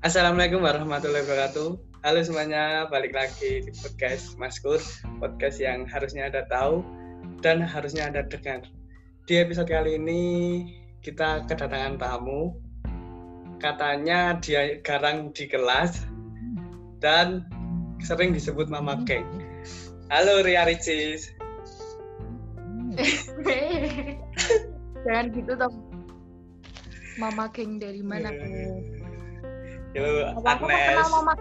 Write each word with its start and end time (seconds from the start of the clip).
Assalamualaikum 0.00 0.64
warahmatullahi 0.64 1.28
wabarakatuh. 1.28 1.76
Halo 2.00 2.24
semuanya, 2.24 2.88
balik 2.88 3.12
lagi 3.12 3.60
di 3.60 3.72
podcast 3.84 4.32
Maskur, 4.40 4.80
podcast 5.20 5.60
yang 5.60 5.84
harusnya 5.84 6.24
Anda 6.32 6.48
tahu 6.48 6.80
dan 7.44 7.60
harusnya 7.60 8.08
Anda 8.08 8.24
dengar. 8.24 8.64
Di 9.28 9.44
episode 9.44 9.68
kali 9.68 10.00
ini 10.00 10.22
kita 11.04 11.44
kedatangan 11.44 12.00
tamu. 12.00 12.56
Katanya 13.60 14.40
dia 14.40 14.80
garang 14.80 15.36
di 15.36 15.44
kelas 15.44 16.08
dan 17.04 17.44
sering 18.00 18.32
disebut 18.32 18.72
Mama 18.72 19.04
Keng. 19.04 19.28
Halo 20.08 20.40
Ria 20.40 20.64
Ricis. 20.64 21.28
Jangan 25.04 25.28
gitu 25.36 25.52
dong. 25.60 25.76
Mama 27.20 27.52
King 27.52 27.76
dari 27.76 28.00
mana 28.00 28.32
kamu? 28.32 28.99
Halo 29.90 30.10
Agnes. 30.46 30.86
kenal 30.86 31.08
Mama? 31.10 31.32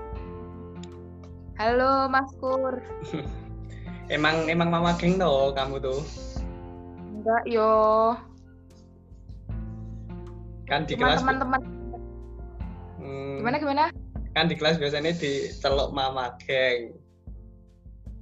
Halo 1.60 1.92
Mas 2.10 2.30
Kur. 2.42 2.82
Emang 4.16 4.50
emang 4.50 4.74
Mama 4.74 4.98
Keng 4.98 5.22
no 5.22 5.54
kamu 5.54 5.78
tuh. 5.78 6.02
Enggak 7.14 7.46
yo. 7.46 8.18
Kan 10.66 10.90
di 10.90 10.98
kelas 10.98 11.22
teman-teman. 11.22 11.62
Hmm, 12.98 13.38
Gimana 13.38 13.58
gimana? 13.62 13.86
kan 14.34 14.46
di 14.46 14.54
kelas 14.58 14.82
biasanya 14.82 15.14
diceluk 15.14 15.94
Mama 15.94 16.34
Keng. 16.42 16.98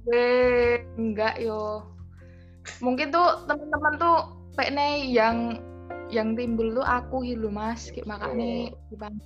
Weh, 0.04 0.84
enggak 1.00 1.40
yo. 1.40 1.88
Mungkin 2.84 3.08
tuh 3.08 3.48
teman-teman 3.48 3.96
tuh 3.96 4.18
pekne 4.60 5.08
yang 5.08 5.56
yang 6.12 6.36
timbul 6.36 6.68
tuh 6.76 6.84
aku 6.84 7.24
gitu 7.24 7.48
Mas. 7.48 7.88
Kayak 7.88 8.12
makanya 8.12 8.76
dipanggil. 8.92 9.24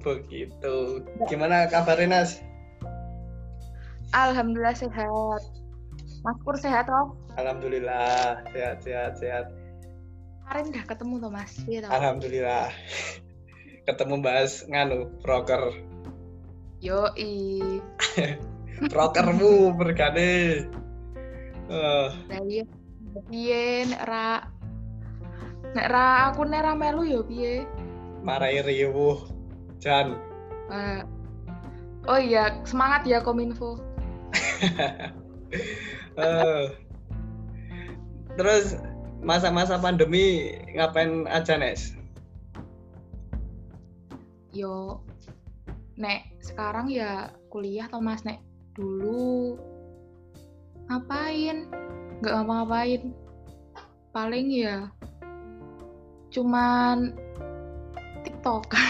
Begitu. 0.00 1.04
Gimana 1.28 1.68
kabarnya 1.68 2.24
Nas? 2.24 2.40
Alhamdulillah 4.10 4.74
sehat. 4.74 5.42
Mas 6.20 6.36
Kur 6.44 6.56
sehat 6.58 6.90
toh? 6.90 7.16
Alhamdulillah 7.38 8.42
sehat 8.52 8.82
sehat 8.84 9.12
sehat. 9.16 9.46
Kemarin 10.44 10.64
udah 10.74 10.84
ketemu 10.84 11.14
toh 11.22 11.30
Mas. 11.30 11.52
Toh? 11.62 11.90
Alhamdulillah. 11.90 12.68
Ketemu 13.86 14.14
bahas 14.20 14.66
nganu 14.66 15.08
proker. 15.22 15.72
Yoi. 16.80 17.60
Prokermu 18.92 19.76
bergane. 19.76 20.64
Eh, 21.70 22.08
Lah 22.32 22.42
iya. 22.48 22.64
Piye 23.28 23.84
nek 23.84 24.02
ra 24.08 24.48
nek 25.76 25.86
ra 25.86 26.32
aku 26.32 26.48
nek 26.48 26.62
ra 26.64 26.72
melu 26.74 27.04
ya 27.04 27.20
piye? 27.22 27.54
marai 28.24 28.60
riuh. 28.60 29.20
Jan. 29.80 30.20
Eh, 30.70 31.00
oh 32.06 32.20
iya, 32.20 32.60
semangat 32.68 33.08
ya 33.08 33.24
Kominfo. 33.24 33.80
Eh. 36.20 36.66
Terus 38.38 38.78
masa-masa 39.24 39.80
pandemi 39.80 40.54
ngapain 40.76 41.26
aja 41.26 41.58
Nes? 41.58 41.96
Yo 44.54 45.00
nek 45.98 46.28
sekarang 46.44 46.92
ya 46.92 47.34
kuliah 47.50 47.90
toh 47.90 48.02
Mas 48.04 48.22
nek 48.22 48.38
dulu 48.78 49.58
ngapain? 50.86 51.66
Nggak 52.20 52.34
ngapa-ngapain. 52.42 53.02
Paling 54.10 54.46
ya 54.50 54.90
cuman 56.30 57.18
TikTok. 58.40 58.72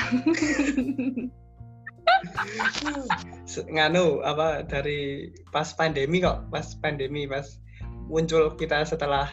Nganu 3.75 4.23
apa 4.23 4.63
dari 4.63 5.27
pas 5.51 5.75
pandemi 5.75 6.23
kok 6.23 6.47
pas 6.55 6.71
pandemi 6.79 7.27
pas 7.27 7.59
muncul 8.07 8.55
kita 8.55 8.87
setelah 8.87 9.27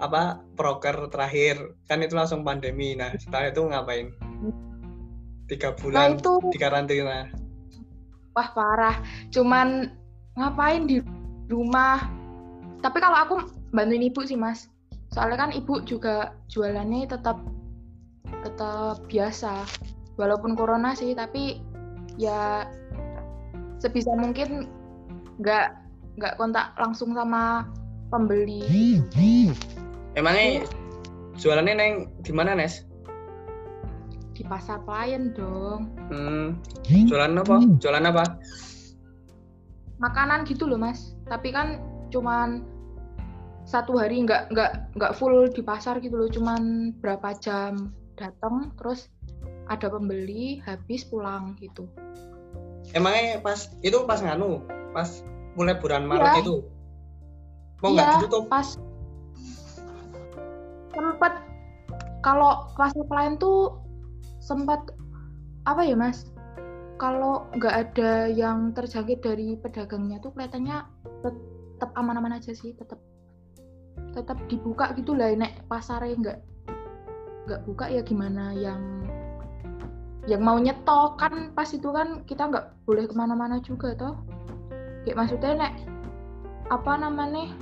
apa 0.00 0.40
proker 0.56 1.12
terakhir 1.12 1.76
kan 1.84 2.00
itu 2.00 2.16
langsung 2.16 2.48
pandemi 2.48 2.96
nah 2.96 3.12
setelah 3.20 3.52
itu 3.52 3.60
ngapain 3.68 4.08
tiga 5.52 5.76
Nah 5.76 5.76
bulan 5.76 6.16
itu 6.16 6.32
di 6.48 6.56
karantina 6.56 7.28
wah 8.32 8.48
parah. 8.56 8.96
Cuman 9.34 9.90
ngapain 10.38 10.86
di 10.88 11.02
rumah. 11.52 12.08
Tapi 12.80 13.02
kalau 13.02 13.18
aku 13.20 13.34
bantuin 13.74 14.06
ibu 14.06 14.22
sih 14.24 14.38
mas. 14.38 14.70
Soalnya 15.10 15.48
kan 15.48 15.50
ibu 15.50 15.82
juga 15.82 16.38
jualannya 16.46 17.10
tetap 17.10 17.42
tetap 18.42 19.02
biasa. 19.08 19.64
Walaupun 20.18 20.58
corona 20.58 20.98
sih, 20.98 21.14
tapi 21.14 21.62
ya 22.18 22.66
sebisa 23.78 24.10
mungkin 24.18 24.66
nggak 25.38 25.66
nggak 26.18 26.34
kontak 26.34 26.74
langsung 26.74 27.14
sama 27.14 27.62
pembeli. 28.10 28.66
emangnya 30.18 30.66
jualannya 31.38 31.74
neng 31.78 31.94
di 32.26 32.32
mana 32.34 32.58
Nes? 32.58 32.82
Di 34.34 34.42
pasar 34.42 34.82
pelayan 34.82 35.30
dong. 35.34 35.94
Hmm, 36.10 36.58
jualan 36.86 37.38
apa? 37.38 37.56
Jualan 37.78 38.04
apa? 38.06 38.24
Makanan 40.02 40.46
gitu 40.46 40.66
loh 40.66 40.78
mas. 40.78 41.14
Tapi 41.26 41.54
kan 41.54 41.82
cuman 42.10 42.66
satu 43.66 43.98
hari 43.98 44.22
nggak 44.26 44.50
nggak 44.50 44.94
nggak 44.98 45.14
full 45.14 45.46
di 45.50 45.62
pasar 45.62 46.02
gitu 46.02 46.18
loh. 46.18 46.30
Cuman 46.30 46.94
berapa 46.98 47.34
jam 47.38 47.94
datang 48.18 48.74
terus 48.76 49.06
ada 49.70 49.86
pembeli 49.88 50.58
habis 50.66 51.06
pulang 51.06 51.54
gitu. 51.62 51.86
Emangnya 52.92 53.38
pas 53.38 53.70
itu 53.84 54.02
pas 54.08 54.18
nganu 54.18 54.64
pas 54.90 55.22
mulai 55.54 55.76
bulan 55.78 56.02
Maret 56.08 56.40
Iya. 56.40 56.42
itu 56.42 56.56
mau 57.78 57.94
nggak 57.94 58.06
Iya, 58.06 58.14
ditutup? 58.18 58.42
pas 58.50 58.66
sempet 60.94 61.32
kalau 62.26 62.66
pasar 62.74 63.04
pelayan 63.06 63.38
tuh 63.38 63.78
sempat 64.42 64.82
apa 65.68 65.84
ya 65.86 65.94
mas 65.94 66.26
kalau 66.98 67.46
nggak 67.54 67.74
ada 67.74 68.26
yang 68.26 68.74
terjangkit 68.74 69.22
dari 69.22 69.54
pedagangnya 69.60 70.18
tuh 70.18 70.34
kelihatannya 70.34 70.82
tetap 71.22 71.90
aman-aman 71.94 72.34
aja 72.34 72.50
sih 72.50 72.74
tetap 72.74 72.98
tetap 74.10 74.38
dibuka 74.50 74.90
gitu 74.98 75.14
lah 75.14 75.30
nek 75.38 75.62
pasarnya 75.70 76.14
nggak 76.18 76.38
nggak 77.48 77.64
buka 77.64 77.88
ya 77.88 78.04
gimana 78.04 78.52
yang 78.52 79.08
yang 80.28 80.44
mau 80.44 80.60
nyetok? 80.60 81.16
Kan 81.16 81.56
pas 81.56 81.72
itu 81.72 81.88
kan 81.88 82.20
kita 82.28 82.52
nggak 82.52 82.84
boleh 82.84 83.08
ke 83.08 83.14
mana-mana 83.16 83.56
juga 83.64 83.96
toh. 83.96 84.20
Kayak 85.08 85.16
maksudnya 85.24 85.52
nek 85.56 85.74
apa 86.68 86.92
namanya 87.00 87.56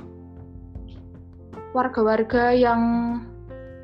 warga-warga 1.70 2.50
yang 2.50 2.82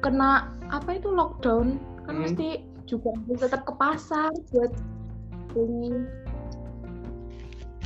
kena 0.02 0.50
apa 0.74 0.98
itu 0.98 1.14
lockdown? 1.14 1.78
Kan 2.02 2.18
Hmm. 2.18 2.22
mesti 2.26 2.66
juga 2.90 3.14
harus 3.14 3.38
tetap 3.38 3.62
ke 3.62 3.72
pasar 3.78 4.34
buat 4.50 4.74
beli 5.54 6.02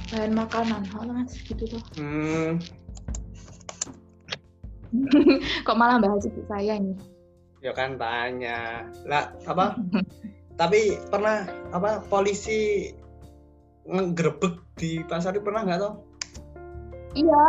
bahan 0.08 0.32
makanan. 0.32 0.82
Oh, 0.96 1.04
mas 1.04 1.34
gitu 1.34 1.66
tuh 1.66 1.82
Hmm, 1.98 2.62
kok 5.66 5.76
malah 5.76 5.98
bahas 5.98 6.24
ibu 6.24 6.40
saya 6.46 6.78
ini 6.78 6.94
ya 7.64 7.72
kan 7.72 7.96
tanya 7.96 8.88
lah 9.08 9.32
apa? 9.48 9.76
Tapi 10.60 10.96
pernah 11.12 11.44
apa 11.72 12.00
polisi 12.08 12.88
ngegerebek 13.86 14.56
di 14.76 15.04
pasar 15.04 15.36
itu 15.36 15.44
pernah 15.44 15.68
nggak 15.68 15.80
toh? 15.80 15.94
Iya 17.12 17.44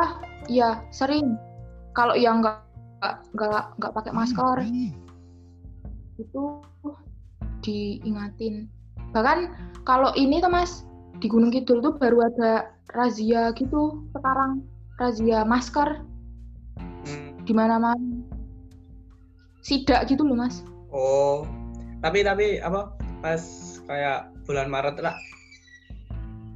iya 0.47 0.69
sering. 0.91 1.35
Kalau 1.96 2.13
yang 2.13 2.44
nggak 2.44 2.59
nggak 3.35 3.63
nggak 3.79 3.94
pakai 3.94 4.13
masker. 4.13 4.57
itu 6.17 6.66
diingatin. 7.61 8.66
Bahkan 9.14 9.53
kalau 9.85 10.09
ini 10.17 10.41
tuh 10.41 10.49
mas 10.49 10.81
di 11.22 11.29
Gunung 11.29 11.53
Kidul 11.53 11.78
tuh 11.85 11.93
baru 11.93 12.26
ada 12.34 12.73
razia 12.97 13.53
gitu 13.53 14.02
sekarang. 14.17 14.66
Razia 14.97 15.46
masker. 15.46 16.02
Hmm, 17.05 17.37
di 17.46 17.53
mana-mana 17.53 18.16
sidak 19.67 20.08
gitu 20.08 20.23
loh 20.23 20.40
mas. 20.40 20.64
Oh 20.96 21.43
tapi 21.99 22.23
tapi 22.23 22.64
apa 22.64 22.96
pas 23.19 23.41
kayak 23.84 24.31
bulan 24.47 24.72
Maret 24.72 25.03
lah. 25.03 25.16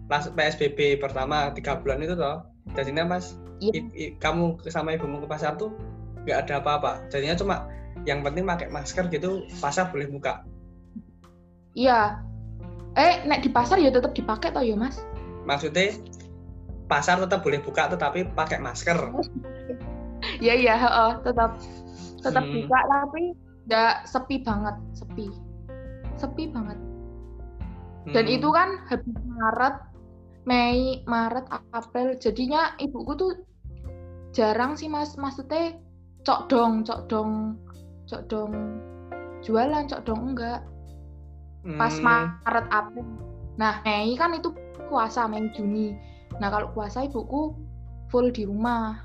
Pas 0.07 0.31
PSBB 0.31 0.95
pertama 1.03 1.51
tiga 1.51 1.75
bulan 1.75 1.99
itu 1.99 2.15
toh. 2.15 2.47
Jadinya 2.71 3.03
pas 3.03 3.35
Iya. 3.59 3.77
i- 3.77 3.91
i- 3.93 4.13
kamu 4.17 4.57
ke- 4.63 4.71
sama 4.71 4.95
ibumu 4.95 5.19
ke 5.21 5.27
pasar 5.27 5.59
tuh 5.59 5.75
nggak 6.23 6.47
ada 6.47 6.63
apa-apa. 6.63 7.03
Jadinya 7.11 7.35
cuma 7.35 7.55
yang 8.07 8.23
penting 8.23 8.47
pakai 8.47 8.71
masker 8.71 9.11
gitu 9.11 9.43
pasar 9.59 9.91
boleh 9.91 10.07
buka. 10.07 10.41
Iya. 11.75 12.23
Eh 12.95 13.23
nek 13.27 13.43
di 13.43 13.49
pasar 13.51 13.79
ya 13.79 13.91
tetap 13.91 14.15
dipakai 14.15 14.55
toh 14.55 14.63
ya 14.63 14.75
mas? 14.75 15.03
Maksudnya 15.47 15.95
pasar 16.91 17.19
tetap 17.23 17.43
boleh 17.43 17.59
buka 17.63 17.87
tetapi 17.91 18.31
pakai 18.35 18.59
masker. 18.59 18.97
Iya 20.37 20.53
iya, 20.53 20.73
heeh, 20.77 21.11
tetap 21.25 21.57
tetap 22.21 22.43
Hmm. 22.45 22.53
buka 22.65 22.79
tapi 22.89 23.23
nggak 23.69 23.95
sepi 24.09 24.35
banget, 24.41 24.75
sepi. 24.93 25.27
Sepi 26.17 26.43
banget. 26.51 26.77
Dan 28.09 28.25
Hmm. 28.25 28.35
itu 28.35 28.49
kan 28.49 28.69
habis 28.89 29.15
Maret, 29.25 29.75
Mei, 30.49 31.05
Maret, 31.05 31.45
April. 31.71 32.17
Jadinya 32.17 32.73
ibuku 32.81 33.13
tuh 33.13 33.31
jarang 34.33 34.73
sih 34.73 34.89
mas, 34.89 35.13
maksudnya 35.19 35.77
cok 36.25 36.49
dong, 36.49 36.81
cok 36.81 37.05
dong, 37.05 37.57
cok 38.09 38.21
dong 38.29 38.53
jualan, 39.41 39.85
cok 39.89 40.01
dong 40.05 40.33
enggak. 40.33 40.65
Pas 41.77 41.93
Hmm. 42.01 42.05
Maret, 42.41 42.67
April. 42.73 43.05
Nah 43.61 43.85
Mei 43.85 44.17
kan 44.17 44.33
itu 44.33 44.49
puasa, 44.89 45.29
Mei, 45.29 45.45
Juni. 45.53 45.93
Nah 46.41 46.49
kalau 46.49 46.73
puasa 46.73 47.05
ibuku 47.05 47.53
full 48.09 48.33
di 48.33 48.49
rumah. 48.49 48.97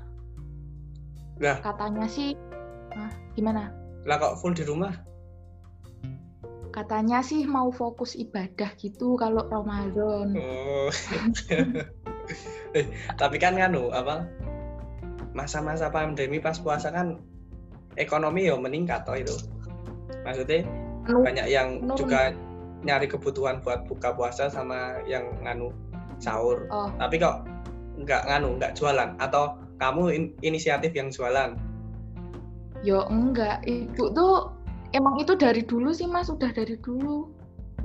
Lah. 1.37 1.61
Katanya 1.61 2.09
sih, 2.09 2.33
gimana? 3.37 3.71
Lah 4.07 4.17
kok 4.17 4.39
full 4.39 4.55
di 4.55 4.63
rumah? 4.63 4.93
Katanya 6.71 7.25
sih 7.25 7.47
mau 7.49 7.73
fokus 7.73 8.13
ibadah 8.13 8.69
gitu 8.77 9.17
kalau 9.17 9.45
Ramadan. 9.49 10.37
Oh. 10.37 10.93
eh, 12.77 12.85
tapi 13.17 13.37
kan 13.41 13.57
nganu 13.57 13.89
apa? 13.89 14.29
Masa-masa 15.33 15.89
pandemi 15.89 16.37
pas 16.37 16.57
puasa 16.61 16.93
kan 16.93 17.17
ekonomi 17.97 18.45
ya 18.45 18.55
meningkat 18.57 19.05
toh 19.09 19.17
itu. 19.17 19.33
Maksudnya 20.21 20.65
Anu, 21.07 21.23
banyak 21.23 21.47
yang 21.49 21.81
Menurun. 21.81 21.97
juga 21.97 22.21
nyari 22.85 23.09
kebutuhan 23.09 23.63
buat 23.65 23.89
buka 23.89 24.13
puasa 24.13 24.51
sama 24.51 25.01
yang 25.09 25.25
nganu 25.41 25.73
sahur. 26.21 26.69
Oh, 26.69 26.93
Tapi 27.01 27.17
kok 27.17 27.41
nggak 27.97 28.29
nganu, 28.29 28.61
nggak 28.61 28.77
jualan 28.77 29.17
atau 29.17 29.57
kamu 29.81 30.03
in- 30.13 30.33
inisiatif 30.45 30.93
yang 30.93 31.09
jualan? 31.09 31.57
Yo 32.85 33.05
enggak. 33.09 33.63
Ibu 33.65 34.13
tuh 34.13 34.53
emang 34.93 35.17
itu 35.21 35.33
dari 35.37 35.61
dulu 35.65 35.93
sih 35.93 36.05
mas, 36.05 36.29
udah 36.29 36.49
dari 36.53 36.77
dulu. 36.81 37.29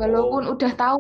Walaupun 0.01 0.49
Oh. 0.49 0.57
udah 0.57 0.73
tahu 0.77 0.99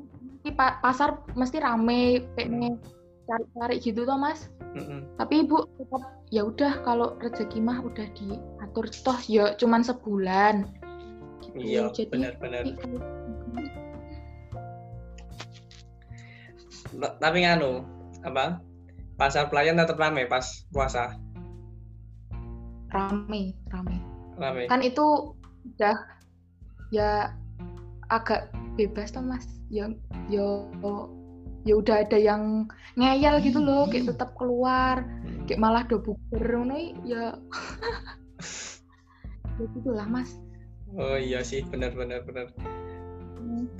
pasar 0.56 1.22
mesti 1.38 1.62
rame, 1.62 2.26
pengen 2.36 2.76
cari-cari 3.24 3.76
gitu 3.80 4.04
toh 4.04 4.18
mas. 4.18 4.50
Mm-mm. 4.72 5.04
Tapi 5.20 5.44
ibu 5.44 5.68
tetap 5.76 6.02
ya 6.32 6.48
udah 6.48 6.80
kalau 6.84 7.14
rezeki 7.20 7.60
mah 7.60 7.80
udah 7.84 8.08
diatur 8.16 8.88
toh 9.04 9.18
ya 9.28 9.52
cuman 9.60 9.84
sebulan. 9.84 10.64
Gitu. 11.44 11.56
Iya, 11.60 11.82
benar-benar. 12.08 12.64
Tapi 17.20 17.38
nganu, 17.44 17.84
apa? 18.24 18.60
Pasar 19.16 19.48
pelayan 19.52 19.76
tetap 19.76 20.00
ramai 20.00 20.24
pas 20.28 20.44
puasa. 20.72 21.16
Rame, 22.92 23.56
rame. 23.72 23.96
Ramai. 24.38 24.68
Kan 24.68 24.80
itu 24.84 25.36
udah 25.76 25.96
ya 26.92 27.32
agak 28.12 28.52
bebas 28.76 29.12
toh 29.12 29.24
mas. 29.24 29.48
Ya 29.72 29.88
ya 30.28 30.68
ya 31.62 31.74
udah 31.78 32.04
ada 32.04 32.18
yang 32.18 32.66
ngeyel 32.98 33.38
gitu 33.40 33.62
loh, 33.62 33.86
kayak 33.86 34.12
tetap 34.12 34.34
keluar, 34.34 35.06
kayak 35.46 35.62
malah 35.62 35.86
do 35.86 36.02
i, 36.74 36.92
ya. 37.06 37.38
ya 39.58 39.64
gitulah 39.78 40.06
mas. 40.10 40.36
Oh 40.92 41.16
iya 41.16 41.40
sih, 41.40 41.64
benar-benar 41.64 42.26
benar. 42.28 42.52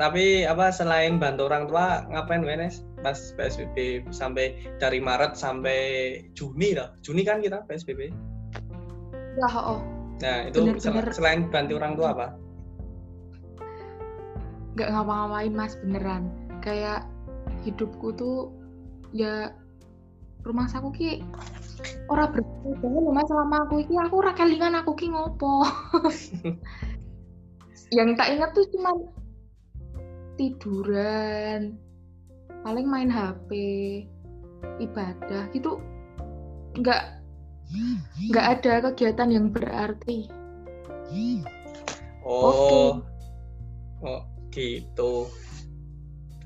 Tapi 0.00 0.48
apa 0.48 0.72
selain 0.72 1.20
bantu 1.20 1.52
orang 1.52 1.68
tua 1.68 2.08
ngapain 2.08 2.46
Wenes? 2.46 2.86
Pas 3.04 3.18
PSBB 3.36 4.08
sampai 4.14 4.56
dari 4.80 5.02
Maret 5.02 5.36
sampai 5.36 5.78
Juni 6.32 6.72
lah. 6.72 6.94
Juni 7.04 7.26
kan 7.26 7.44
kita 7.44 7.66
PSBB. 7.68 8.31
Ya 9.40 9.48
oh, 9.48 9.80
Nah, 10.22 10.46
itu 10.46 10.58
sel- 10.78 10.94
Bener-bener. 10.94 11.14
selain 11.14 11.40
bantu 11.50 11.72
orang 11.82 11.92
tua 11.98 12.08
apa? 12.14 12.26
nggak 14.72 14.88
ngapa-ngapain 14.88 15.52
mas 15.52 15.76
beneran. 15.84 16.32
Kayak 16.64 17.04
hidupku 17.66 18.16
tuh 18.16 18.48
ya 19.12 19.52
rumah 20.42 20.66
saku 20.66 20.88
ki 20.96 21.10
ora 22.10 22.26
berbeda 22.26 22.86
loh 22.88 23.12
mas 23.14 23.28
selama 23.28 23.68
aku 23.68 23.84
iki 23.84 23.94
aku 23.94 24.14
ora 24.24 24.32
kelingan 24.34 24.74
aku 24.74 24.96
ki 24.98 25.12
ngopo 25.12 25.62
yang 27.96 28.16
tak 28.18 28.32
ingat 28.34 28.50
tuh 28.56 28.66
cuma 28.74 28.90
tiduran 30.40 31.76
paling 32.66 32.86
main 32.88 33.12
HP 33.12 33.50
ibadah 34.82 35.46
gitu 35.54 35.78
nggak 36.80 37.21
nggak 38.30 38.46
ada 38.58 38.72
kegiatan 38.90 39.28
yang 39.32 39.46
berarti 39.52 40.28
Oh. 42.22 43.02
Oh, 44.02 44.22
gitu. 44.54 45.26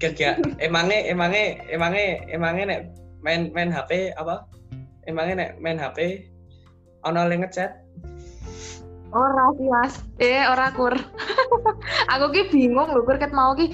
Kerja 0.00 0.40
emangnya 0.56 1.12
emangnya 1.12 1.60
emangnya 1.68 2.06
emangnya 2.32 2.64
nek 2.64 2.80
main 3.20 3.52
main 3.52 3.68
HP 3.68 4.16
apa? 4.16 4.48
Emangnya 5.04 5.34
nek 5.36 5.50
main 5.60 5.76
HP 5.76 6.28
ono 7.04 7.28
yang 7.28 7.44
ngechat? 7.44 7.86
ora 9.14 9.54
sih 9.56 9.68
mas 9.70 9.94
eh 10.20 10.44
ora 10.44 10.68
kur 10.74 10.92
aku 12.12 12.26
ki 12.34 12.42
bingung 12.52 12.90
lho 12.90 13.00
kur 13.06 13.16
ket 13.16 13.32
mau 13.32 13.54
ki 13.54 13.72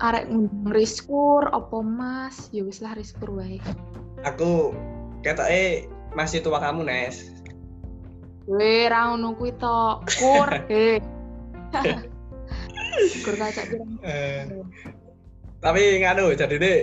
arek 0.00 0.30
riskur 0.70 1.50
opo 1.50 1.82
mas 1.84 2.48
ya 2.54 2.62
wis 2.64 2.80
lah 2.80 2.94
riskur 2.96 3.28
wae 3.36 3.58
Aku 4.24 4.72
ketoke 5.20 5.90
masih 6.16 6.40
tua 6.40 6.56
kamu, 6.58 6.88
Nes. 6.88 7.28
Weh, 8.48 8.88
ra 8.88 9.12
ngono 9.12 9.36
kuwi 9.36 9.52
to. 9.60 10.00
Kur, 10.16 10.48
he. 10.72 10.96
Kur 13.20 13.34
kaca 13.36 13.62
pirang. 13.68 14.00
Eh, 14.00 14.48
tapi 15.60 16.00
nganu 16.00 16.32
jadi 16.32 16.56
deh 16.56 16.80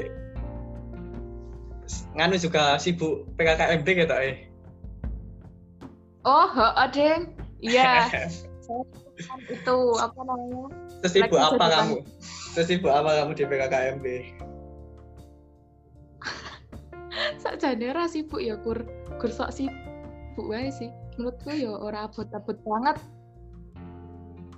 nganu 2.13 2.35
juga 2.37 2.77
sibuk 2.77 3.25
PKKMB 3.39 3.87
gitu 3.87 4.15
eh 4.17 4.35
Oh, 6.23 6.47
heeh, 6.47 6.87
Deng. 6.95 7.21
Iya, 7.59 8.07
itu 9.55 9.77
apa 9.99 10.19
namanya? 10.23 10.71
sesibuk 11.03 11.35
apa 11.35 11.65
kamu 11.67 11.95
sesibuk 12.55 12.87
apa 12.87 13.11
kamu 13.19 13.31
di 13.35 13.43
PKKMB 13.43 14.05
Sakjane 17.43 17.91
ra 17.91 18.07
sibuk 18.07 18.39
ya, 18.39 18.55
Kur. 18.63 18.87
Kur 19.19 19.27
sok 19.27 19.51
sibuk 19.51 20.47
wae 20.47 20.71
sih. 20.71 20.87
Menurutku 21.19 21.51
ya 21.51 21.75
ora 21.75 22.07
abot-abot 22.07 22.55
banget. 22.63 22.97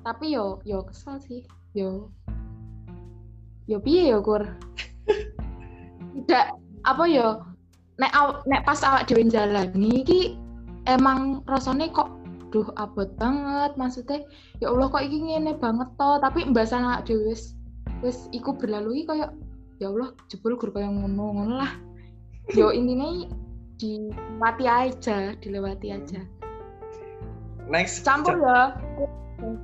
Tapi 0.05 0.37
yo 0.37 0.61
yo 0.61 0.85
kesel 0.85 1.17
sih. 1.17 1.41
Yo 1.73 2.13
yo 3.65 3.81
piye 3.81 4.13
yo, 4.13 4.21
Kur? 4.21 4.45
Tidak 6.13 6.45
apa 6.85 7.03
yo 7.09 7.41
nek 7.97 8.11
nek 8.45 8.61
pas 8.67 8.83
awak 8.83 9.07
dhewe 9.07 9.23
jalani 9.31 10.03
iki 10.03 10.35
emang 10.85 11.41
rasanya 11.47 11.87
kok 11.89 12.11
duh 12.51 12.67
abot 12.75 13.07
banget 13.17 13.71
maksudnya 13.79 14.23
ya 14.59 14.71
Allah 14.71 14.91
kok 14.91 15.03
iki 15.03 15.17
ngene 15.23 15.55
banget 15.57 15.89
toh 15.95 16.19
tapi 16.19 16.43
mbasan 16.45 16.83
awak 16.83 17.07
dhewe 17.07 17.31
wis 17.31 17.55
wis 18.03 18.27
iku 18.35 18.51
berlalu 18.55 19.03
iki 19.03 19.15
kayak 19.15 19.31
ya 19.79 19.91
Allah 19.91 20.11
jebul 20.27 20.59
gur 20.59 20.71
kayak 20.75 20.91
ngono 20.91 21.25
ngono 21.35 21.53
lah 21.59 21.71
yo 22.53 22.69
intinya 22.69 23.25
dilewati 23.81 24.65
aja 24.69 25.33
dilewati 25.41 25.87
aja. 25.95 26.21
Next. 27.65 28.05
Campur 28.05 28.37
ya. 28.37 28.77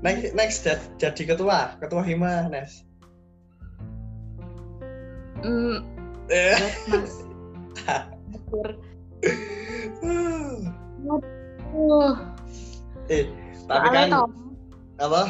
Next 0.02 0.34
next 0.34 0.66
ja- 0.66 0.82
jadi 0.98 1.38
ketua. 1.38 1.78
Ketua 1.78 2.02
hima 2.02 2.50
Nes. 2.50 2.82
Hmm, 5.42 5.82
Eh, 6.30 6.58
mas. 6.88 7.14
Uh, 11.72 12.14
eh 13.14 13.26
tapi 13.66 13.88
kan 13.90 14.08
toh, 14.12 14.28
apa? 15.02 15.24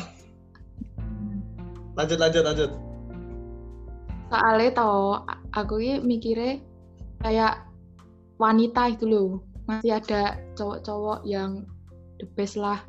Lanjut 1.96 2.17
lanjut 2.20 2.43
lanjut. 2.43 2.72
Soalnya 4.31 4.70
toh 4.75 5.24
aku 5.55 5.79
ini 5.79 6.01
mikirnya 6.03 6.60
kayak 7.22 7.66
wanita 8.42 8.98
itu 8.98 9.06
loh. 9.08 9.30
Masih 9.70 10.01
ada 10.01 10.42
cowok-cowok 10.58 11.24
yang 11.24 11.66
the 12.18 12.28
best 12.34 12.58
lah. 12.58 12.82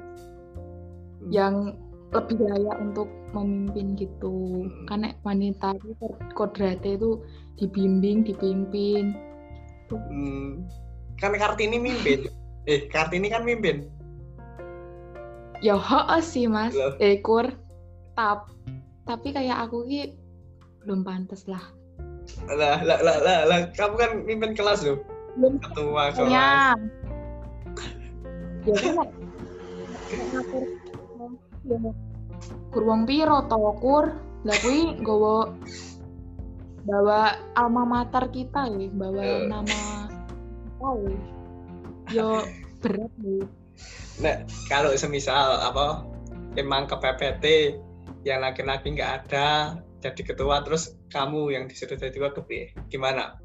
Yang 1.28 1.78
lebih 2.12 2.44
layak 2.44 2.76
untuk 2.80 3.08
memimpin 3.32 3.96
gitu. 3.96 4.68
Hmm. 4.68 4.84
karena 4.84 5.08
wanita 5.24 5.72
itu 5.80 5.92
kodratnya 6.36 7.00
itu 7.00 7.20
dibimbing 7.56 8.24
dipimpin. 8.24 9.16
Hmm, 9.88 10.64
kan 11.16 11.36
kartini 11.36 11.80
mimpin. 11.80 12.28
Eh 12.70 12.86
kartini 12.94 13.26
kan 13.26 13.42
mimpin. 13.42 13.90
Ya 15.66 15.74
heeh 15.74 16.22
sih 16.22 16.46
mas. 16.46 16.70
Loh. 16.78 16.94
ekur. 17.02 17.50
Tap 18.14 18.52
tapi 19.02 19.34
kayak 19.34 19.66
aku 19.66 19.82
ki 19.86 20.14
belum 20.82 21.02
pantas 21.02 21.46
lah 21.50 21.62
lah 22.48 22.80
lah 22.82 22.98
lah 23.00 23.16
lah, 23.22 23.38
lah. 23.46 23.60
kamu 23.74 23.94
kan 23.98 24.10
mimpin 24.26 24.52
kelas 24.54 24.82
loh. 24.86 24.98
Belum 25.38 25.58
ketua 25.62 26.12
kelas. 26.12 26.28
Punya 26.28 26.48
ya 28.68 28.74
kan? 28.78 28.96
Ya. 31.66 31.78
Kur 32.74 32.82
wong 32.84 33.06
piro 33.06 33.46
to 33.46 33.56
kur? 33.78 34.12
Lah 34.42 34.56
kuwi 34.58 34.98
nggawa 34.98 35.54
bawa 36.82 37.38
alma 37.54 37.86
mater 37.86 38.26
kita 38.34 38.66
ya 38.66 38.90
bawa 38.90 39.22
Eh. 39.22 39.46
nama 39.46 40.10
oh 40.82 40.98
yo 42.10 42.42
berat 42.82 43.12
nih 43.22 43.46
Nah, 44.20 44.44
kalau 44.68 44.92
semisal 44.92 45.56
apa 45.62 46.04
emang 46.60 46.84
ke 46.84 46.94
PPT 47.00 47.44
yang 48.28 48.44
laki-laki 48.44 48.92
nggak 48.92 49.12
ada 49.24 49.80
jadi 50.02 50.22
ketua 50.26 50.66
terus 50.66 50.98
kamu 51.08 51.54
yang 51.54 51.64
disuruh 51.70 51.94
jadi 51.94 52.10
ketua 52.10 52.34
kepiye? 52.34 52.74
gimana? 52.90 53.38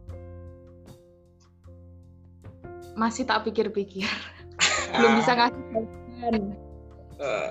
masih 2.98 3.30
tak 3.30 3.46
pikir-pikir 3.46 4.10
belum 4.98 5.22
bisa 5.22 5.32
ngasih 5.38 5.62
jawaban 5.70 6.36
Eh, 7.18 7.50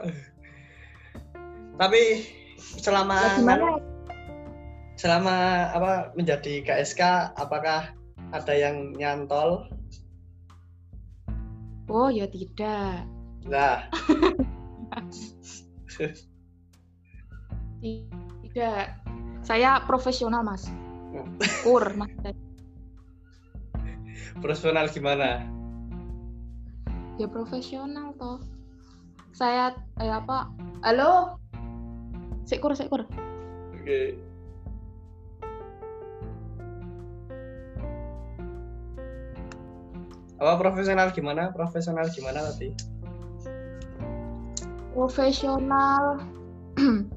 tapi 1.75 2.03
selama 2.79 3.19
Ya, 3.19 3.35
gimana 3.43 3.67
selama 4.95 5.37
apa 5.75 5.93
menjadi 6.15 6.63
KSK 6.63 7.35
apakah 7.35 7.91
ada 8.31 8.55
yang 8.55 8.95
nyantol? 8.95 9.67
oh 11.91 12.07
ya 12.11 12.31
tidak 12.31 13.07
Nah, 13.47 13.87
tidak 18.57 18.97
saya 19.45 19.85
profesional 19.85 20.41
mas. 20.41 20.65
Kur 21.61 21.93
mas. 21.93 22.09
Profesional 24.41 24.89
gimana? 24.89 25.45
ya 27.21 27.29
profesional 27.29 28.17
toh. 28.17 28.41
Saya 29.37 29.77
eh, 30.01 30.09
apa? 30.09 30.49
Halo? 30.81 31.37
Sekur 32.49 32.73
sekur 32.73 33.05
Oke. 33.77 34.17
Apa 40.41 40.53
profesional 40.57 41.13
gimana? 41.13 41.53
Profesional 41.53 42.09
gimana 42.09 42.41
tadi? 42.57 42.73
profesional 44.97 46.25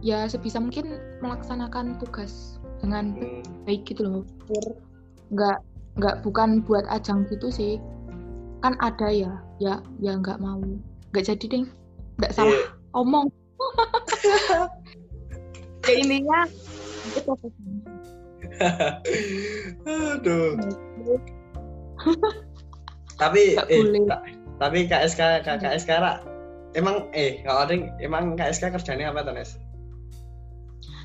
ya 0.00 0.24
sebisa 0.28 0.60
mungkin 0.60 0.96
melaksanakan 1.20 2.00
tugas 2.00 2.56
dengan 2.80 3.12
Hmm, 3.16 3.42
baik 3.68 3.84
gitu 3.84 4.04
loh 4.04 4.22
nggak 5.30 5.58
nggak 6.00 6.16
bukan 6.24 6.64
buat 6.64 6.88
ajang 6.88 7.28
gitu 7.28 7.52
sih 7.52 7.76
kan 8.64 8.76
ada 8.80 9.08
ya 9.12 9.32
ya 9.60 9.80
ya 10.00 10.16
nggak 10.16 10.40
mau 10.40 10.60
nggak 11.12 11.24
jadi 11.28 11.44
deh 11.48 11.64
nggak 12.20 12.32
salah 12.32 12.52
iya. 12.52 12.64
omong 12.96 13.28
ya 15.88 15.94
intinya 15.96 16.40
itu 17.04 17.32
Aduh. 19.86 20.56
Tapi 23.16 23.42
Nggak 23.56 23.68
eh 23.68 23.80
boleh. 23.84 24.04
tapi 24.60 24.78
KSK 24.88 25.20
K- 25.44 25.60
KSK 25.60 25.90
Ra, 26.00 26.20
emang 26.76 27.08
eh 27.16 27.40
kalau 27.44 27.64
ada 27.68 27.74
emang 28.00 28.36
KSK 28.36 28.72
kerjanya 28.76 29.12
apa 29.12 29.24
tuh 29.24 29.32
Nes? 29.36 29.56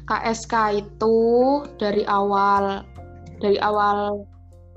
KSK 0.06 0.86
itu 0.86 1.18
dari 1.82 2.06
awal 2.06 2.86
dari 3.42 3.58
awal 3.60 4.26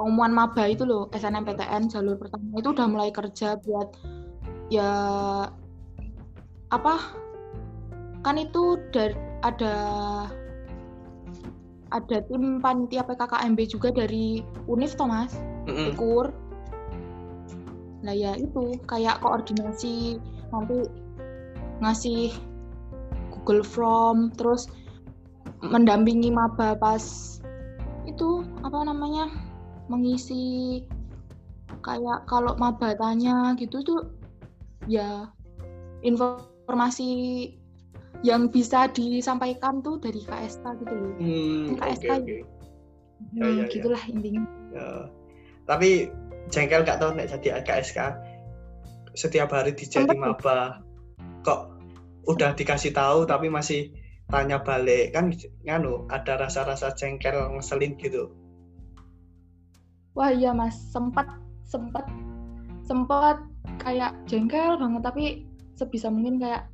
pengumuman 0.01 0.33
maba 0.33 0.65
itu 0.69 0.89
loh 0.89 1.11
SNMPTN 1.13 1.93
jalur 1.93 2.17
pertama 2.17 2.59
itu 2.59 2.71
udah 2.73 2.87
mulai 2.89 3.11
kerja 3.13 3.61
buat 3.63 3.93
ya 4.73 4.93
apa? 6.73 6.95
Kan 8.25 8.37
itu 8.41 8.77
dari 8.91 9.15
ada 9.47 9.75
ada 11.89 12.19
tim 12.29 12.61
panitia 12.61 13.05
PKKMB 13.05 13.59
juga 13.69 13.89
dari 13.95 14.45
Unif 14.69 14.99
Thomas 14.99 15.33
Mm-mm. 15.69 15.97
ukur 15.97 16.33
nah 17.99 18.15
ya 18.15 18.39
itu 18.39 18.79
kayak 18.87 19.19
koordinasi 19.25 20.23
nanti 20.55 20.87
ngasih 21.83 22.31
Google 23.35 23.67
Form 23.67 24.31
terus 24.39 24.71
mendampingi 25.63 26.31
maba 26.31 26.79
pas 26.79 27.03
itu 28.07 28.47
apa 28.63 28.79
namanya 28.87 29.29
mengisi 29.91 30.83
kayak 31.83 32.25
kalau 32.31 32.55
maba 32.57 32.95
tanya 32.97 33.53
gitu 33.59 33.83
tuh 33.83 34.01
ya 34.89 35.29
informasi 36.03 37.11
yang 38.27 38.51
bisa 38.51 38.91
disampaikan 38.91 39.79
tuh 39.83 39.99
dari 40.03 40.23
KSK 40.27 40.65
gitu 40.83 40.95
loh 40.95 41.13
Hmm, 41.23 41.79
KSK 41.79 42.11
oke. 42.19 42.37
Ya, 43.35 43.43
Hmm, 43.43 43.43
ya, 43.43 43.67
ya. 43.67 43.71
gitulah 43.71 44.03
intinya 44.07 44.43
Ya. 44.71 45.11
Tapi 45.67 46.07
jengkel 46.55 46.87
gak 46.87 47.03
tau 47.03 47.11
nek 47.13 47.29
jadi 47.29 47.61
KSK 47.67 47.99
setiap 49.19 49.51
hari 49.51 49.75
dijadi 49.75 50.15
maba 50.15 50.81
kok 51.43 51.75
udah 52.31 52.55
dikasih 52.55 52.95
tahu 52.95 53.27
tapi 53.27 53.51
masih 53.51 53.91
tanya 54.29 54.61
balik 54.61 55.17
kan 55.17 55.33
nganu 55.65 56.05
ada 56.13 56.37
rasa-rasa 56.37 56.93
jengkel 56.93 57.37
ngeselin 57.57 57.97
gitu. 57.97 58.29
Wah 60.13 60.29
iya 60.35 60.53
mas, 60.53 60.77
sempat 60.93 61.29
sempat 61.65 62.05
sempat 62.85 63.41
kayak 63.81 64.17
jengkel 64.29 64.77
banget 64.77 65.03
tapi 65.05 65.25
sebisa 65.77 66.09
mungkin 66.13 66.41
kayak 66.41 66.69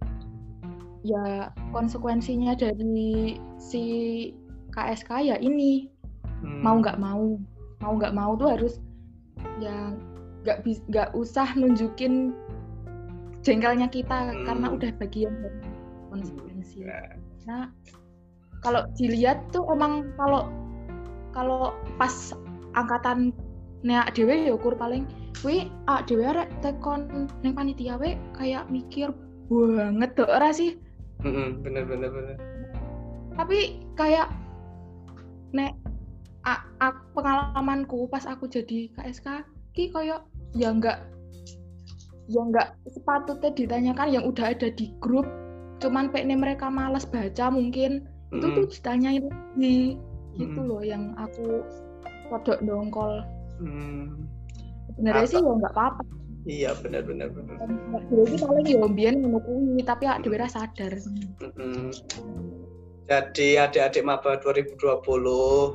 ya 1.04 1.52
konsekuensinya 1.70 2.56
dari 2.56 3.37
si 3.61 3.82
KSK 4.73 5.11
ya 5.30 5.37
ini 5.38 5.90
Hmm. 6.44 6.61
mau 6.61 6.76
nggak 6.76 7.00
mau 7.00 7.40
mau 7.80 7.92
nggak 7.96 8.12
mau 8.12 8.37
tuh 8.37 8.52
harus 8.52 8.76
ya 9.64 9.96
nggak 10.44 10.61
nggak 10.92 11.08
usah 11.16 11.49
nunjukin 11.56 12.37
jengkelnya 13.40 13.88
kita 13.88 14.28
Hmm. 14.28 14.44
karena 14.44 14.66
udah 14.73 14.90
bagian 15.00 15.32
dari 15.40 15.68
konsekuensi. 16.12 16.84
Ya. 16.84 17.16
Nah, 17.44 17.68
kalau 18.64 18.88
dilihat 18.96 19.52
tuh 19.52 19.68
emang 19.68 20.12
kalau 20.16 20.48
kalau 21.36 21.76
pas 22.00 22.32
angkatan 22.72 23.36
nek 23.84 24.16
dhewe 24.16 24.48
ya 24.48 24.56
ukur 24.56 24.72
paling 24.74 25.04
kuwi 25.44 25.68
ah 25.84 26.00
dhewe 26.08 26.24
arek 26.24 26.48
tekon 26.64 27.28
ning 27.44 27.52
panitia 27.52 28.00
we 28.00 28.16
kayak 28.32 28.64
mikir 28.72 29.12
banget 29.52 30.16
tuh 30.16 30.24
ora 30.24 30.48
sih 30.56 30.80
bener 31.60 31.84
bener 31.84 32.08
bener. 32.08 32.36
tapi 33.36 33.84
kayak 34.00 34.32
nek 35.52 35.76
a- 36.48 36.64
a- 36.80 37.04
pengalamanku 37.12 38.08
pas 38.08 38.24
aku 38.24 38.48
jadi 38.48 38.88
KSK 38.96 39.44
ki 39.76 39.92
kayak 39.92 40.24
ya 40.56 40.72
enggak 40.72 41.04
ya 42.32 42.40
enggak 42.40 42.72
sepatutnya 42.88 43.52
ditanyakan 43.52 44.08
yang 44.08 44.24
udah 44.24 44.56
ada 44.56 44.72
di 44.72 44.96
grup 44.96 45.28
cuman 45.78 46.11
pekne 46.11 46.35
mereka 46.35 46.69
malas 46.69 47.04
baca 47.04 47.50
mungkin 47.50 48.07
itu 48.31 48.43
Mm-mm. 48.43 48.57
tuh 48.57 48.66
ditanyain 48.71 49.25
lagi 49.25 49.99
gitu 50.35 50.59
Mm. 50.59 50.66
loh 50.66 50.83
yang 50.83 51.14
aku 51.14 51.62
kodok 52.28 52.59
dongkol 52.62 53.23
Hmm, 53.54 54.26
sebenarnya 54.90 55.26
sih 55.31 55.38
ya 55.38 55.47
nggak 55.47 55.73
apa-apa 55.73 56.02
iya 56.45 56.71
bener 56.75 57.07
bener 57.07 57.31
bener. 57.31 57.54
jadi 58.11 58.37
paling 58.43 58.66
ya 58.66 58.83
mbiyen 58.83 59.14
ngono 59.23 59.38
kuwi 59.38 59.78
tapi 59.87 60.11
ak 60.11 60.26
dhewe 60.26 60.37
sadar 60.45 60.93
Mm-mm. 61.38 61.95
Jadi 63.04 63.61
adik-adik 63.61 64.00
maba 64.00 64.40
2020 64.40 64.97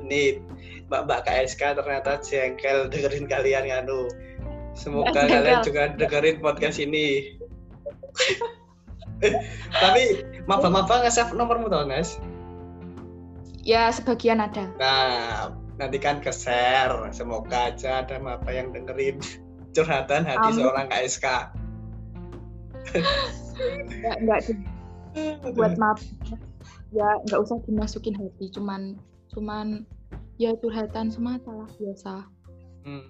nih 0.10 0.42
Mbak-mbak 0.90 1.30
KSK 1.30 1.78
ternyata 1.78 2.18
jengkel 2.26 2.90
dengerin 2.90 3.30
kalian 3.30 3.70
nganu. 3.70 4.10
Semoga 4.74 5.14
jengkel. 5.14 5.38
kalian 5.38 5.58
juga 5.62 5.84
dengerin 5.94 6.38
podcast 6.42 6.82
ini. 6.82 7.38
Tapi 9.84 10.02
maba-maba 10.46 11.04
nge-save 11.04 11.34
nomormu 11.34 11.68
tau 11.68 11.84
Nes? 11.84 12.18
ya 13.60 13.92
sebagian 13.92 14.40
ada 14.40 14.72
Nah, 14.76 15.52
nanti 15.76 16.00
kan 16.00 16.18
ke-share. 16.18 16.90
Semoga 17.12 17.70
aja 17.70 18.02
ada 18.02 18.16
maba 18.18 18.50
yang 18.50 18.72
dengerin 18.72 19.20
curhatan 19.76 20.24
hati 20.24 20.50
Amin. 20.50 20.58
seorang 20.58 20.88
KSK. 20.88 21.26
nggak 24.00 24.16
nggak 24.24 24.40
di- 24.48 24.66
buat 25.52 25.76
maaf 25.76 26.00
ya 26.90 27.20
nggak 27.28 27.40
usah 27.40 27.60
dimasukin 27.66 28.16
hati 28.16 28.50
cuman 28.50 28.96
cuman 29.30 29.84
ya 30.38 30.56
curhatan 30.56 31.12
semata 31.12 31.52
lah 31.52 31.70
biasa 31.76 32.26
Hmm. 32.80 33.04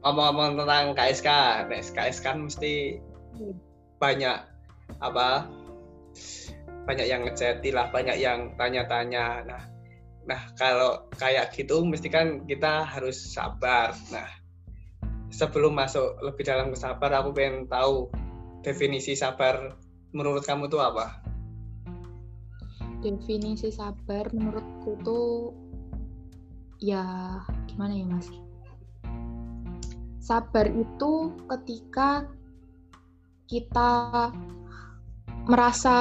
Ngomong-ngomong 0.00 0.54
tentang 0.56 0.94
KSK, 0.94 1.28
KSK 1.66 1.98
kan 2.22 2.46
mesti 2.46 3.02
Hmm. 3.34 3.54
banyak 3.98 4.38
apa? 4.98 5.46
Banyak 6.84 7.06
yang 7.06 7.22
ngeceti 7.24 7.70
lah, 7.70 7.88
banyak 7.94 8.18
yang 8.18 8.52
tanya-tanya. 8.58 9.46
Nah, 9.46 9.62
nah 10.26 10.40
kalau 10.58 11.06
kayak 11.16 11.54
gitu 11.54 11.86
mesti 11.86 12.10
kan 12.10 12.44
kita 12.44 12.84
harus 12.84 13.16
sabar. 13.16 13.94
Nah, 14.10 14.28
sebelum 15.30 15.78
masuk 15.78 16.18
lebih 16.20 16.44
dalam 16.44 16.74
ke 16.74 16.76
sabar, 16.76 17.14
aku 17.14 17.32
pengen 17.32 17.70
tahu 17.70 18.10
definisi 18.66 19.14
sabar 19.14 19.78
menurut 20.12 20.44
kamu 20.44 20.68
tuh 20.68 20.82
apa? 20.82 21.22
definisi 23.02 23.74
sabar 23.74 24.30
menurutku 24.30 24.94
tuh 25.02 25.50
ya 26.78 27.02
gimana 27.66 27.98
ya 27.98 28.06
mas 28.06 28.30
sabar 30.22 30.70
itu 30.70 31.34
ketika 31.50 32.30
kita 33.50 34.30
merasa 35.50 35.96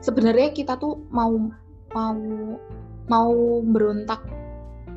sebenarnya 0.00 0.54
kita 0.56 0.80
tuh 0.80 1.04
mau 1.12 1.52
mau 1.92 2.16
mau 3.06 3.32
berontak 3.62 4.22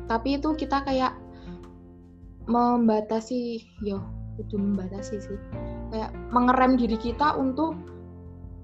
tapi 0.08 0.40
itu 0.40 0.56
kita 0.56 0.82
kayak 0.82 1.14
membatasi 2.50 3.62
yo 3.84 4.02
itu 4.40 4.56
membatasi 4.56 5.20
sih 5.20 5.38
kayak 5.92 6.10
mengerem 6.32 6.74
diri 6.80 6.96
kita 6.96 7.36
untuk 7.36 7.76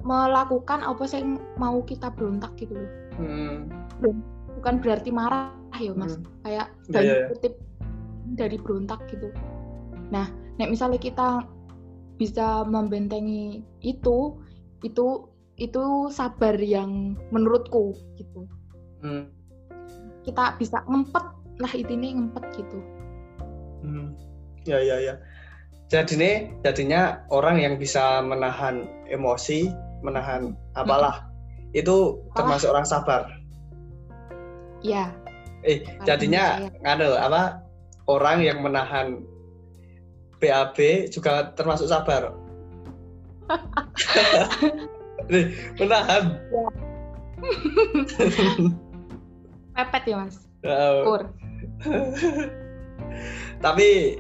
melakukan 0.06 0.86
apa 0.86 1.02
sih 1.04 1.20
yang 1.20 1.42
mau 1.58 1.82
kita 1.82 2.10
berontak 2.14 2.54
gitu 2.56 2.74
loh 2.74 2.90
hmm. 3.20 3.56
bukan 4.58 4.74
berarti 4.80 5.10
marah 5.10 5.52
ya 5.76 5.92
mas 5.92 6.16
hmm. 6.16 6.26
kayak 6.46 6.66
ya, 6.88 6.92
banyak 6.94 7.04
yeah, 7.04 7.20
yeah. 7.22 7.28
kutip 7.34 7.54
dari 8.38 8.56
berontak 8.56 9.00
gitu 9.10 9.28
nah 10.08 10.30
nek 10.56 10.72
misalnya 10.72 10.98
kita 10.98 11.44
bisa 12.16 12.64
membentengi 12.64 13.60
itu 13.84 14.40
itu 14.86 15.26
itu 15.58 16.12
sabar 16.12 16.54
yang 16.60 17.18
menurutku 17.34 17.96
gitu. 18.20 18.46
Hmm. 19.04 19.28
kita 20.26 20.58
bisa 20.58 20.82
ngempet 20.90 21.22
lah 21.62 21.72
ini 21.74 22.18
ngempet 22.18 22.44
gitu. 22.58 22.78
Hmm. 23.86 24.14
ya 24.66 24.82
ya 24.82 24.98
ya. 24.98 25.14
Jadi 25.86 26.18
nih 26.18 26.34
jadinya 26.66 27.22
orang 27.30 27.62
yang 27.62 27.78
bisa 27.78 28.18
menahan 28.26 28.90
emosi 29.06 29.70
menahan 30.02 30.58
apalah 30.74 31.22
hmm. 31.22 31.78
itu 31.78 32.18
termasuk 32.34 32.74
orang 32.74 32.86
sabar. 32.86 33.22
Ya. 34.82 35.14
Eh 35.62 35.86
jadinya 36.02 36.66
ngado 36.82 37.14
apa? 37.14 37.62
Orang 38.06 38.42
yang 38.42 38.62
menahan 38.62 39.22
BAB 40.38 41.10
juga 41.10 41.54
termasuk 41.54 41.90
sabar 41.90 42.34
Nih, 45.32 45.44
menahan. 45.78 46.36
Ya. 46.52 46.68
Pepet 49.76 50.04
ya 50.08 50.16
mas. 50.24 50.48
Uh, 50.64 51.20
Tapi 53.64 54.18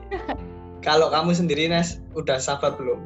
kalau 0.84 1.08
kamu 1.10 1.32
sendiri 1.32 1.66
Nes, 1.66 1.98
udah 2.12 2.38
sabar 2.38 2.76
belum? 2.76 3.00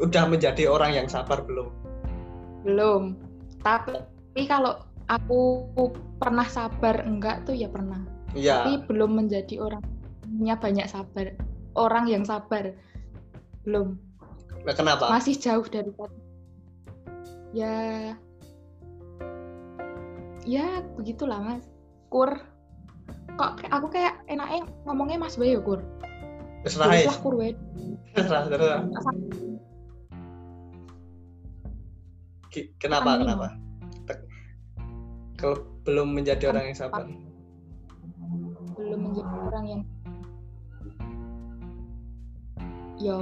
Udah 0.00 0.24
menjadi 0.30 0.70
orang 0.70 0.96
yang 0.96 1.08
sabar 1.10 1.42
belum? 1.44 1.68
Belum. 2.64 3.18
Tapi 3.66 4.46
kalau 4.46 4.78
aku 5.10 5.66
pernah 6.22 6.46
sabar 6.46 7.02
enggak 7.04 7.44
tuh 7.44 7.54
ya 7.54 7.68
pernah. 7.68 8.00
Iya. 8.32 8.64
Tapi 8.64 8.72
belum 8.88 9.18
menjadi 9.18 9.60
orang 9.60 9.82
punya 10.24 10.56
banyak 10.56 10.86
sabar. 10.88 11.36
Orang 11.76 12.08
yang 12.08 12.24
sabar. 12.24 12.72
Belum. 13.66 13.98
Nah, 14.62 14.74
kenapa? 14.74 15.10
Masih 15.10 15.34
jauh 15.34 15.66
dari 15.66 15.90
Ya 17.52 17.74
Ya, 20.42 20.82
begitulah, 20.98 21.38
Mas. 21.38 21.62
Kur. 22.10 22.34
Kok 23.38 23.62
aku 23.70 23.86
kayak 23.94 24.22
enaknya 24.26 24.66
ngomongnya 24.84 25.18
Mas 25.22 25.38
Bayu, 25.38 25.62
Kur. 25.62 25.80
Terserah 26.66 26.90
ya. 26.94 27.14
Kur, 27.22 27.38
Terserah, 28.14 28.42
terserah. 28.50 28.82
Kenapa, 32.82 33.16
Amin. 33.16 33.22
kenapa? 33.24 33.48
Kalau 35.40 35.56
belum 35.88 36.14
menjadi 36.14 36.52
orang 36.52 36.70
yang 36.70 36.78
sabar. 36.78 37.06
Belum 38.76 39.00
menjadi 39.10 39.34
orang 39.48 39.66
yang 39.66 39.82
Yo, 43.02 43.18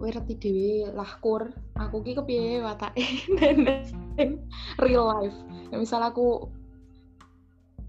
ngerti 0.00 0.34
dhewe 0.40 0.96
lah 0.96 1.20
kur. 1.20 1.52
Aku 1.76 2.00
ki 2.00 2.16
kepiye 2.16 2.64
watake? 2.64 3.04
Real 4.82 5.04
life. 5.04 5.36
Ya, 5.68 5.76
misal 5.76 6.00
aku 6.00 6.48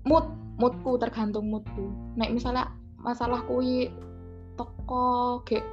mood 0.03 0.27
moodku 0.59 0.99
tergantung 0.99 1.47
moodku. 1.47 1.89
Nek 2.19 2.35
misalnya 2.35 2.75
masalah 2.99 3.41
kui 3.47 3.87
toko 4.59 5.41
kayak 5.47 5.65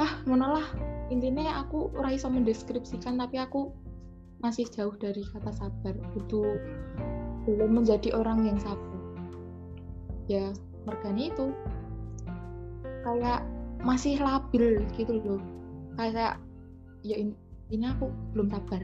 ah 0.00 0.18
mana 0.24 0.58
lah. 0.60 0.66
Intinya 1.12 1.62
aku 1.62 1.92
ora 1.94 2.10
iso 2.10 2.26
mendeskripsikan 2.26 3.20
tapi 3.20 3.38
aku 3.38 3.70
masih 4.42 4.66
jauh 4.72 4.96
dari 4.96 5.22
kata 5.22 5.52
sabar. 5.54 5.94
Itu 6.16 6.42
belum 7.46 7.84
menjadi 7.84 8.16
orang 8.16 8.48
yang 8.48 8.58
sabar. 8.58 8.96
Ya 10.26 10.50
mergani 10.88 11.30
itu. 11.30 11.54
Kayak 13.06 13.46
masih 13.82 14.20
labil 14.20 14.84
gitu 14.96 15.20
loh. 15.24 15.42
Kayak 15.96 16.40
ya 17.04 17.16
ini 17.72 17.84
aku 17.86 18.12
belum 18.32 18.48
sabar. 18.52 18.82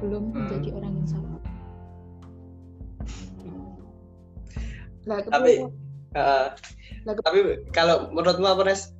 Belum 0.00 0.32
hmm. 0.32 0.36
menjadi 0.36 0.68
orang 0.76 0.92
yang 0.96 1.08
sabar. 1.08 1.40
Lah, 5.08 5.18
tapi 5.24 5.64
uh, 6.12 6.52
lah, 7.08 7.14
tapi 7.24 7.38
kalau 7.72 8.12
menurutmu 8.12 8.44
apa 8.44 8.62
res 8.68 8.92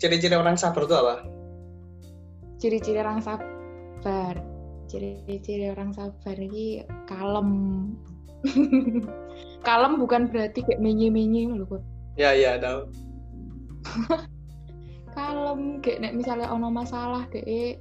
ciri-ciri 0.00 0.32
orang 0.34 0.56
sabar 0.56 0.88
itu 0.88 0.96
apa? 0.96 1.14
Ciri-ciri 2.58 2.98
orang 3.04 3.20
sabar. 3.20 4.40
Ciri-ciri 4.88 5.68
orang 5.68 5.92
sabar 5.92 6.36
ini 6.40 6.84
kalem. 7.08 7.50
Kalem 9.64 9.96
bukan 9.96 10.28
berarti 10.28 10.60
kayak 10.60 10.84
menye-menye 10.84 11.48
loh 11.48 11.64
kok. 11.64 11.82
Ya 12.20 12.36
ya 12.36 12.60
tahu 12.60 12.92
kalem 15.14 15.80
kayak 15.80 16.02
nek 16.02 16.14
misalnya 16.18 16.50
ono 16.50 16.68
masalah 16.68 17.24
deh 17.30 17.78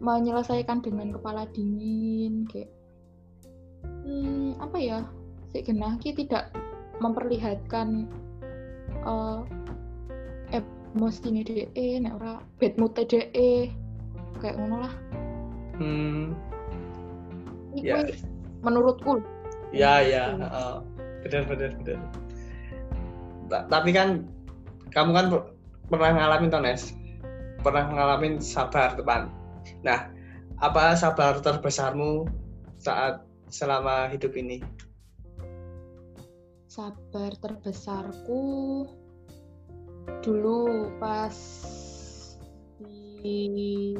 menyelesaikan 0.00 0.80
dengan 0.80 1.12
kepala 1.12 1.44
dingin 1.52 2.48
kayak 2.48 2.70
hmm, 4.06 4.56
apa 4.62 4.76
ya 4.80 4.98
si 5.52 5.60
genaki 5.60 6.16
tidak 6.16 6.54
memperlihatkan 7.02 8.08
uh, 9.04 9.44
emosi 10.50 11.28
ini 11.28 11.40
deh 11.44 11.68
nek 12.00 12.16
ora 12.16 12.40
bad 12.56 12.74
mood 12.80 12.96
deh 12.96 13.26
kayak 14.40 14.56
ngono 14.56 14.76
lah. 14.88 14.94
Hmm. 15.76 16.32
ya. 17.76 18.00
menurutku. 18.64 19.20
Ya 19.72 20.02
ya 20.02 20.34
uh, 20.36 20.82
benar 21.22 21.44
benar 21.46 21.72
benar 21.80 22.00
tapi 23.50 23.90
kan 23.90 24.22
kamu 24.94 25.10
kan 25.10 25.26
pernah 25.90 26.14
ngalamin 26.14 26.54
Tones 26.54 26.94
pernah 27.60 27.84
ngalamin 27.92 28.40
sabar 28.40 28.96
teman. 28.96 29.28
Nah 29.84 30.08
apa 30.60 30.96
sabar 30.96 31.40
terbesarmu 31.40 32.24
saat 32.80 33.20
selama 33.52 34.08
hidup 34.08 34.32
ini? 34.36 34.64
Sabar 36.70 37.36
terbesarku 37.42 38.44
dulu 40.24 40.88
pas 40.96 41.36
di 43.20 43.98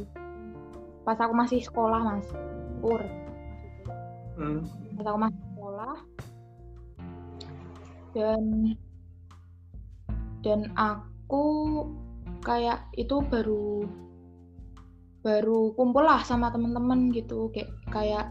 pas 1.05 1.18
aku 1.20 1.35
masih 1.37 1.61
sekolah 1.61 2.00
mas. 2.00 2.29
Pur. 2.81 3.03
Hmm. 4.40 4.64
pas 4.96 5.05
aku 5.05 5.18
masih 5.20 5.42
sekolah. 5.53 5.96
Dan 8.16 8.44
dan 10.40 10.61
aku 10.81 11.10
aku 11.31 11.87
kayak 12.43 12.90
itu 12.99 13.23
baru 13.31 13.87
baru 15.23 15.71
kumpul 15.79 16.03
lah 16.03 16.27
sama 16.27 16.51
temen-temen 16.51 17.14
gitu. 17.14 17.55
Kayak 17.55 17.71
kayak 17.95 18.27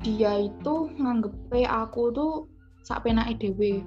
dia 0.00 0.48
itu 0.48 0.88
nganggep 0.96 1.36
aku 1.68 2.08
tuh 2.16 2.32
sak 2.88 3.04
pena 3.04 3.28
EDW 3.28 3.84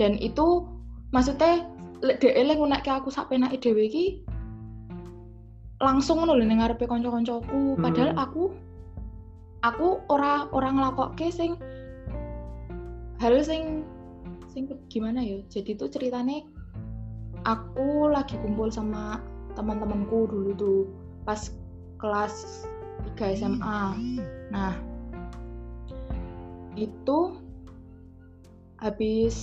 dan 0.00 0.16
itu 0.24 0.64
maksudnya 1.12 1.68
dhek 2.00 2.56
ngunak 2.56 2.80
ke 2.80 2.92
aku 2.92 3.12
sak 3.12 3.28
pena 3.28 3.52
EDW 3.52 3.92
ki 3.92 4.06
langsung 5.84 6.20
ngono 6.20 6.36
lho 6.36 6.44
ning 6.44 6.60
ngarepe 6.60 6.84
kanca-kancaku. 6.84 7.76
Hmm. 7.76 7.80
padahal 7.80 8.12
aku 8.20 8.52
aku 9.64 10.04
ora 10.12 10.48
orang 10.52 10.76
nglakokke 10.80 11.32
sing 11.32 11.56
hal 13.20 13.36
sing 13.40 13.88
sing 14.52 14.68
gimana 14.92 15.24
ya 15.24 15.40
jadi 15.48 15.72
itu 15.72 15.88
ceritanya 15.88 16.44
aku 17.44 18.10
lagi 18.10 18.36
kumpul 18.40 18.68
sama 18.68 19.20
teman-temanku 19.56 20.28
dulu 20.28 20.50
tuh 20.56 20.80
pas 21.24 21.52
kelas 22.00 22.66
3 23.16 23.36
SMA. 23.36 23.80
Nah, 24.52 24.74
itu 26.76 27.36
habis 28.80 29.36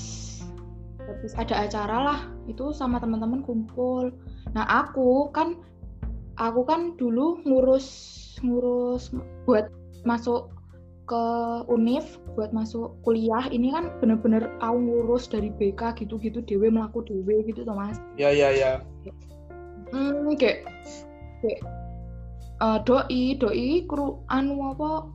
habis 0.97 1.31
ada 1.37 1.63
acara 1.63 1.97
lah 2.03 2.19
itu 2.49 2.73
sama 2.73 2.97
teman-teman 2.97 3.45
kumpul. 3.45 4.11
Nah, 4.57 4.65
aku 4.65 5.29
kan 5.31 5.57
aku 6.37 6.65
kan 6.65 6.93
dulu 6.97 7.41
ngurus 7.45 7.87
ngurus 8.41 9.13
buat 9.45 9.69
masuk 10.05 10.56
ke 11.07 11.23
univ 11.71 12.19
buat 12.35 12.51
masuk 12.51 12.99
kuliah 13.07 13.47
ini 13.47 13.71
kan 13.71 13.95
bener-bener 14.03 14.51
aku 14.59 14.75
ngurus 14.75 15.31
dari 15.31 15.49
BK 15.55 16.03
gitu-gitu 16.03 16.43
dewe 16.43 16.67
melaku 16.67 16.99
dewe 17.07 17.47
gitu 17.47 17.63
tuh 17.63 17.73
mas. 17.73 17.95
Ya 18.19 18.29
ya 18.29 18.51
ya. 18.51 18.83
Hmm, 19.95 20.35
kayak 20.35 20.67
kayak 21.39 21.63
uh, 22.59 22.83
doi 22.83 23.39
doi 23.39 23.87
kru 23.87 24.19
anu 24.27 24.75
apa 24.75 25.07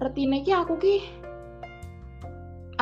retine 0.00 0.40
ki 0.42 0.52
aku 0.56 0.80
ki 0.80 0.96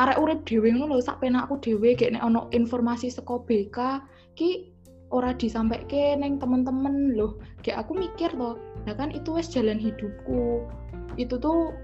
arek 0.01 0.17
urip 0.17 0.39
dhewe 0.47 0.73
ngono 0.73 0.97
lho 0.97 1.03
sak 1.03 1.21
penakku 1.21 1.59
dhewe 1.61 1.93
kayak 1.93 2.17
nek 2.17 2.25
ono 2.25 2.49
informasi 2.55 3.13
saka 3.13 3.37
BK 3.45 4.01
ki 4.39 4.73
ora 5.13 5.35
disampaikan 5.37 6.25
neng 6.25 6.41
temen-temen 6.41 7.13
loh 7.13 7.37
kayak 7.61 7.85
aku 7.85 7.93
mikir 7.93 8.33
loh 8.33 8.57
nah 8.89 8.97
kan 8.97 9.11
itu 9.13 9.35
wes 9.35 9.51
jalan 9.51 9.77
hidupku. 9.77 10.65
Itu 11.13 11.37
tuh 11.37 11.77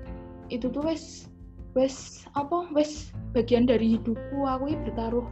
itu 0.49 0.69
tuh 0.69 0.83
wes 0.85 1.29
wes 1.77 2.25
apa 2.33 2.69
wes 2.73 3.13
bagian 3.33 3.69
dari 3.69 3.97
hidupku. 3.97 4.45
Aku 4.45 4.73
bertaruh 4.89 5.25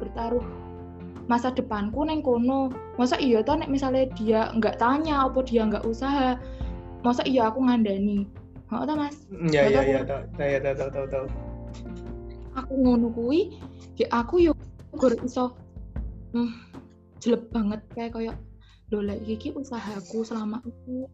bertaruh 0.00 0.44
masa 1.26 1.52
depanku 1.52 2.04
neng 2.04 2.20
kono. 2.20 2.72
Masa 3.00 3.16
iya 3.20 3.40
toh 3.44 3.56
nek 3.56 3.72
misalnya 3.72 4.06
dia 4.16 4.52
nggak 4.56 4.80
tanya 4.80 5.28
apa 5.28 5.40
dia 5.44 5.66
nggak 5.66 5.84
usaha 5.84 6.36
masa 7.02 7.24
iya 7.24 7.48
aku 7.48 7.64
ngandani? 7.64 8.28
Mau 8.70 8.86
tau 8.86 8.94
mas. 8.94 9.26
Ya 9.50 9.66
ya 9.66 9.82
ya 9.82 10.00
tahu 10.06 10.22
ya 10.38 10.58
tahu 10.62 10.88
tahu 10.94 11.06
tahu 11.10 11.26
aku 12.58 12.72
ngono 12.74 13.08
kui 13.14 13.54
ya 13.98 14.06
aku 14.10 14.50
yo 14.50 14.52
gur 14.98 15.14
iso 15.22 15.54
hmm, 16.34 16.50
jelek 17.22 17.46
banget 17.54 17.80
kayak 17.94 18.10
kayak 18.16 18.36
lho 18.90 19.06
lek 19.06 19.22
iki 19.22 19.54
usahaku 19.54 20.26
selama 20.26 20.58
itu 20.66 21.06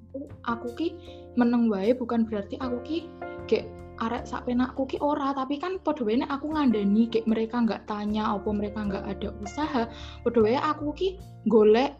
aku 0.48 0.68
ki 0.80 0.88
meneng 1.36 1.68
wae 1.68 1.92
bukan 1.92 2.24
berarti 2.24 2.56
aku 2.56 2.80
ki 2.88 2.98
kayak 3.44 3.68
arek 4.00 4.24
sak 4.24 4.48
penakku 4.48 4.88
ki 4.88 4.96
ora. 5.04 5.36
Tapi 5.36 5.60
kan 5.60 5.76
padha 5.84 6.04
wae 6.08 6.16
aku 6.24 6.56
ngandani 6.56 7.12
kayak 7.12 7.28
mereka 7.28 7.60
nggak 7.60 7.84
tanya 7.84 8.32
apa 8.32 8.48
mereka 8.48 8.80
nggak 8.80 9.04
ada 9.04 9.28
usaha 9.44 9.82
padha 10.24 10.40
wae 10.40 10.56
aku 10.56 10.86
ki 10.96 11.08
golek 11.52 11.92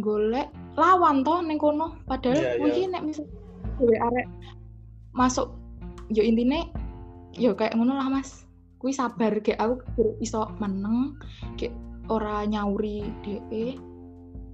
golek 0.00 0.52
lawan 0.76 1.24
toh 1.24 1.40
neng 1.40 1.56
kono. 1.56 1.96
Padahal 2.04 2.36
yeah, 2.36 2.60
mungkin 2.60 2.92
yeah. 2.92 2.92
nek 3.00 3.02
misal 3.08 3.24
gue 3.76 3.96
arek 3.96 4.28
masuk 5.16 5.52
yo 6.12 6.20
intine 6.20 6.68
yo 7.32 7.56
kayak 7.56 7.72
ngono 7.76 7.96
lah 7.96 8.12
mas. 8.12 8.44
Kui 8.76 8.92
sabar 8.92 9.40
kayak 9.40 9.56
aku 9.56 10.20
iso 10.20 10.52
meneng 10.60 11.16
kayak 11.56 11.72
ora 12.12 12.44
nyauri 12.44 13.08
DE 13.24 13.95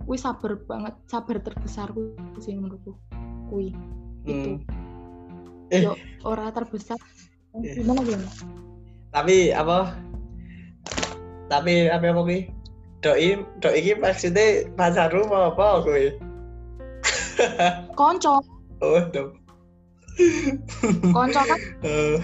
kui 0.06 0.18
sabar 0.18 0.58
banget 0.66 0.94
sabar 1.06 1.36
terbesar 1.40 1.88
kui 1.94 2.12
sih 2.42 2.54
menurutku. 2.56 2.96
Kui. 3.50 3.74
Hmm. 4.26 4.32
itu. 4.32 4.50
Eh. 5.72 5.82
yo 5.86 5.92
ora 6.26 6.52
terbesar. 6.54 6.98
Eh. 7.58 7.76
gimana 7.78 8.00
gimana? 8.04 8.30
Tapi 9.12 9.52
apa? 9.52 9.94
Tapi 11.48 11.88
apa 11.90 12.06
apa 12.10 12.20
kui? 12.24 12.48
Doi 13.02 13.42
doi 13.58 13.74
ini 13.82 13.98
maksudnya 13.98 14.70
pacarmu 14.78 15.26
mau 15.26 15.50
apa 15.50 15.82
kui? 15.82 16.14
Konco. 17.98 18.42
Oh 18.82 19.02
dong 19.10 19.42
konco 21.12 21.40
kan? 21.40 21.60
Eh. 21.86 22.16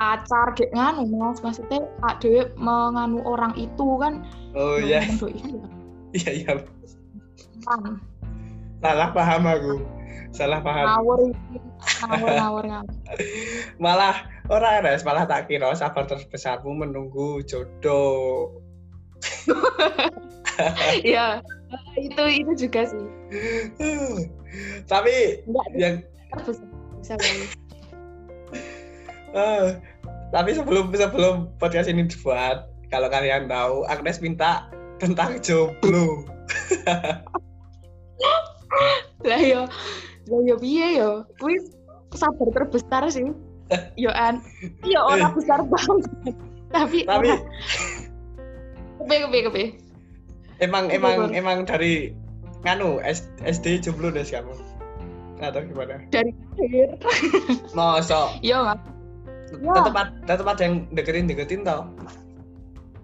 pacar 0.00 0.56
kayak 0.56 0.72
nganu 0.72 1.04
mas. 1.20 1.44
Maksudnya 1.44 1.84
Pak 2.00 2.24
Dewi 2.24 2.48
menganu 2.56 3.20
orang 3.20 3.52
itu 3.60 4.00
kan 4.00 4.24
oh 4.54 4.76
iya. 4.86 5.04
iya. 5.04 5.60
Iya 6.10 6.42
kan 6.42 6.58
salah 8.80 9.08
paham 9.12 9.42
aku. 9.44 9.74
Salah 10.30 10.60
paham. 10.64 10.86
Ngawur 10.86 11.20
ngawur 12.00 12.30
ngawur 12.32 12.64
ngawur. 12.66 12.94
Malah 13.84 14.16
orang 14.50 14.82
res 14.82 15.04
malah 15.06 15.24
tak 15.28 15.46
kira 15.46 15.70
sabar 15.76 16.08
terbesarmu 16.08 16.74
menunggu 16.74 17.44
jodoh. 17.44 18.50
Iya, 21.00 21.40
itu 21.96 22.20
itu 22.44 22.68
juga 22.68 22.84
sih. 22.84 23.06
Tapi 24.84 25.40
Enggak, 25.48 25.66
yang 25.72 25.94
bisa, 27.00 27.16
bisa 27.16 27.16
Uh, 29.30 29.78
tapi 30.34 30.52
sebelum 30.52 30.90
sebelum 30.92 31.48
podcast 31.56 31.86
ini 31.88 32.04
dibuat, 32.10 32.66
kalau 32.90 33.06
kalian 33.06 33.46
tahu, 33.46 33.86
Agnes 33.86 34.18
minta 34.18 34.66
tentang 34.98 35.38
jomblo. 35.40 36.26
lah 39.24 39.40
yo, 39.40 39.64
lah 40.28 40.40
yo 40.44 40.54
piye 40.58 40.98
yo, 40.98 41.24
kuwi 41.38 41.56
sabar 42.12 42.50
terbesar 42.52 43.06
sih. 43.08 43.30
Yo 43.94 44.10
an, 44.10 44.42
yo 44.82 44.98
orang 45.06 45.30
besar 45.38 45.62
banget. 45.62 46.34
tapi 46.70 47.02
tapi 47.06 47.30
kepe 48.98 49.14
kepe 49.26 49.38
kepe. 49.46 49.64
Emang 50.58 50.90
emang 50.90 51.30
emang 51.30 51.62
dari 51.62 52.10
nganu 52.66 52.98
SD 53.46 53.80
jomblo 53.86 54.10
deh 54.10 54.26
kamu 54.26 54.52
atau 55.40 55.62
gimana? 55.64 56.02
Dari 56.12 56.34
akhir. 56.58 56.88
Masa? 57.72 58.34
Yo 58.44 58.60
nggak 58.60 58.78
tetap 59.50 60.06
tetap 60.30 60.46
ada 60.46 60.62
yang 60.62 60.86
deketin 60.94 61.26
deketin 61.26 61.66
tau 61.66 61.90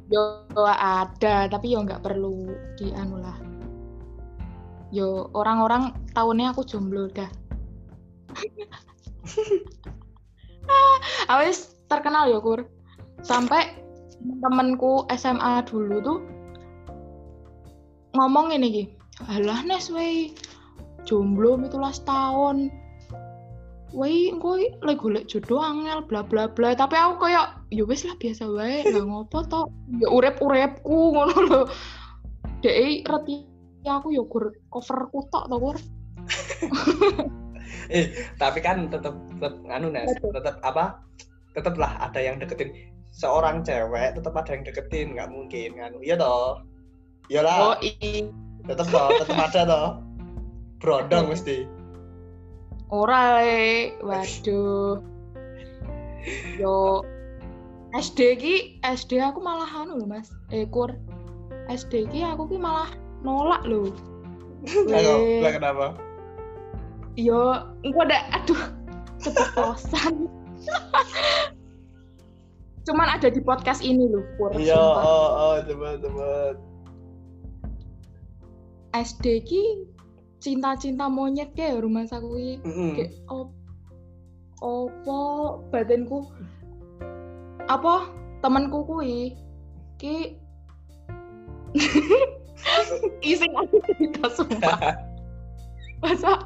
yo 0.07 0.47
ada 0.57 1.51
tapi 1.51 1.75
yo 1.75 1.83
nggak 1.83 2.03
perlu 2.03 2.51
dianu 2.79 3.17
lah. 3.19 3.37
Yo 4.95 5.29
orang-orang 5.35 5.95
tahunnya 6.15 6.55
aku 6.55 6.63
jomblo 6.63 7.11
dah. 7.11 7.29
Awes 11.33 11.75
terkenal 11.91 12.31
yo 12.31 12.39
kur. 12.39 12.67
Sampai 13.27 13.83
temenku 14.43 15.07
SMA 15.15 15.67
dulu 15.67 15.97
tuh 16.03 16.19
ngomong 18.17 18.49
ini 18.57 18.67
gini 18.73 18.89
alah 19.29 19.61
nes 19.65 19.93
wey 19.93 20.33
jomblo 21.05 21.61
itulah 21.61 21.93
setahun 21.93 22.73
woi 23.97 24.29
engko 24.29 24.61
lagi 24.85 25.01
golek 25.01 25.25
jodoh 25.25 25.65
angel 25.65 26.05
bla 26.05 26.21
bla 26.21 26.45
bla. 26.53 26.77
Tapi 26.77 26.93
aku 26.93 27.25
kayak 27.25 27.65
ya 27.73 27.85
wis 27.89 28.05
lah 28.05 28.13
biasa 28.21 28.45
wae 28.53 28.85
nggak 28.85 29.07
ngopo 29.09 29.41
to 29.49 29.73
ya 29.97 30.09
urep 30.13 30.37
urepku 30.45 30.99
ngono 31.17 31.37
lho. 31.49 31.61
Dek 32.61 33.09
reti 33.09 33.49
aku 33.89 34.13
ya 34.13 34.23
gur 34.29 34.53
coverku 34.69 35.25
tok 35.33 35.49
to 35.49 35.57
gur. 35.57 35.77
Eh 37.87 38.11
tapi 38.39 38.59
kan 38.63 38.91
tetep 38.91 39.15
tetep 39.39 39.63
anu 39.71 39.91
nes 39.91 40.11
tetep 40.19 40.59
apa? 40.63 41.03
Tetep 41.55 41.75
lah 41.79 41.99
ada 42.03 42.19
yang 42.19 42.37
deketin. 42.39 42.75
Seorang 43.17 43.65
cewek 43.65 44.19
tetep 44.19 44.35
ada 44.35 44.51
yang 44.53 44.63
deketin 44.67 45.07
nggak 45.17 45.31
mungkin 45.31 45.79
anu 45.79 45.99
iya 46.03 46.19
toh? 46.19 46.63
Iyalah. 47.31 47.59
Oh 47.75 47.77
iya. 47.83 48.27
Tetep 48.67 48.87
toh 48.91 49.09
tetep 49.23 49.39
ada 49.39 49.61
toh. 49.67 49.89
Brodong 50.83 51.31
mesti 51.31 51.76
Ora 52.91 53.43
waduh. 54.03 55.03
Yo 56.59 57.03
SD 57.95 58.21
ki 58.39 58.55
SD 58.83 59.19
aku 59.23 59.43
malah 59.43 59.71
anu 59.71 60.03
lho 60.03 60.07
Mas. 60.07 60.31
Eh 60.55 60.67
kur. 60.71 60.95
SD 61.67 62.11
ki 62.15 62.23
aku 62.23 62.47
ki 62.51 62.59
malah 62.63 62.91
nolak 63.27 63.63
lho. 63.67 63.91
Lah 65.43 65.53
kenapa? 65.55 65.99
Yo, 67.17 67.73
engko 67.81 68.05
ada 68.05 68.29
aduh 68.37 68.63
keceplosan. 69.25 70.29
Cuman 72.87 73.09
ada 73.19 73.27
di 73.33 73.41
podcast 73.43 73.83
ini 73.83 74.07
loh, 74.07 74.23
Pur. 74.39 74.55
Iya, 74.55 74.79
oh, 74.79 75.29
oh, 75.35 75.55
coba, 75.65 75.99
coba. 75.99 76.29
SD 78.95 79.43
ki 79.43 79.63
cinta-cinta 80.41 81.09
monyet 81.09 81.53
kayak 81.57 81.81
rumah 81.81 82.05
saku 82.05 82.61
mm 82.61 82.63
-hmm. 82.63 82.91
kayak 82.95 83.13
op 83.33 83.51
opo 84.61 85.21
badanku 85.69 86.25
apa? 87.67 88.09
Temanku 88.41 88.87
kui 88.87 89.35
ki. 89.99 90.39
Iseng 93.27 93.53
aku 93.59 93.77
cerita 93.85 94.33
sumpah. 94.33 94.97
Masa 96.05 96.41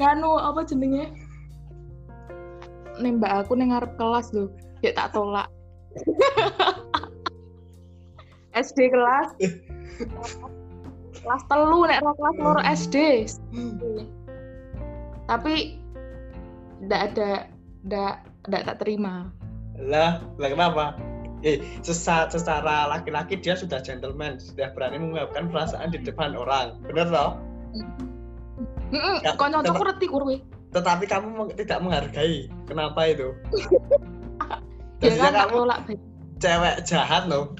nganu 0.00 0.40
apa 0.40 0.66
jenenge? 0.66 1.12
Nembak 2.98 3.46
aku 3.46 3.54
neng 3.54 3.70
ngarep 3.70 3.94
kelas 3.94 4.34
loh 4.34 4.50
ya 4.82 4.90
tak 4.94 5.14
tolak. 5.14 5.46
SD 8.58 8.90
kelas 8.90 9.28
kelas 11.22 11.42
telu 11.50 11.80
nek 11.86 12.00
ro 12.02 12.12
kelas 12.16 12.36
loro 12.40 12.62
SD 12.64 12.96
tapi 15.28 15.76
ndak 16.80 17.12
ada 17.12 17.30
ndak 17.84 18.14
ndak 18.48 18.62
tak 18.64 18.76
terima. 18.80 19.28
Lah 19.76 20.24
lah 20.40 20.48
kenapa? 20.48 20.84
Eh 21.46 21.62
secara, 21.84 22.26
secara 22.32 22.88
laki-laki 22.90 23.38
dia 23.38 23.54
sudah 23.54 23.78
gentleman 23.84 24.40
sudah 24.40 24.72
berani 24.74 24.98
mengungkapkan 24.98 25.52
perasaan 25.52 25.92
di 25.92 26.00
depan 26.02 26.34
orang. 26.34 26.80
Benar 26.88 27.06
toh? 27.12 27.30
Heeh, 28.88 29.16
Ya, 29.20 29.36
kanca-kancaku 29.36 29.84
reti 29.84 30.06
kur 30.08 30.24
kuwi. 30.24 30.40
tetapi 30.72 31.04
kamu 31.04 31.52
tidak 31.60 31.78
menghargai. 31.84 32.48
Kenapa 32.66 33.00
itu? 33.06 33.36
Ya 34.98 35.14
Jadinya 35.14 35.30
kan 35.30 35.30
tak 35.30 35.46
kamu 35.46 35.58
cewek 36.42 36.76
jahat 36.82 37.22
loh. 37.30 37.54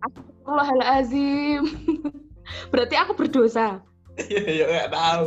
Astagfirullahalazim. 0.00 1.62
Berarti 2.72 2.94
aku 2.96 3.12
berdosa. 3.16 3.80
ya 4.30 4.64
nggak 4.68 4.90
tahu. 4.94 5.24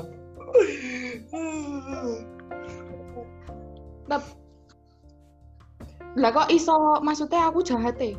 Lah 6.18 6.34
kok 6.34 6.50
iso 6.50 6.98
maksudnya 7.06 7.52
aku 7.54 7.62
jahat 7.62 7.94
ya? 8.02 8.14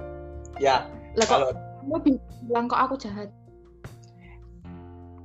ya 0.58 0.76
Lah 1.18 1.26
kok 1.26 1.34
kalau 1.34 1.48
kamu 1.82 1.96
bi- 2.04 2.22
bilang 2.46 2.66
kok 2.70 2.78
aku 2.78 2.94
jahat? 2.98 3.28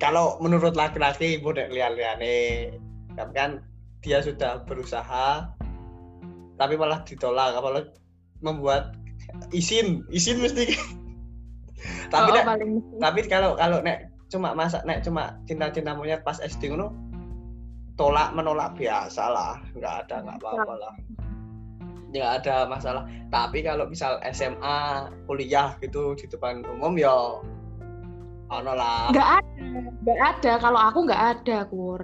kalau 0.01 0.35
menurut 0.43 0.75
laki-laki 0.75 1.39
model 1.39 1.71
liane 1.71 2.75
tapi 3.15 3.31
kan 3.31 3.63
dia 4.03 4.19
sudah 4.19 4.59
berusaha 4.67 5.47
tapi 6.59 6.75
malah 6.75 6.99
ditolak 7.07 7.55
apalagi 7.55 7.87
membuat 8.43 8.99
izin 9.55 10.03
izin 10.11 10.43
mesti 10.43 10.75
tapi 12.13 12.29
oh, 12.31 12.35
nek, 12.35 12.45
paling 12.45 12.71
tapi 12.99 13.19
kalau 13.27 13.51
kalau 13.57 13.79
nek 13.83 14.09
cuma 14.31 14.55
masa 14.57 14.81
nek 14.87 15.05
cuma 15.05 15.37
cinta-cinta 15.45 15.93
monyet 15.93 16.25
pas 16.25 16.39
SD 16.41 16.73
ngono 16.73 16.93
tolak 17.99 18.33
menolak 18.33 18.73
biasa 18.73 19.23
lah 19.29 19.53
nggak 19.77 20.07
ada 20.07 20.15
nggak 20.25 20.37
apa-apa 20.41 20.73
lah 20.79 20.93
nggak 22.13 22.31
ada 22.41 22.55
masalah 22.69 23.03
tapi 23.29 23.65
kalau 23.65 23.89
misal 23.89 24.21
SMA 24.33 25.09
kuliah 25.25 25.77
gitu 25.81 26.13
di 26.17 26.25
depan 26.29 26.61
umum 26.65 26.97
ya 26.97 27.41
ono 28.53 28.73
lah 28.77 29.09
Nggak 29.09 29.29
ada, 29.41 29.65
nggak 30.05 30.19
ada. 30.21 30.51
Kalau 30.61 30.79
aku 30.79 30.99
nggak 31.09 31.23
ada, 31.37 31.57
kur. 31.65 32.01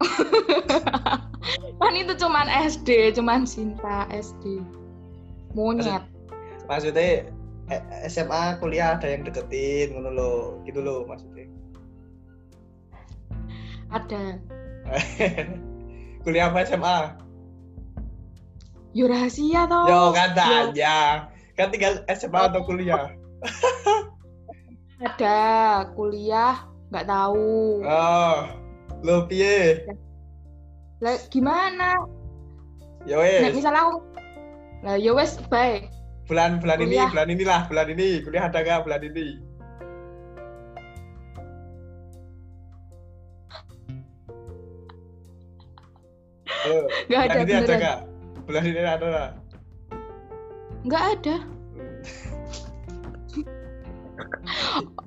kan 1.80 1.92
itu 1.94 2.12
cuman 2.16 2.48
SD, 2.48 3.14
cuman 3.14 3.44
cinta 3.46 4.08
SD. 4.10 4.64
Monyet. 5.54 6.06
maksudnya 6.70 7.26
SMA 8.06 8.58
kuliah 8.58 8.98
ada 8.98 9.06
yang 9.06 9.22
deketin 9.22 9.94
ngono 9.94 10.10
lo 10.10 10.32
gitu 10.66 10.82
lo 10.82 11.06
maksudnya 11.06 11.46
Ada. 13.90 14.38
kuliah 16.26 16.50
apa 16.50 16.66
SMA 16.66 16.98
Yo 18.90 19.06
rahasia 19.06 19.70
toh. 19.70 19.86
yo 19.86 20.00
katanya 20.10 21.30
kan 21.54 21.70
tinggal 21.70 22.02
SMA 22.10 22.40
atau 22.50 22.62
kuliah 22.66 23.14
Ada 25.00 25.38
kuliah 25.94 26.66
nggak 26.90 27.06
tahu. 27.06 27.80
oh 27.86 28.38
lo 29.06 29.24
piye 29.30 29.86
Lah 31.00 31.16
gimana? 31.32 31.96
Nek 33.08 33.16
wes 33.16 33.56
misalnya 33.56 33.88
aku 33.88 34.04
lah 34.84 34.96
wes 35.16 35.40
baik. 35.48 35.88
Bulan 36.30 36.62
bulan 36.62 36.78
ini 36.78 36.94
kuliah. 36.94 37.08
bulan 37.10 37.28
inilah 37.34 37.60
bulan 37.66 37.86
ini. 37.90 38.08
Kuliah 38.22 38.44
ada 38.46 38.58
gak 38.62 38.86
bulan 38.86 39.02
ini? 39.02 39.26
Halo, 46.46 46.86
Nggak 47.10 47.20
ada 47.26 47.34
bulan 47.34 47.42
ini 47.42 47.50
ada 47.50 47.66
beneran. 47.66 47.82
gak 47.82 47.98
bulan 48.46 48.62
ini 48.62 48.78
ada 48.78 49.06
gak 49.10 49.30
Nggak 50.86 51.04
ada. 51.18 51.36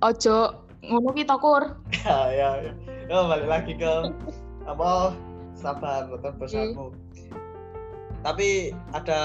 Ojo 0.03 0.37
ngono 0.83 1.09
kita 1.15 1.39
kur. 1.39 1.63
ya 2.03 2.19
ya 2.35 2.49
ya. 2.67 2.71
Oh, 3.07 3.31
balik 3.31 3.47
lagi 3.47 3.71
ke 3.79 3.93
apa? 4.67 5.15
Sabar 5.55 6.11
betul 6.11 6.35
besarmu 6.35 6.91
tapi 8.23 8.71
ada 8.95 9.21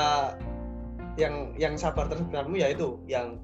yang 1.18 1.52
yang 1.58 1.74
sabar 1.74 2.06
terbesarmu 2.06 2.54
ya 2.56 2.70
itu 2.70 2.94
yang 3.10 3.42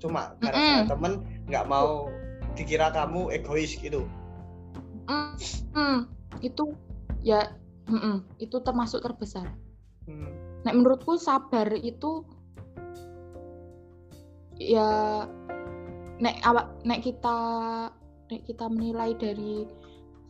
cuma 0.00 0.32
gara-gara 0.40 0.80
Mm-mm. 0.80 0.88
temen 0.88 1.12
nggak 1.46 1.68
mau 1.68 2.08
dikira 2.56 2.88
kamu 2.90 3.28
egois 3.36 3.76
gitu 3.76 4.08
Mm, 5.06 5.38
mm, 5.70 5.98
itu 6.42 6.74
ya 7.22 7.54
mm-mm, 7.86 8.26
itu 8.42 8.58
termasuk 8.58 9.06
terbesar. 9.06 9.46
Hmm. 10.10 10.34
Nek 10.66 10.74
menurutku 10.74 11.14
sabar 11.14 11.70
itu 11.78 12.26
ya 14.58 15.22
nek 16.18 16.42
awak 16.42 16.74
nek 16.82 17.06
kita 17.06 17.38
nek 18.32 18.42
kita 18.50 18.66
menilai 18.66 19.14
dari 19.14 19.62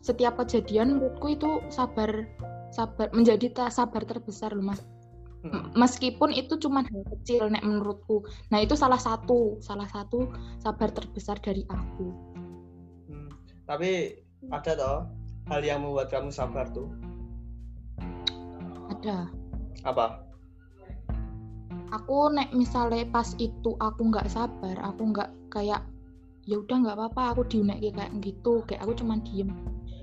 setiap 0.05 0.37
kejadian 0.37 1.01
menurutku 1.01 1.33
itu 1.33 1.57
sabar 1.73 2.27
sabar 2.69 3.09
menjadi 3.15 3.49
ta- 3.49 3.73
sabar 3.73 4.03
terbesar 4.05 4.53
loh 4.53 4.61
mas 4.61 4.77
Hmm. 4.83 4.96
Meskipun 5.77 6.33
itu 6.33 6.57
cuma 6.57 6.83
hal 6.83 7.03
kecil 7.17 7.47
nek 7.51 7.63
menurutku. 7.63 8.25
Nah 8.49 8.63
itu 8.63 8.73
salah 8.73 8.99
satu 8.99 9.61
salah 9.61 9.87
satu 9.89 10.31
sabar 10.61 10.89
terbesar 10.91 11.37
dari 11.39 11.63
aku. 11.69 12.07
Hmm. 13.07 13.31
tapi 13.67 14.19
ada 14.51 14.71
toh 14.75 14.99
hal 15.47 15.61
yang 15.63 15.83
membuat 15.83 16.11
kamu 16.11 16.31
sabar 16.31 16.67
tuh? 16.71 16.87
Ada. 18.91 19.27
Apa? 19.87 20.23
Aku 21.95 22.31
nek 22.35 22.51
misalnya 22.51 23.07
pas 23.07 23.31
itu 23.39 23.71
aku 23.79 24.11
nggak 24.11 24.27
sabar 24.27 24.75
aku 24.83 25.15
nggak 25.15 25.31
kayak 25.47 25.83
ya 26.47 26.59
udah 26.59 26.77
nggak 26.83 26.95
apa-apa 26.95 27.23
aku 27.35 27.41
diunek 27.47 27.79
kayak 27.79 28.11
gitu 28.19 28.63
kayak 28.67 28.83
aku 28.83 28.93
cuman 28.99 29.23
diem. 29.23 29.51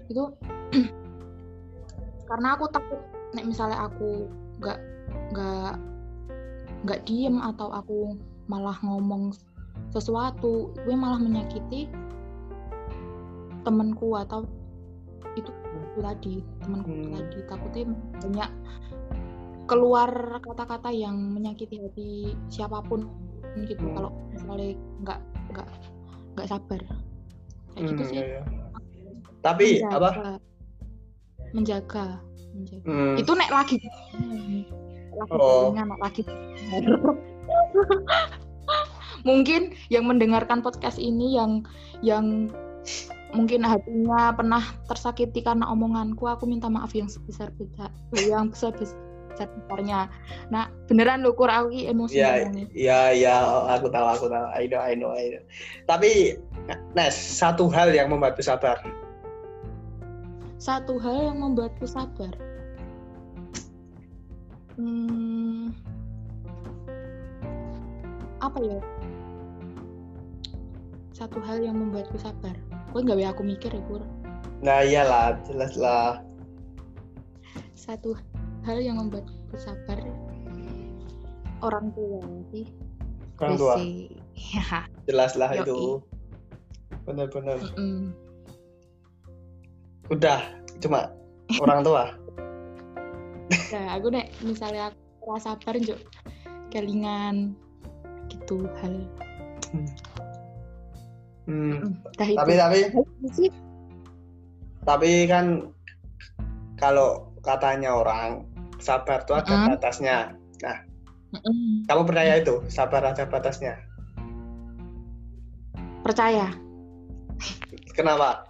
Itu 0.08 0.32
karena 2.28 2.48
aku 2.56 2.64
takut 2.72 3.00
nek 3.36 3.44
misalnya 3.44 3.84
aku 3.84 4.28
nggak 4.62 4.93
nggak 5.32 5.74
nggak 6.84 7.00
diem 7.08 7.40
atau 7.40 7.72
aku 7.72 8.18
malah 8.46 8.76
ngomong 8.84 9.32
sesuatu 9.90 10.70
gue 10.84 10.94
malah 10.94 11.18
menyakiti 11.18 11.88
temenku 13.64 14.12
atau 14.14 14.44
itu 15.34 15.50
tadi 15.98 16.44
temanku 16.62 16.92
Hmm. 16.92 17.12
tadi 17.16 17.38
takutnya 17.48 17.84
banyak 18.20 18.50
keluar 19.64 20.10
kata-kata 20.44 20.92
yang 20.92 21.16
menyakiti 21.32 21.80
hati 21.80 22.10
siapa 22.52 22.84
pun 22.84 23.08
gitu 23.64 23.80
Hmm. 23.80 23.94
kalau 23.96 24.10
misalnya 24.30 24.76
nggak 25.02 25.18
nggak 25.54 25.68
nggak 26.36 26.46
sabar 26.50 26.80
kayak 27.74 27.84
gitu 27.88 28.02
Hmm, 28.02 28.10
sih 28.10 28.16
iya, 28.20 28.26
iya. 28.28 28.42
tapi 29.40 29.66
apa 29.82 30.38
menjaga 31.56 32.20
menjaga 32.54 32.86
Hmm. 32.86 33.14
itu 33.16 33.32
nek 33.32 33.50
lagi 33.50 33.76
lagi 35.16 35.32
Oh. 35.34 35.72
nek 35.72 35.98
lagi 36.00 36.22
mungkin 39.24 39.72
yang 39.88 40.04
mendengarkan 40.04 40.60
podcast 40.60 41.00
ini 41.00 41.38
yang 41.38 41.64
yang 42.04 42.52
mungkin 43.32 43.64
hatinya 43.66 44.30
pernah 44.30 44.62
tersakiti 44.86 45.42
karena 45.42 45.66
omonganku 45.66 46.28
aku 46.28 46.44
minta 46.46 46.68
maaf 46.68 46.92
yang 46.94 47.08
sebesar 47.08 47.50
besar 47.56 47.90
yang 48.14 48.52
sebesar 48.54 48.94
besarnya 49.34 50.06
nah 50.52 50.70
beneran 50.86 51.24
lo 51.24 51.34
kur 51.34 51.50
aku 51.50 51.74
emosi 51.74 52.22
Ya, 52.22 52.46
ya, 52.70 53.00
ya, 53.10 53.34
aku 53.66 53.90
tahu, 53.90 54.06
aku 54.06 54.26
tahu. 54.30 54.46
I 54.54 54.70
know, 54.70 54.78
I 54.78 54.94
know, 54.94 55.10
I 55.10 55.34
know. 55.34 55.42
Tapi, 55.90 56.38
Nes, 56.94 57.16
satu 57.18 57.66
hal 57.66 57.90
yang 57.90 58.14
membantu 58.14 58.46
sabar. 58.46 58.78
satu 60.54 60.96
hal 60.96 61.34
yang 61.34 61.42
membuatku 61.42 61.84
sabar 61.84 62.30
hmm, 64.76 65.70
apa 68.42 68.58
ya 68.60 68.80
satu 71.14 71.38
hal 71.40 71.62
yang 71.62 71.78
membuatku 71.78 72.18
sabar 72.18 72.52
gue 72.94 73.00
nggak 73.00 73.34
aku 73.34 73.42
mikir 73.46 73.70
ya 73.70 73.82
Pur 73.86 74.02
Nah, 74.64 74.80
iyalah, 74.80 75.36
jelas 75.44 75.76
lah. 75.76 76.24
satu 77.76 78.16
hal 78.64 78.80
yang 78.80 78.96
membuatku 78.96 79.60
sabar 79.60 80.00
orang 81.60 81.92
tua 81.92 82.24
sih 82.48 82.64
Orang 83.36 83.60
tua, 83.60 83.76
ya 84.32 84.88
jelas 85.10 85.36
lah 85.36 85.52
Yoi. 85.52 85.68
itu. 85.68 85.78
Benar-benar. 87.04 87.60
mm. 87.76 88.14
Udah, 90.08 90.40
cuma 90.80 91.12
orang 91.60 91.84
tua. 91.84 92.16
Nah 93.74 93.98
aku 93.98 94.06
nek 94.14 94.30
misalnya 94.46 94.94
aku 94.94 95.34
rasa 95.34 95.58
sabar 95.58 95.74
juk 95.82 95.98
kelingan 96.70 97.58
gitu 98.30 98.70
hal 98.78 99.02
Hmm. 99.74 99.90
Mm, 101.50 101.98
itu 102.14 102.38
Tapi, 102.38 102.54
tapi, 102.54 102.78
Itu 102.94 103.02
tapi 104.86 105.10
kan 105.26 105.74
kalau 106.78 107.34
katanya 107.42 107.90
orang 107.90 108.46
sabar 108.78 109.26
tuh 109.26 109.42
ada 109.42 109.50
Mm-mm. 109.50 109.68
batasnya. 109.74 110.38
Mm-mm. 111.34 111.82
Kamu 111.90 112.06
percaya 112.06 112.38
itu? 112.38 112.62
Sabar 112.70 113.02
ada 113.02 113.26
batasnya. 113.26 113.74
percaya 116.04 116.52
Kenapa? 117.96 118.44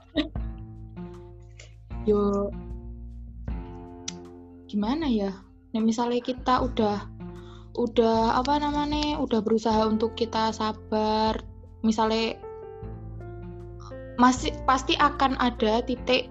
yo 2.05 2.51
gimana 4.75 5.07
ya? 5.07 5.31
Nah 5.71 5.81
misalnya 5.83 6.19
kita 6.19 6.67
udah 6.67 7.07
udah 7.79 8.39
apa 8.39 8.59
namanya 8.59 9.23
udah 9.23 9.39
berusaha 9.39 9.87
untuk 9.87 10.19
kita 10.19 10.51
sabar 10.51 11.39
misalnya 11.87 12.35
masih 14.19 14.51
pasti 14.67 14.99
akan 14.99 15.39
ada 15.39 15.83
titik 15.83 16.31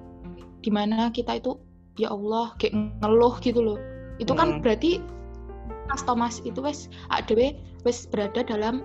di 0.63 0.71
mana 0.71 1.11
kita 1.11 1.39
itu 1.39 1.55
ya 1.95 2.11
Allah 2.11 2.51
kayak 2.59 2.75
ngeluh 2.99 3.39
gitu 3.39 3.59
loh. 3.63 3.79
Itu 4.19 4.35
kan 4.35 4.59
Hmm. 4.59 4.61
berarti 4.63 4.99
Mas 5.87 6.03
Thomas 6.03 6.39
itu 6.43 6.59
wes 6.63 6.87
ADW 7.11 7.55
wes 7.87 8.07
berada 8.07 8.43
dalam 8.43 8.83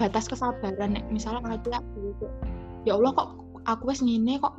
batas 0.00 0.28
kesabaran. 0.28 0.96
Nek 0.96 1.08
misalnya 1.12 1.60
ada 1.60 1.80
gitu 1.96 2.28
ya 2.88 2.96
Allah 2.96 3.12
kok 3.12 3.28
aku 3.68 3.92
wes 3.92 4.00
ngene 4.00 4.40
kok 4.40 4.56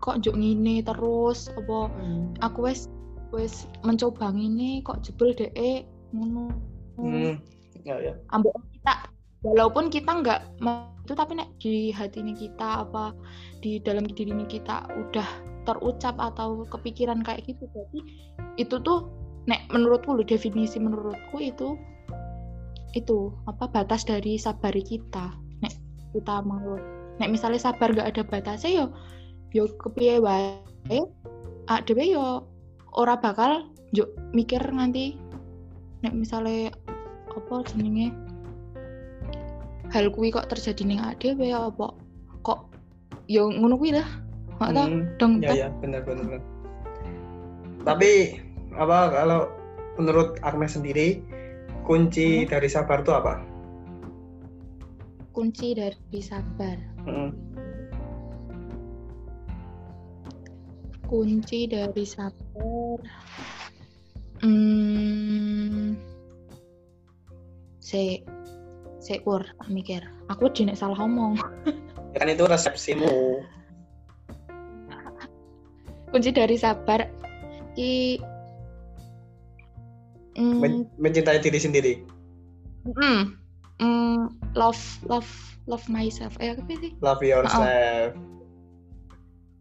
kok 0.00 0.24
njuk 0.24 0.32
ngene 0.36 0.80
terus 0.80 1.52
apa? 1.52 1.92
Aku 2.40 2.64
wes 2.64 2.88
wes 3.34 3.68
mencoba 3.84 4.32
ngene 4.32 4.80
kok 4.84 5.04
jebol 5.04 5.32
deh 5.36 5.52
ngono 6.12 6.48
Hmm. 6.98 7.38
Ya, 7.86 7.94
ya. 8.02 8.12
ambek 8.34 8.52
kita 8.74 8.94
walaupun 9.46 9.86
kita 9.86 10.10
nggak 10.18 10.40
itu 11.06 11.14
tapi 11.14 11.38
nek 11.38 11.48
di 11.62 11.94
hati 11.94 12.20
ini 12.20 12.34
kita 12.34 12.84
apa 12.84 13.14
di 13.62 13.78
dalam 13.78 14.02
diri 14.04 14.34
ini 14.34 14.44
kita 14.50 14.82
udah 14.90 15.28
terucap 15.62 16.18
atau 16.18 16.66
kepikiran 16.66 17.22
kayak 17.22 17.46
gitu 17.46 17.70
berarti 17.70 18.02
itu 18.58 18.76
tuh 18.82 19.06
nek 19.46 19.62
menurutku 19.70 20.10
loh 20.10 20.26
definisi 20.26 20.82
menurutku 20.82 21.38
itu 21.38 21.78
itu 22.98 23.30
apa 23.46 23.70
batas 23.70 24.02
dari 24.02 24.34
sabari 24.36 24.82
kita 24.82 25.32
nek 25.62 25.72
kita 26.18 26.42
mau 26.42 26.76
nek 27.22 27.30
misalnya 27.30 27.62
sabar 27.62 27.94
nggak 27.94 28.10
ada 28.10 28.22
batasnya 28.26 28.84
yo 28.84 28.86
yo 29.54 29.64
kepiye 29.80 30.18
wae 30.18 30.98
adewe 31.70 32.04
yo 32.10 32.42
ora 32.94 33.16
bakal 33.16 33.68
yo 33.92 34.04
mikir 34.32 34.60
nganti 34.60 35.16
nek 36.00 36.14
misalnya 36.14 36.70
apa 37.28 37.54
jenenge 37.68 38.12
hal 39.90 40.12
kuwi 40.12 40.28
kok 40.28 40.48
terjadi 40.48 40.84
ning 40.84 41.00
adewe 41.00 41.48
apa 41.50 41.92
kok 42.44 42.68
yo 43.26 43.48
ngono 43.48 43.76
kuwi 43.76 43.96
lah 43.96 44.08
nggak 44.58 44.70
tahu 44.74 44.86
Hmm. 44.90 45.02
dong 45.16 45.32
Ya 45.40 45.52
ya 45.54 45.68
benar. 45.78 46.02
benar. 46.02 46.42
Tapi 47.86 48.42
apa 48.74 48.98
kalau 49.14 49.48
menurut 49.96 50.36
Agnes 50.42 50.74
sendiri 50.74 51.22
kunci 51.86 52.42
Hmm. 52.44 52.50
dari 52.50 52.68
sabar 52.68 53.00
itu 53.00 53.12
apa? 53.14 53.34
kunci 55.30 55.70
dari 55.70 56.18
sabar 56.18 56.74
Hmm. 57.06 57.30
kunci 61.06 61.64
dari 61.64 62.02
sabar 62.04 62.47
hmm 64.42 65.94
se 67.80 68.22
se 69.00 69.14
kur 69.24 69.42
tak 69.42 69.68
mikir. 69.72 70.02
Aku 70.28 70.52
jenek 70.52 70.76
salah 70.76 70.98
ngomong 71.00 71.40
Ya 72.12 72.18
kan 72.20 72.28
itu 72.28 72.44
resepsimu. 72.44 73.40
kunci 76.08 76.32
dari 76.32 76.56
sabar. 76.56 77.08
Ki 77.76 78.16
mm, 80.36 80.56
Men- 80.60 80.88
mencintai 80.96 81.40
diri 81.40 81.60
sendiri. 81.60 81.94
mm, 82.88 83.20
mm, 83.80 84.18
love 84.56 84.80
love 85.04 85.28
love 85.68 85.84
myself. 85.88 86.32
Eh 86.40 86.52
apa 86.56 86.64
sih? 86.80 86.92
Love 87.00 87.20
yourself. 87.24 88.12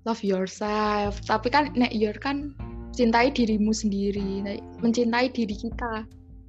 love 0.08 0.24
yourself. 0.24 1.20
Tapi 1.28 1.52
kan 1.52 1.76
nek 1.76 1.92
your 1.92 2.16
kan 2.16 2.56
cintai 2.98 3.30
dirimu 3.30 3.70
sendiri 3.70 4.42
Nek 4.42 4.58
mencintai 4.82 5.30
diri 5.30 5.54
kita 5.54 6.04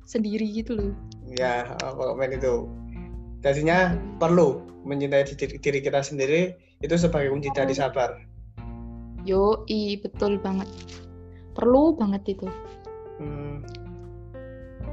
sendiri 0.08 0.48
gitu 0.56 0.72
loh 0.80 0.92
Ya, 1.28 1.76
pokoknya 1.76 2.40
itu. 2.40 2.64
Jadinya 3.44 3.92
perlu 4.16 4.64
mencintai 4.88 5.28
diri, 5.60 5.78
kita 5.84 6.00
sendiri 6.00 6.56
itu 6.80 6.94
sebagai 6.96 7.28
kunci 7.28 7.52
dari 7.52 7.76
sabar. 7.76 8.16
yo 9.28 9.68
i 9.68 10.00
betul 10.00 10.40
banget 10.40 10.64
perlu 11.52 11.92
banget 12.00 12.38
itu 12.38 12.48
Hmm. 13.20 13.60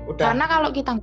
Udah, 0.09 0.33
karena 0.33 0.49
kalau 0.49 0.69
kita 0.73 0.97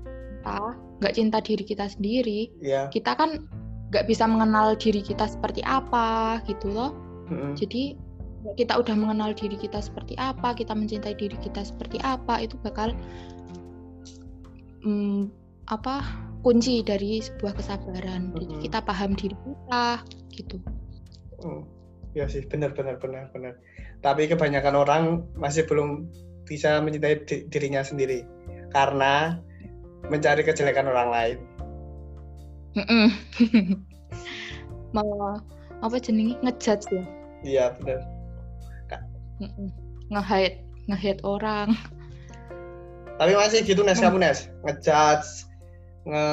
nggak 1.02 1.14
cinta 1.18 1.38
diri 1.42 1.62
kita 1.66 1.86
sendiri 1.90 2.50
ya. 2.62 2.90
kita 2.90 3.14
kan 3.14 3.46
nggak 3.90 4.06
bisa 4.10 4.26
mengenal 4.26 4.74
diri 4.78 5.02
kita 5.02 5.26
seperti 5.30 5.62
apa 5.62 6.38
gitu 6.50 6.70
loh 6.70 6.90
Mm-mm. 7.30 7.54
jadi 7.58 7.94
kita 8.58 8.74
udah 8.74 8.94
mengenal 8.98 9.30
diri 9.32 9.54
kita 9.54 9.78
seperti 9.78 10.18
apa 10.18 10.52
kita 10.52 10.74
mencintai 10.74 11.14
diri 11.14 11.38
kita 11.38 11.62
seperti 11.62 12.02
apa 12.02 12.42
itu 12.42 12.58
bakal 12.60 12.90
mm, 14.82 15.30
apa 15.70 16.02
kunci 16.42 16.82
dari 16.82 17.22
sebuah 17.22 17.54
kesabaran 17.54 18.34
jadi 18.34 18.54
Mhm. 18.58 18.60
kita 18.66 18.78
paham 18.82 19.14
diri 19.14 19.36
kita 19.38 19.86
gitu 20.34 20.56
Hmm. 21.42 21.66
Ya 22.14 22.30
sih, 22.30 22.46
benar 22.46 22.70
benar 22.70 23.02
benar 23.02 23.26
benar. 23.34 23.58
Tapi 23.98 24.30
kebanyakan 24.30 24.78
orang 24.78 25.02
masih 25.34 25.66
belum 25.66 26.06
bisa 26.46 26.78
mencintai 26.78 27.26
di- 27.26 27.50
dirinya 27.50 27.82
sendiri 27.82 28.22
karena 28.70 29.42
mencari 30.06 30.46
kejelekan 30.46 30.86
orang 30.86 31.08
lain. 31.10 31.38
Mm-mm. 32.78 33.08
malah 34.94 35.40
apa 35.82 35.96
jenenge 35.98 36.38
ngejudge 36.44 36.86
ya 36.94 37.04
Iya 37.42 37.64
benar. 37.80 38.00
Nge-hate 40.12 40.62
nge-hate 40.90 41.22
orang. 41.22 41.74
Tapi 43.16 43.32
masih 43.38 43.62
gitu 43.62 43.86
Nes. 43.86 44.02
Kamu 44.02 44.18
Nes, 44.18 44.50
ngejudge 44.66 45.46
nge 46.02 46.26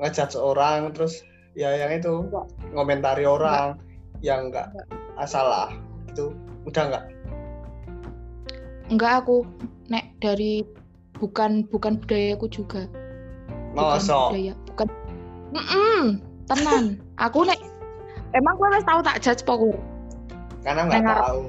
ngejudge 0.00 0.36
orang 0.40 0.88
terus 0.96 1.20
ya 1.52 1.68
yang 1.76 1.92
itu 1.92 2.24
Enggak. 2.24 2.46
ngomentari 2.72 3.24
orang 3.28 3.76
yang 4.24 4.48
enggak 4.48 4.72
salah. 5.28 5.68
Itu 6.08 6.32
udah 6.64 6.84
enggak 6.88 7.04
enggak 8.92 9.24
aku 9.24 9.48
nek 9.88 10.12
dari 10.20 10.60
bukan 11.16 11.64
bukan 11.68 11.96
budayaku 12.04 12.46
juga. 12.48 12.84
Bukan 13.72 14.00
Mosok. 14.00 14.28
budaya 14.36 14.54
bukan. 14.68 14.88
Mm-mm, 15.52 16.04
tenan. 16.48 16.84
Aku 17.28 17.44
nek 17.44 17.60
emang 18.36 18.56
gue 18.56 18.68
wis 18.72 18.84
tahu 18.88 19.00
tak 19.04 19.20
judge 19.20 19.44
pokok 19.44 19.76
karena 20.62 20.80
nggak 20.88 21.02
tahu. 21.06 21.42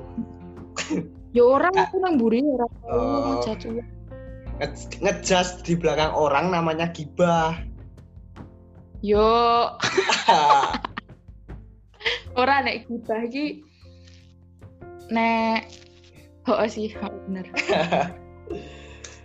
Ya 1.34 1.42
orang 1.42 1.74
aku 1.74 1.98
nang 1.98 2.22
buri 2.22 2.46
ora 2.46 2.70
tahu 2.86 2.94
Oh. 2.94 3.42
ngejudge 3.42 3.66
uang. 3.74 3.90
Nge- 4.62 5.02
ngejudge 5.02 5.66
di 5.66 5.74
belakang 5.74 6.14
orang 6.14 6.54
namanya 6.54 6.94
gibah. 6.94 7.58
Yo. 9.02 9.74
Ora 12.40 12.62
nek 12.62 12.86
kita 12.86 13.26
iki 13.26 13.66
nek 15.10 15.74
oh 16.46 16.70
sih 16.70 16.94
oh, 17.02 17.10
bener. 17.26 17.50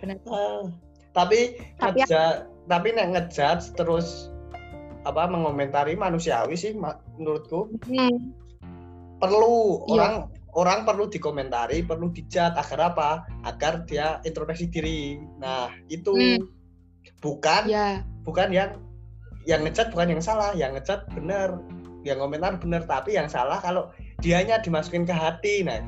Bener. 0.01 0.17
Ah, 0.33 0.65
tapi 1.13 1.61
Tapi- 1.77 2.05
ngejudge 2.09 2.49
tapi 2.65 2.87
nek 2.93 3.07
ngejudge 3.13 3.77
terus 3.77 4.33
apa 5.05 5.29
mengomentari 5.29 5.93
manusiawi 5.93 6.57
sih 6.57 6.73
menurutku. 6.73 7.69
Hmm, 7.85 8.33
perlu 9.19 9.83
Iya. 9.85 9.93
orang 9.93 10.13
orang 10.49 10.79
perlu 10.81 11.05
dikomentari 11.07 11.85
perlu 11.85 12.09
dijat 12.09 12.57
agar 12.57 12.95
apa? 12.95 13.09
Agar 13.45 13.85
dia 13.85 14.17
introspeksi 14.25 14.65
diri. 14.71 15.19
Nah 15.37 15.69
itu 15.87 16.09
Hmm. 16.15 16.41
bukan 17.21 17.67
ya 17.69 18.01
bukan 18.25 18.49
yang 18.49 18.79
yang 19.45 19.61
ngejat 19.63 19.91
bukan 19.93 20.17
yang 20.17 20.21
salah 20.23 20.51
yang 20.55 20.73
ngejat 20.73 21.05
bener 21.13 21.59
yang 22.07 22.17
komentar 22.17 22.55
bener 22.57 22.83
tapi 22.87 23.13
yang 23.19 23.27
salah 23.27 23.59
kalau 23.59 23.91
dianya 24.19 24.57
dimasukin 24.59 25.05
ke 25.05 25.13
hati. 25.13 25.61
Nah 25.61 25.79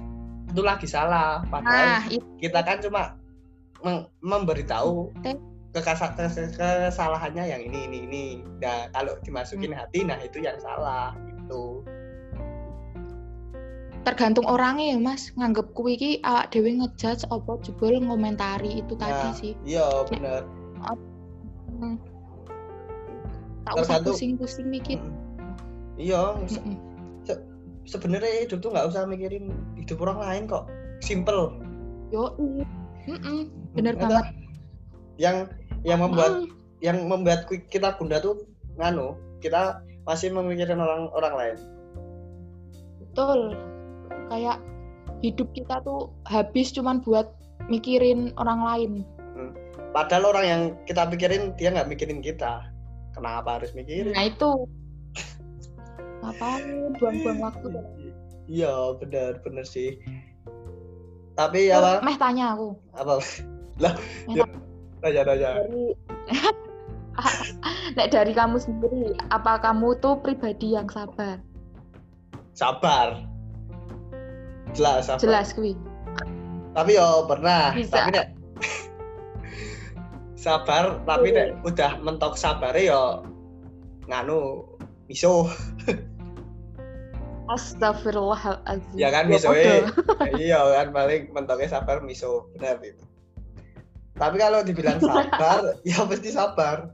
itu 0.52 0.62
lagi 0.62 0.86
salah. 0.86 1.42
Padahal 1.48 1.86
nah 1.88 2.04
itu 2.12 2.24
kita 2.38 2.60
kan 2.62 2.78
cuma 2.84 3.16
memberitahu 4.22 5.10
kekasa- 5.74 6.14
kes- 6.14 6.54
kesalahannya 6.54 7.48
yang 7.48 7.62
ini 7.66 7.80
ini 7.90 7.98
ini. 8.06 8.26
Nah 8.62 8.92
kalau 8.92 9.18
dimasukin 9.24 9.74
hati 9.74 10.04
nah 10.06 10.20
itu 10.22 10.38
yang 10.44 10.60
salah 10.60 11.16
gitu 11.26 11.82
tergantung 14.02 14.46
orangnya 14.46 14.94
ya 14.94 15.00
mas 15.00 15.30
nganggep 15.34 15.72
kuwi 15.72 15.94
iki 15.94 16.12
awak 16.22 16.50
dhewe 16.50 16.74
ngejudge 16.74 17.22
apa 17.28 17.52
jebol 17.62 17.94
ngomentari 17.98 18.82
itu 18.82 18.94
tadi 18.96 19.14
Nah. 19.24 19.34
sih 19.34 19.54
iya 19.62 19.86
bener 20.08 20.42
Hmm. 21.72 21.98
tak 23.64 23.74
usah 23.80 23.98
pusing-pusing 24.02 24.68
mikir 24.68 24.98
Mm. 24.98 25.14
iya 25.96 26.34
se- 27.22 27.46
sebenarnya 27.86 28.46
hidup 28.46 28.60
tuh 28.60 28.70
nggak 28.70 28.90
usah 28.90 29.06
mikirin 29.06 29.50
hidup 29.76 29.98
orang 30.00 30.18
lain 30.20 30.44
kok 30.46 30.66
simple 31.00 31.54
yo 32.10 32.34
iya. 32.38 32.66
Mm-mm. 33.08 33.50
bener 33.74 33.94
Nggak 33.96 34.10
banget 34.10 34.26
yang 35.18 35.38
yang 35.82 36.00
membuat 36.00 36.32
Mm. 36.42 36.50
yang 36.82 36.98
membuat 37.06 37.46
ki- 37.46 37.66
kita 37.68 37.94
gunda 37.98 38.18
tuh 38.18 38.46
nganu 38.78 39.14
kita 39.38 39.78
masih 40.04 40.34
memikirkan 40.34 40.78
orang 40.78 41.10
orang 41.12 41.34
lain 41.34 41.58
betul 43.00 43.40
kayak 44.32 44.58
hidup 45.20 45.52
kita 45.52 45.84
tuh 45.84 46.08
habis 46.24 46.72
cuman 46.72 47.04
buat 47.04 47.28
mikirin 47.68 48.32
orang 48.40 48.64
lain. 48.64 48.92
Padahal 49.92 50.32
orang 50.32 50.46
yang 50.48 50.62
kita 50.88 51.04
pikirin 51.12 51.52
dia 51.60 51.76
nggak 51.76 51.92
mikirin 51.92 52.24
kita. 52.24 52.64
Kenapa 53.12 53.60
harus 53.60 53.76
mikirin? 53.76 54.16
Nah 54.16 54.32
itu. 54.32 54.52
Ngapain? 56.24 56.96
Buang-buang 56.96 57.40
waktu. 57.44 57.68
Iya 58.48 58.96
benar 59.04 59.44
benar 59.44 59.68
sih. 59.68 60.00
Tapi 61.36 61.76
apa 61.76 62.00
meh 62.00 62.16
tanya 62.16 62.56
aku. 62.56 62.80
Apa? 62.96 63.20
Lah 63.84 63.94
ya, 64.32 64.48
tanya 65.04 65.22
tanya. 65.28 65.50
Dari 65.60 65.84
Nek 68.00 68.08
dari 68.08 68.32
kamu 68.32 68.56
sendiri, 68.56 69.20
apa 69.36 69.60
kamu 69.60 70.00
tuh 70.00 70.16
pribadi 70.24 70.80
yang 70.80 70.88
sabar? 70.88 71.44
sabar 72.62 73.31
jelas 74.72 75.08
sabar 75.08 75.22
Jelas 75.22 75.48
kuwi. 75.52 75.74
tapi 76.72 76.96
yo 76.96 77.26
pernah 77.26 77.76
Bisa. 77.76 77.92
tapi 77.98 78.10
nek 78.12 78.28
sabar 80.40 80.98
tapi 81.04 81.28
nek 81.30 81.60
udah 81.62 82.00
mentok 82.00 82.34
sabar 82.34 82.72
yo 82.74 83.22
nganu 84.08 84.64
miso 85.06 85.46
Astagfirullahaladzim. 87.52 88.96
ya 88.96 89.12
kan 89.12 89.28
Ya 89.28 89.32
miso 89.36 89.52
podo. 89.52 89.76
iya 90.40 90.60
kan 90.74 90.88
paling 90.92 91.36
mentoknya 91.36 91.68
sabar 91.70 92.00
miso 92.00 92.48
benar 92.56 92.80
itu 92.80 93.04
tapi 94.16 94.38
kalau 94.38 94.64
dibilang 94.64 95.04
sabar 95.04 95.76
ya 95.84 96.00
pasti 96.02 96.32
sabar 96.32 96.92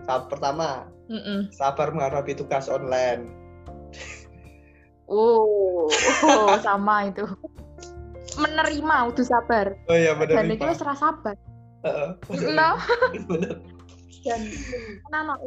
Sabar 0.00 0.32
pertama 0.32 0.88
Mm-mm. 1.12 1.52
sabar 1.52 1.92
menghadapi 1.92 2.32
tugas 2.32 2.66
online 2.66 3.28
Oh, 5.10 5.90
oh, 6.30 6.54
sama 6.62 7.10
itu. 7.10 7.26
Menerima 8.38 9.10
udah 9.10 9.26
sabar. 9.26 9.74
oh 9.90 9.96
iya 9.98 10.14
benar 10.14 10.46
Dan 10.46 10.54
itu 10.54 10.62
ra 10.86 10.94
sabar. 10.94 11.34
Heeh, 11.82 12.08
bener. 12.30 12.54
No. 12.54 12.70
bener 13.30 13.54
Dan 14.20 14.40
anak 15.10 15.38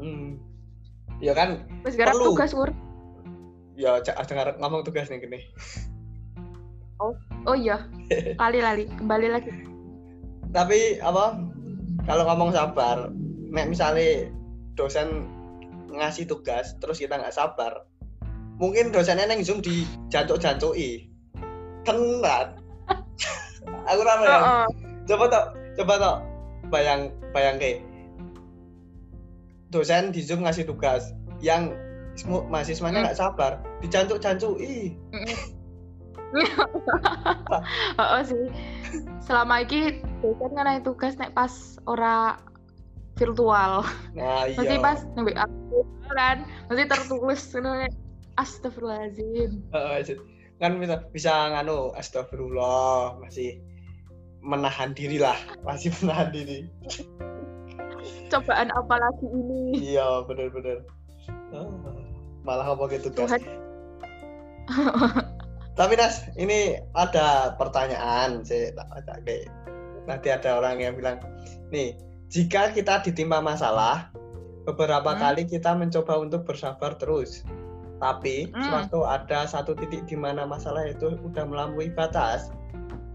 hmm. 0.00 0.40
ya 1.20 1.36
kan 1.36 1.68
wis 1.84 1.94
Perlu. 1.94 2.32
tugas 2.32 2.56
ur. 2.56 2.72
ya 3.76 4.00
cak 4.00 4.16
dengar 4.28 4.56
ngomong 4.60 4.80
tugas 4.80 5.12
nih 5.12 5.20
gini 5.20 5.40
Oh 7.48 7.56
iya. 7.56 7.88
Kali 8.40 8.58
lali, 8.60 8.84
kembali 8.96 9.28
lagi. 9.32 9.52
tapi 10.50 10.98
apa 10.98 11.38
kalau 12.10 12.26
ngomong 12.26 12.50
sabar 12.50 13.14
nek 13.54 13.70
misalnya 13.70 14.26
dosen 14.74 15.30
ngasih 15.94 16.26
tugas 16.26 16.74
terus 16.82 16.98
kita 16.98 17.14
nggak 17.14 17.30
sabar 17.30 17.86
mungkin 18.60 18.92
dosennya 18.92 19.24
neng 19.24 19.40
zoom 19.40 19.64
di 19.64 19.88
jancuk 20.12 20.36
jancui 20.38 21.08
tenan. 21.88 22.60
Aku 23.88 24.00
rame 24.04 24.24
ya. 24.28 24.38
Heeh. 24.38 24.66
coba 25.08 25.24
tok 25.32 25.44
coba 25.80 25.94
tok. 25.96 26.16
Bayang 26.70 27.10
bayang 27.34 27.56
ke. 27.58 27.80
Dosen 29.72 30.12
di 30.12 30.20
zoom 30.20 30.44
ngasih 30.44 30.68
tugas 30.68 31.10
yang 31.40 31.72
mahasiswanya 32.28 33.00
Hmm. 33.00 33.06
nggak 33.08 33.18
sabar 33.18 33.52
dijancuk 33.80 34.20
jancui 34.20 34.92
Heeh 37.98 38.22
sih. 38.22 38.44
Selama 39.24 39.64
iki 39.64 39.98
dosen 40.20 40.50
kan 40.54 40.78
tugas 40.84 41.16
nek 41.18 41.32
pas 41.32 41.80
ora 41.88 42.36
virtual. 43.18 43.82
nah 44.14 44.46
Mesti 44.46 44.76
iya 44.78 44.84
pas 44.84 45.00
nek 45.16 45.38
aku 45.48 45.82
kan 46.12 46.44
mesti 46.70 46.84
tertulis 46.86 47.40
Astagfirullahaladzim. 48.38 49.64
Kan 50.60 50.76
bisa 50.76 51.00
bisa 51.08 51.32
nganu 51.56 51.96
astagfirullah 51.96 53.16
masih 53.18 53.64
menahan 54.44 54.92
diri 54.92 55.16
lah 55.16 55.36
masih 55.64 55.88
menahan 56.04 56.28
diri 56.28 56.68
Cobaan 58.28 58.68
apa 58.70 58.94
lagi 58.96 59.26
ini? 59.26 59.92
iya 59.92 60.20
bener-bener 60.24 60.84
Ah, 61.50 61.66
malah 62.44 62.64
ngomong 62.68 62.88
gitu 62.90 63.10
Tuhan. 63.10 63.40
tapi 65.78 65.94
Nas 65.96 66.28
ini 66.36 66.78
ada 66.94 67.56
pertanyaan 67.56 68.40
sih 68.40 68.70
nanti 70.06 70.28
ada 70.28 70.56
orang 70.56 70.78
yang 70.78 70.94
bilang 70.94 71.18
nih 71.68 71.96
jika 72.28 72.70
kita 72.70 73.02
ditimpa 73.02 73.40
masalah 73.40 74.08
beberapa 74.62 75.10
Hmm. 75.10 75.20
kali 75.20 75.42
kita 75.44 75.74
mencoba 75.74 76.20
untuk 76.20 76.44
bersabar 76.44 76.94
terus 76.94 77.42
tapi 78.00 78.48
Hmm. 78.50 78.64
sewaktu 78.64 78.98
ada 79.04 79.44
satu 79.46 79.76
titik 79.76 80.08
di 80.08 80.16
mana 80.16 80.48
masalah 80.48 80.88
itu 80.88 81.14
udah 81.20 81.44
melampaui 81.44 81.92
batas 81.92 82.48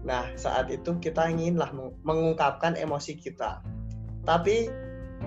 nah 0.06 0.30
saat 0.38 0.70
itu 0.70 0.94
kita 1.02 1.26
inginlah 1.26 1.74
meng- 1.74 1.98
mengungkapkan 2.06 2.78
emosi 2.78 3.18
kita. 3.18 3.58
Tapi 4.22 4.70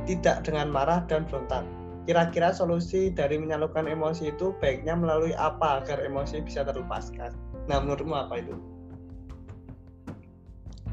tidak 0.08 0.48
dengan 0.48 0.72
marah 0.72 1.04
dan 1.12 1.28
berontak. 1.28 1.68
Kira-kira 2.08 2.56
solusi 2.56 3.12
dari 3.12 3.36
menyalurkan 3.36 3.92
emosi 3.92 4.32
itu 4.32 4.56
baiknya 4.64 4.96
melalui 4.96 5.36
apa 5.36 5.84
agar 5.84 6.00
emosi 6.00 6.40
bisa 6.48 6.64
terlepaskan? 6.64 7.36
Nah 7.68 7.84
menurutmu 7.84 8.16
apa 8.16 8.40
itu? 8.40 8.56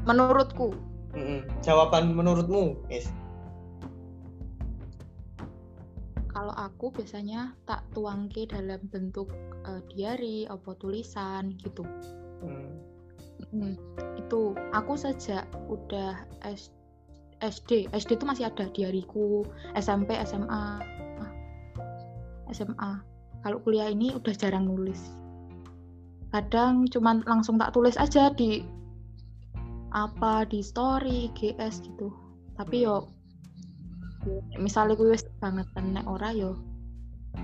Menurutku, 0.03 0.75
Mm-mm. 1.15 1.47
jawaban 1.63 2.11
menurutmu 2.15 2.79
Is 2.87 3.07
kalau 6.37 6.53
aku 6.53 6.93
biasanya 6.93 7.57
tak 7.65 7.81
tuangke 7.97 8.45
dalam 8.45 8.77
bentuk 8.93 9.33
eh, 9.65 9.81
diary 9.89 10.45
atau 10.45 10.77
tulisan 10.77 11.57
gitu. 11.57 11.81
Hmm. 12.45 12.77
Hmm, 13.49 13.73
itu 14.21 14.53
aku 14.69 14.93
sejak 14.93 15.49
udah 15.65 16.29
S- 16.45 16.69
SD, 17.41 17.89
SD 17.89 18.21
itu 18.21 18.25
masih 18.29 18.53
ada 18.53 18.69
diariku, 18.69 19.49
SMP, 19.73 20.13
SMA, 20.29 20.77
SMA. 22.53 23.01
Kalau 23.41 23.57
kuliah 23.65 23.89
ini 23.89 24.13
udah 24.13 24.33
jarang 24.37 24.69
nulis. 24.69 25.17
Kadang 26.29 26.85
cuman 26.85 27.25
langsung 27.25 27.57
tak 27.57 27.73
tulis 27.73 27.97
aja 27.97 28.29
di 28.29 28.61
apa 29.89 30.45
di 30.45 30.61
story, 30.61 31.33
GS 31.33 31.81
gitu. 31.81 32.13
Tapi 32.57 32.85
yo 32.85 33.16
misalnya 34.57 34.93
gue 34.97 35.13
wis 35.13 35.25
banget 35.39 35.67
nek 35.77 36.05
ora 36.07 36.31
yo 36.33 36.57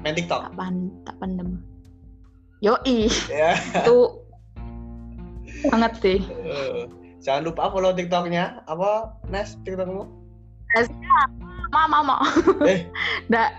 main 0.01 0.17
TikTok 0.17 0.49
tak 0.49 0.53
pan 0.57 0.89
tak 1.05 1.15
pendem. 1.21 1.61
Yo 2.63 2.79
ya 2.85 3.53
itu 3.59 3.97
banget 5.69 5.93
sih. 6.01 6.19
Eh, 6.23 6.87
jangan 7.21 7.51
lupa 7.51 7.69
follow 7.69 7.93
TikToknya 7.93 8.63
apa 8.65 9.13
Nes 9.29 9.55
TikTokmu 9.63 10.23
Mama, 11.73 12.01
mama. 12.01 12.15
eh 12.65 12.89
Nggak, 13.29 13.49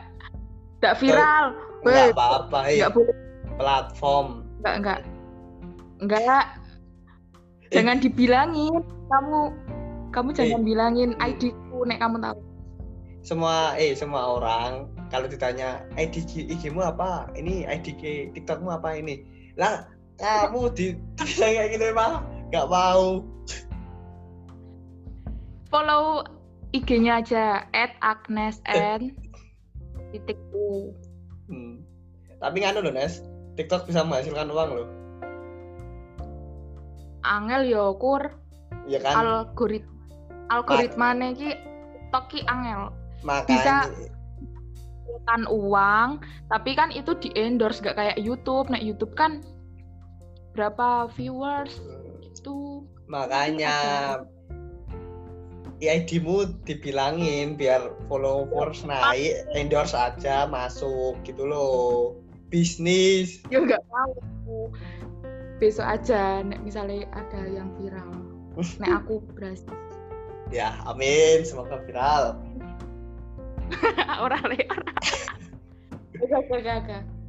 nggak 0.83 0.95
viral. 0.99 1.45
nggak 1.85 2.17
apa-apa 2.17 2.59
eh. 2.71 2.81
nggak 2.83 2.93
boleh. 2.97 3.17
platform 3.61 4.27
Nggak, 4.65 4.75
nggak. 4.81 5.01
Nggak. 6.09 6.47
Jangan 7.71 7.97
dibilangin. 8.01 8.81
Kamu, 9.13 9.41
kamu 10.11 10.29
jangan 10.33 10.63
bilangin 10.65 11.11
ID-ku 11.21 11.85
nek 11.85 12.01
kamu 12.01 12.17
tahu. 12.25 12.39
Semua 13.25 13.73
eh 13.81 13.97
semua 13.97 14.37
orang 14.37 14.87
kalau 15.09 15.25
ditanya 15.25 15.81
ID 15.97 16.29
IG-mu 16.53 16.85
apa 16.85 17.33
ini 17.35 17.65
ID 17.65 17.97
TikTokmu 18.37 18.69
apa 18.69 19.01
ini 19.01 19.25
lah 19.57 19.89
kamu 20.21 20.71
di 20.77 20.95
kayak 21.41 21.73
gitu 21.75 21.85
emang 21.91 22.23
nggak 22.53 22.69
mau 22.69 23.25
Follow 25.75 26.23
IG-nya 26.71 27.19
aja 27.19 27.67
@agnesn 27.99 29.11
titik 30.15 30.39
u. 30.55 30.95
Hmm. 31.51 31.83
Tapi 32.39 32.63
nganu 32.63 32.87
loh 32.87 32.95
Nes, 32.95 33.27
TikTok 33.59 33.91
bisa 33.91 34.07
menghasilkan 34.07 34.55
uang 34.55 34.71
loh. 34.71 34.89
Angel 37.27 37.67
yo 37.67 37.99
kur 37.99 38.23
Ya 38.87 39.03
kan? 39.03 39.19
algorit 39.19 39.83
algoritmane 40.53 41.35
iki 41.35 41.59
TikTok 41.59 42.25
ki 42.31 42.41
angel. 42.47 42.95
Makanya 43.25 43.89
kan 45.25 45.49
uang, 45.49 46.21
tapi 46.53 46.77
kan 46.77 46.93
itu 46.93 47.17
di 47.17 47.33
endorse 47.33 47.81
gak 47.81 47.97
kayak 47.97 48.21
YouTube. 48.21 48.69
Nek 48.69 48.85
YouTube 48.85 49.17
kan 49.17 49.41
berapa 50.55 51.11
viewers 51.17 51.83
itu 52.23 52.87
makanya 53.11 53.75
ID-mu 55.83 56.49
dibilangin 56.65 57.59
biar 57.59 57.93
followers 58.09 58.87
naik, 58.87 59.45
endorse 59.53 59.93
aja 59.93 60.49
masuk 60.49 61.19
gitu 61.27 61.45
loh. 61.45 62.17
Bisnis. 62.49 63.43
ya 63.51 63.59
nggak 63.61 63.83
tahu. 63.83 64.71
Besok 65.59 65.87
aja 65.87 66.41
nek 66.47 66.63
misalnya 66.63 67.09
ada 67.13 67.41
yang 67.51 67.75
viral. 67.77 68.15
Nek 68.81 69.03
aku 69.03 69.19
berhasil. 69.35 69.67
Ya, 70.55 70.79
amin, 70.87 71.43
semoga 71.43 71.83
viral. 71.83 72.39
Ora 74.25 74.39
le 74.47 74.59
ora. 74.69 74.93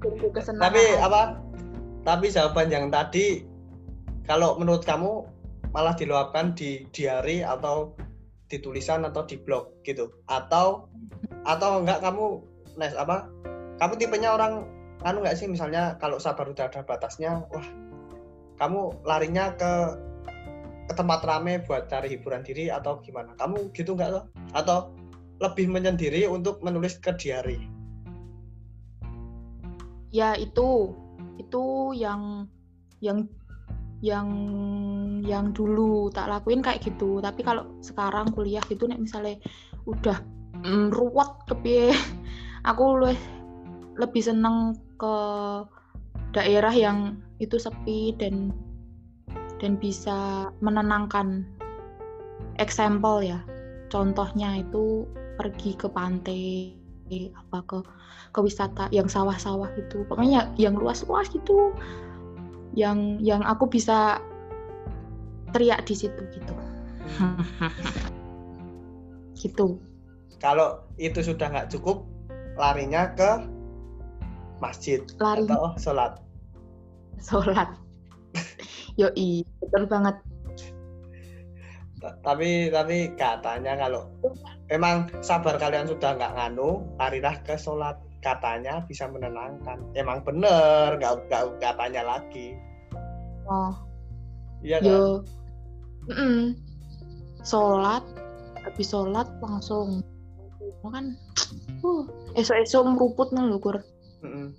Kesenangan. 0.05 0.61
Tapi 0.69 0.83
apa? 1.01 1.21
tapi 2.05 2.29
jawaban 2.29 2.69
yang 2.69 2.93
tadi 2.93 3.41
kalau 4.29 4.61
menurut 4.61 4.85
kamu 4.85 5.25
malah 5.73 5.97
diluapkan 5.97 6.53
di 6.53 6.85
diary 6.93 7.41
atau 7.41 7.97
di 8.45 8.61
tulisan 8.61 9.03
atau 9.09 9.25
di 9.25 9.41
blog 9.41 9.81
gitu 9.81 10.13
atau 10.29 10.85
atau 11.49 11.81
enggak 11.81 12.05
kamu 12.05 12.45
nes 12.77 12.93
apa 12.93 13.25
kamu 13.81 13.97
tipenya 13.97 14.37
orang 14.37 14.69
anu 15.01 15.25
nggak 15.25 15.35
sih 15.35 15.49
misalnya 15.49 15.97
kalau 15.97 16.21
sabar 16.21 16.45
udah 16.45 16.69
ada 16.69 16.85
batasnya 16.85 17.41
wah 17.49 17.67
kamu 18.61 18.93
larinya 19.03 19.51
ke 19.57 19.73
ke 20.85 20.93
tempat 20.93 21.25
rame 21.25 21.65
buat 21.65 21.89
cari 21.89 22.13
hiburan 22.13 22.45
diri 22.45 22.69
atau 22.69 23.01
gimana 23.01 23.33
kamu 23.41 23.73
gitu 23.73 23.97
nggak 23.97 24.13
loh 24.13 24.29
atau 24.53 24.93
lebih 25.43 25.67
menyendiri 25.67 26.27
untuk 26.31 26.63
menulis 26.63 26.95
ke 26.99 27.11
diary 27.15 27.75
ya 30.15 30.39
itu. 30.39 30.95
Itu 31.35 31.91
yang 31.91 32.47
yang 33.03 33.27
yang 33.99 34.27
yang 35.19 35.51
dulu 35.51 36.07
tak 36.15 36.31
lakuin 36.31 36.63
kayak 36.63 36.79
gitu. 36.87 37.19
Tapi 37.19 37.43
kalau 37.43 37.67
sekarang 37.83 38.31
kuliah 38.31 38.63
gitu 38.71 38.87
nek 38.87 39.03
misalnya 39.03 39.35
udah 39.83 40.23
mm, 40.63 40.95
ruwet 40.95 41.29
kepiye 41.51 41.91
aku 42.69 42.83
lebih 43.03 43.19
lebih 43.99 44.23
seneng 44.23 44.79
ke 44.95 45.15
daerah 46.31 46.71
yang 46.71 47.19
itu 47.43 47.59
sepi 47.59 48.15
dan 48.15 48.55
dan 49.59 49.75
bisa 49.75 50.47
menenangkan. 50.63 51.43
Example 52.55 53.19
ya 53.19 53.43
contohnya 53.91 54.63
itu 54.63 55.03
pergi 55.35 55.75
ke 55.75 55.87
pantai 55.91 56.73
apa 57.37 57.61
ke 57.69 57.77
ke 58.33 58.39
wisata 58.41 58.89
yang 58.89 59.05
sawah-sawah 59.07 59.69
gitu. 59.77 60.03
Pokoknya 60.09 60.51
yang 60.59 60.75
luas-luas 60.75 61.29
gitu. 61.31 61.71
Yang 62.75 63.23
yang 63.23 63.41
aku 63.45 63.69
bisa 63.69 64.19
teriak 65.55 65.87
di 65.87 65.95
situ 65.95 66.21
gitu. 66.35 66.53
Gitu. 69.35 69.77
Kalau 70.41 70.81
itu 70.97 71.21
sudah 71.21 71.51
nggak 71.51 71.69
cukup 71.69 72.07
larinya 72.57 73.13
ke 73.13 73.45
masjid 74.63 75.03
lari. 75.21 75.45
atau 75.45 75.75
sholat? 75.77 76.17
Sholat. 77.19 77.69
Yoi 78.99 79.43
betul 79.61 79.85
banget 79.85 80.15
tapi 82.21 82.69
tapi 82.69 83.13
katanya 83.17 83.77
kalau 83.79 84.09
emang 84.69 85.09
sabar 85.25 85.57
kalian 85.57 85.89
sudah 85.89 86.17
nggak 86.17 86.33
nganu 86.37 86.83
larilah 87.01 87.35
ke 87.45 87.55
sholat. 87.57 87.97
Katanya 88.25 88.81
bisa 88.89 89.05
menenangkan. 89.05 89.85
Emang 89.93 90.25
bener 90.25 90.97
nggak 90.97 91.29
nggak 91.29 91.43
katanya 91.61 92.01
lagi. 92.17 92.57
Oh. 93.45 93.73
Iya 94.65 94.81
kan 94.81 94.89
yo. 94.89 95.01
mm 96.09 96.15
-mm. 96.17 96.39
sholat 97.45 98.01
habis 98.65 98.89
sholat 98.89 99.29
langsung. 99.45 100.01
Kan 100.81 101.17
uh 101.85 102.03
esok-esok 102.33 102.81
meruput 102.97 103.29
nih 103.33 103.45
lho 103.45 103.57
kur 103.61 103.77
Mm-mm. 104.25 104.53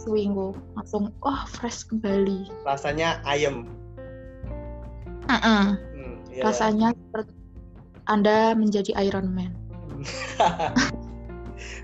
swingo 0.00 0.56
langsung 0.72 1.12
wah 1.20 1.44
fresh 1.48 1.84
kembali. 1.88 2.48
Rasanya 2.64 3.20
Mm-mm. 5.28 5.76
Hmm, 5.76 5.93
iya. 6.34 6.42
rasanya 6.42 6.88
seperti 6.92 7.34
anda 8.10 8.52
menjadi 8.52 8.92
Iron 9.00 9.32
Man. 9.32 9.52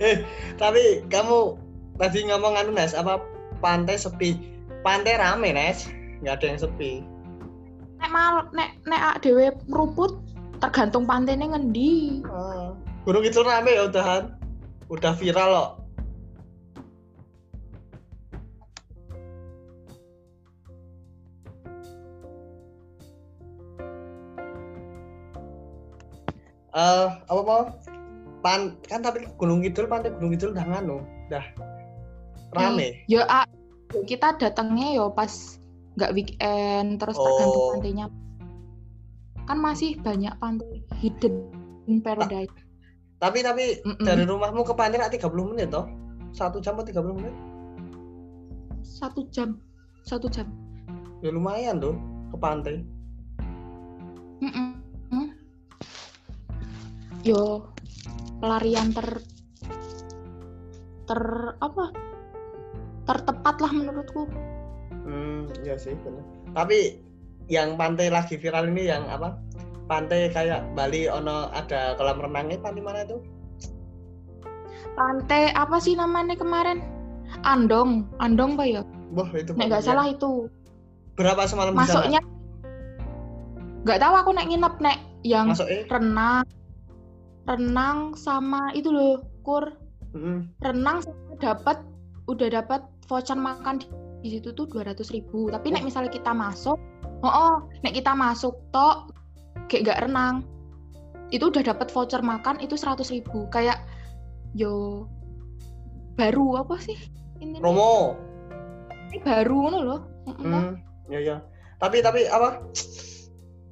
Eh 0.01 0.25
tapi 0.57 1.05
kamu 1.13 1.61
tadi 2.01 2.25
ngomong 2.25 2.57
anu 2.57 2.73
Nes 2.73 2.97
apa 2.97 3.21
pantai 3.61 4.01
sepi. 4.01 4.37
Pantai 4.81 5.21
rame 5.21 5.53
Nes. 5.53 5.89
Nggak 6.25 6.41
ada 6.41 6.47
yang 6.49 6.61
sepi. 6.61 6.93
Nek 8.01 8.11
mal 8.13 8.49
nek 8.57 8.81
nek 8.89 9.21
dhewe 9.21 9.53
meruput 9.69 10.21
tergantung 10.61 11.05
pantainya 11.05 11.53
ngendi. 11.53 12.25
Ah, 12.29 12.73
gunung 13.05 13.25
itu 13.25 13.45
rame 13.45 13.77
ya 13.77 13.93
udahan. 13.93 14.37
Udah 14.89 15.13
viral 15.17 15.49
loh 15.53 15.80
Eh, 26.71 27.09
apa 27.27 27.41
mau? 27.43 27.63
Pan 28.41 28.73
kan 28.89 29.05
tapi 29.05 29.29
Gunung 29.37 29.61
Kidul 29.61 29.85
pantai 29.85 30.15
Gunung 30.17 30.33
Kidul 30.33 30.57
udah 30.57 30.65
nganu, 30.65 31.05
udah 31.29 31.45
rame. 32.57 33.05
ya 33.05 33.29
ah, 33.29 33.45
kita 34.09 34.33
datangnya 34.41 34.97
yo 34.97 35.13
pas 35.13 35.61
nggak 36.01 36.15
weekend 36.17 36.97
terus 36.97 37.21
tergantung 37.21 37.61
Oh. 37.61 37.71
pantainya 37.77 38.07
kan 39.45 39.59
masih 39.61 39.99
banyak 40.01 40.33
pantai 40.41 40.81
hidden 40.99 41.53
in 41.85 42.01
paradise 42.01 42.49
Tapi 43.21 43.45
tapi 43.45 43.77
Mm-mm. 43.85 44.01
dari 44.01 44.25
rumahmu 44.25 44.65
ke 44.65 44.73
pantai 44.73 44.97
nak 44.97 45.13
30 45.13 45.29
menit 45.53 45.69
toh? 45.69 45.85
Satu 46.33 46.57
jam 46.65 46.81
atau 46.81 46.89
30 46.89 47.19
menit? 47.21 47.35
satu 48.81 49.29
jam 49.29 49.61
satu 50.03 50.33
jam 50.33 50.49
Ya 51.21 51.29
lumayan 51.29 51.77
tuh 51.77 51.93
ke 52.33 52.37
pantai. 52.41 52.81
Mm-mm. 54.41 54.49
Hmm. 54.49 54.80
Yo 57.23 57.69
pelarian 58.41 58.91
ter 58.91 59.21
ter 61.05 61.21
apa 61.59 61.85
tertepat 63.05 63.57
lah 63.59 63.73
menurutku 63.73 64.25
Hmm, 65.01 65.49
ya 65.65 65.75
sih 65.75 65.97
benar. 65.97 66.23
Tapi 66.55 67.01
yang 67.49 67.75
pantai 67.75 68.13
lagi 68.13 68.37
viral 68.37 68.69
ini 68.69 68.87
yang 68.87 69.09
apa? 69.09 69.35
Pantai 69.85 70.31
kayak 70.31 70.71
Bali 70.71 71.09
ono 71.09 71.51
ada 71.51 71.97
kolam 71.97 72.21
renangnya 72.21 72.61
pantai 72.61 72.83
mana 72.85 73.03
itu? 73.03 73.19
pantai 74.93 75.55
apa 75.55 75.79
sih 75.79 75.95
namanya 75.95 76.35
kemarin 76.35 76.83
Andong 77.43 78.11
Andong 78.19 78.55
pak 78.55 78.67
ya 78.69 78.83
Wah 79.11 79.27
itu 79.33 79.51
nggak 79.51 79.71
pokoknya. 79.71 79.81
salah 79.81 80.07
itu 80.07 80.51
Berapa 81.15 81.43
semalam 81.47 81.73
masuknya 81.73 82.21
nggak 83.81 83.99
tahu 83.99 84.15
aku 84.15 84.31
nek 84.31 84.47
nginep 84.47 84.75
nek 84.79 84.99
yang 85.23 85.47
Masuknya? 85.49 85.87
renang 85.89 86.45
renang 87.49 88.17
sama 88.17 88.73
itu 88.77 88.93
loh 88.93 89.25
kur 89.47 89.73
Mm-mm. 90.13 90.51
renang 90.61 91.01
sama 91.05 91.33
dapat 91.41 91.79
udah 92.29 92.49
dapat 92.53 92.85
voucher 93.09 93.39
makan 93.39 93.81
di, 93.81 93.87
di 94.21 94.29
situ 94.39 94.53
tuh 94.53 94.69
200.000 94.69 95.17
ribu 95.17 95.49
tapi 95.51 95.73
nek 95.73 95.83
misalnya 95.87 96.13
kita 96.13 96.31
masuk 96.31 96.77
oh, 97.25 97.31
oh 97.31 97.55
nek 97.83 97.97
kita 97.97 98.13
masuk 98.13 98.55
tok 98.71 99.11
kayak 99.73 99.91
gak 99.91 100.01
renang 100.07 100.45
itu 101.31 101.47
udah 101.47 101.63
dapat 101.63 101.89
voucher 101.91 102.21
makan 102.23 102.59
itu 102.59 102.75
100.000 102.75 103.23
ribu 103.23 103.47
kayak 103.49 103.81
yo 104.55 105.07
baru 106.19 106.67
apa 106.67 106.77
sih 106.83 106.99
ini 107.41 107.57
Romo. 107.59 108.15
baru 109.25 109.57
ngono 109.67 109.79
loh. 109.83 110.01
Hmm, 110.39 110.79
ya 111.11 111.19
ya. 111.19 111.37
Tapi 111.81 112.05
tapi 112.05 112.29
apa? 112.29 112.63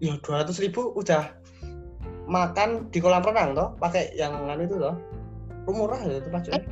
Ya 0.02 0.16
200 0.18 0.56
ribu 0.64 0.94
udah 0.96 1.37
makan 2.28 2.92
di 2.92 3.00
kolam 3.00 3.24
renang 3.24 3.56
toh, 3.56 3.72
pakai 3.80 4.12
yang 4.14 4.36
anu 4.46 4.68
itu 4.68 4.76
toh. 4.76 4.94
Murah 5.68 6.00
ya 6.00 6.16
itu 6.20 6.28
pasti. 6.32 6.48
Eh. 6.56 6.64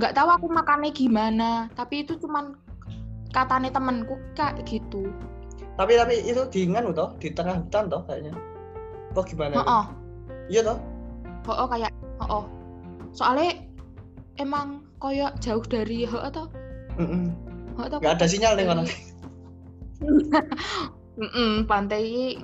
nggak 0.00 0.16
tahu 0.16 0.28
aku 0.32 0.46
makannya 0.48 0.96
gimana 0.96 1.68
tapi 1.76 2.00
itu 2.00 2.16
cuman 2.16 2.56
katanya 3.36 3.68
temenku 3.68 4.16
kayak 4.32 4.64
gitu 4.64 5.12
Tapi 5.76 5.96
tapi 6.00 6.24
itu 6.24 6.40
di 6.48 6.64
nganu 6.64 6.96
toh, 6.96 7.12
di 7.20 7.28
tengah 7.32 7.60
hutan 7.60 7.92
toh 7.92 8.04
kayaknya. 8.08 8.32
Oh 9.16 9.24
gimana? 9.24 9.60
oh, 9.60 9.64
oh. 9.64 9.84
Iya 10.48 10.60
toh? 10.64 10.78
oh, 11.48 11.64
oh, 11.64 11.68
kayak 11.68 11.92
oh, 12.20 12.40
oh. 12.40 12.44
soalnya 13.16 13.60
emang 14.36 14.84
koyo 15.00 15.32
jauh 15.40 15.64
dari 15.64 16.04
ho 16.04 16.20
atau 16.20 16.48
ho 17.76 17.80
atau 17.80 17.96
Nggak 18.00 18.14
ada 18.20 18.26
sinyal 18.28 18.56
nih 18.56 18.64
kono. 18.68 18.84
Mm-mm, 21.20 21.68
pantai 21.68 22.36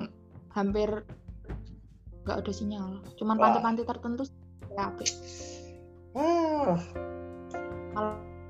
hampir 0.53 1.05
nggak 2.27 2.43
ada 2.43 2.51
sinyal 2.51 2.99
cuman 3.15 3.39
pantai-pantai 3.39 3.87
tertentu 3.87 4.27
ya 4.75 4.91
apik. 4.91 5.09
Ah, 6.11 6.75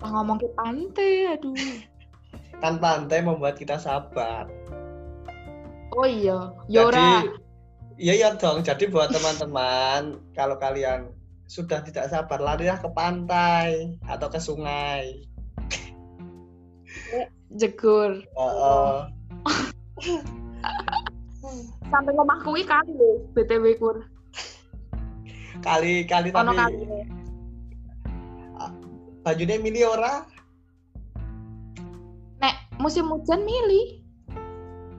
kalau 0.01 0.09
ngomong 0.17 0.41
ke 0.41 0.49
pantai 0.57 1.37
aduh 1.37 1.53
kan 2.61 2.81
pantai 2.81 3.21
membuat 3.21 3.53
kita 3.61 3.77
sabar. 3.77 4.49
oh 5.93 6.07
iya 6.09 6.49
Jadi 6.65 6.73
Yora 6.73 7.21
iya 8.01 8.13
iya 8.17 8.29
dong. 8.33 8.65
Jadi 8.65 8.89
buat 8.89 9.13
teman-teman 9.13 10.17
kalau 10.37 10.57
kalian 10.57 11.13
sudah 11.45 11.85
tidak 11.85 12.09
sabar 12.09 12.41
larilah 12.41 12.81
ke 12.81 12.89
pantai 12.91 13.93
atau 14.09 14.27
ke 14.27 14.41
sungai. 14.41 15.21
jegur 17.55 18.25
Oh, 18.35 19.07
sampai 21.89 22.11
ngomah 22.13 22.37
kuwi 22.43 22.61
kali 22.63 22.91
lho 22.95 23.23
btw 23.33 23.65
kur 23.79 23.97
kali 25.63 26.03
kali 26.05 26.29
ono 26.31 26.51
tapi 26.53 26.59
kali 26.59 26.77
bajunya 29.23 29.59
mini 29.59 29.83
ora 29.83 30.23
musim 32.77 33.09
hujan 33.09 33.41
milih. 33.41 34.05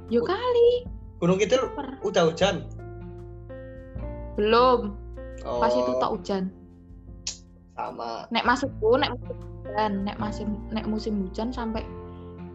Yo 0.09 0.25
Oh. 0.25 0.27
kali, 0.27 0.71
Gunung 1.19 1.39
Per- 1.43 1.99
udah 2.07 2.31
hujan. 2.31 2.67
belum. 4.39 4.95
Oh, 5.43 5.59
Pas 5.59 5.75
itu 5.75 5.93
tak 5.99 6.11
hujan. 6.15 6.45
sama. 7.75 8.27
Nek 8.35 8.43
masukku 8.43 8.99
nek 8.99 9.11
musim 9.15 9.39
hujan, 9.39 9.93
nek 10.03 10.17
musim 10.19 10.49
nek 10.75 10.87
musim 10.87 11.15
hujan 11.27 11.49
sampai 11.55 11.83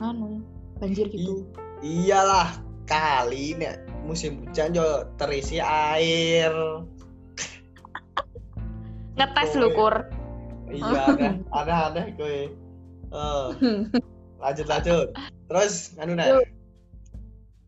anu 0.03 0.43
banjir 0.79 1.07
gitu. 1.07 1.47
Iyalah 1.79 2.59
kali 2.83 3.55
nih 3.55 3.79
musim 4.03 4.43
hujan 4.43 4.75
yo 4.75 5.07
terisi 5.15 5.57
air. 5.63 6.53
Ngetes 9.15 9.51
lho, 9.55 9.69
iya. 9.69 9.77
Kur. 9.77 9.95
Iya 10.73 11.01
aneh 11.13 11.33
aneh 11.53 11.77
aneh 11.91 12.05
gue. 12.17 12.37
Eh, 13.13 13.47
lanjut 14.41 14.67
lanjut. 14.67 15.07
Terus 15.47 15.93
anu. 16.01 16.17
Yuk. 16.17 16.45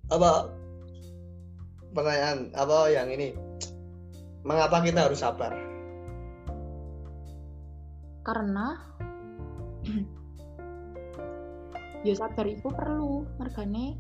Apa 0.10 0.50
pertanyaan 1.94 2.52
apa 2.54 2.78
yang 2.92 3.08
ini? 3.10 3.34
Mengapa 4.46 4.86
kita 4.86 5.10
harus 5.10 5.26
sabar? 5.26 5.58
Karena 8.26 8.78
ya 12.06 12.14
sabar 12.14 12.46
itu 12.46 12.70
perlu 12.70 13.26
mergane 13.42 13.98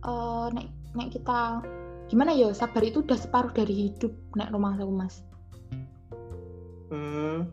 eh 0.00 0.46
nek 0.54 0.66
nek 0.96 1.08
kita 1.12 1.60
gimana 2.10 2.34
ya 2.34 2.50
sabar 2.50 2.82
itu 2.82 3.06
udah 3.06 3.18
separuh 3.18 3.52
dari 3.54 3.88
hidup 3.90 4.10
nek 4.34 4.50
rumah 4.50 4.74
aku 4.74 4.90
mas. 4.90 5.22
Hmm, 6.90 7.46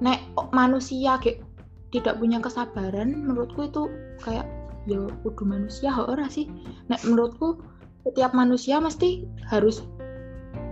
nek 0.00 0.24
o- 0.40 0.48
manusia 0.50 1.20
kayak 1.20 1.44
tidak 1.92 2.16
punya 2.16 2.40
kesabaran 2.40 3.12
menurutku 3.12 3.68
itu 3.68 3.82
kayak 4.24 4.48
ya 4.88 4.98
kudu 5.22 5.44
manusia 5.44 5.92
ora 5.94 6.26
sih? 6.26 6.48
Nek 6.88 7.04
menurutku 7.04 7.60
setiap 8.08 8.32
manusia 8.34 8.80
mesti 8.80 9.28
harus 9.46 9.84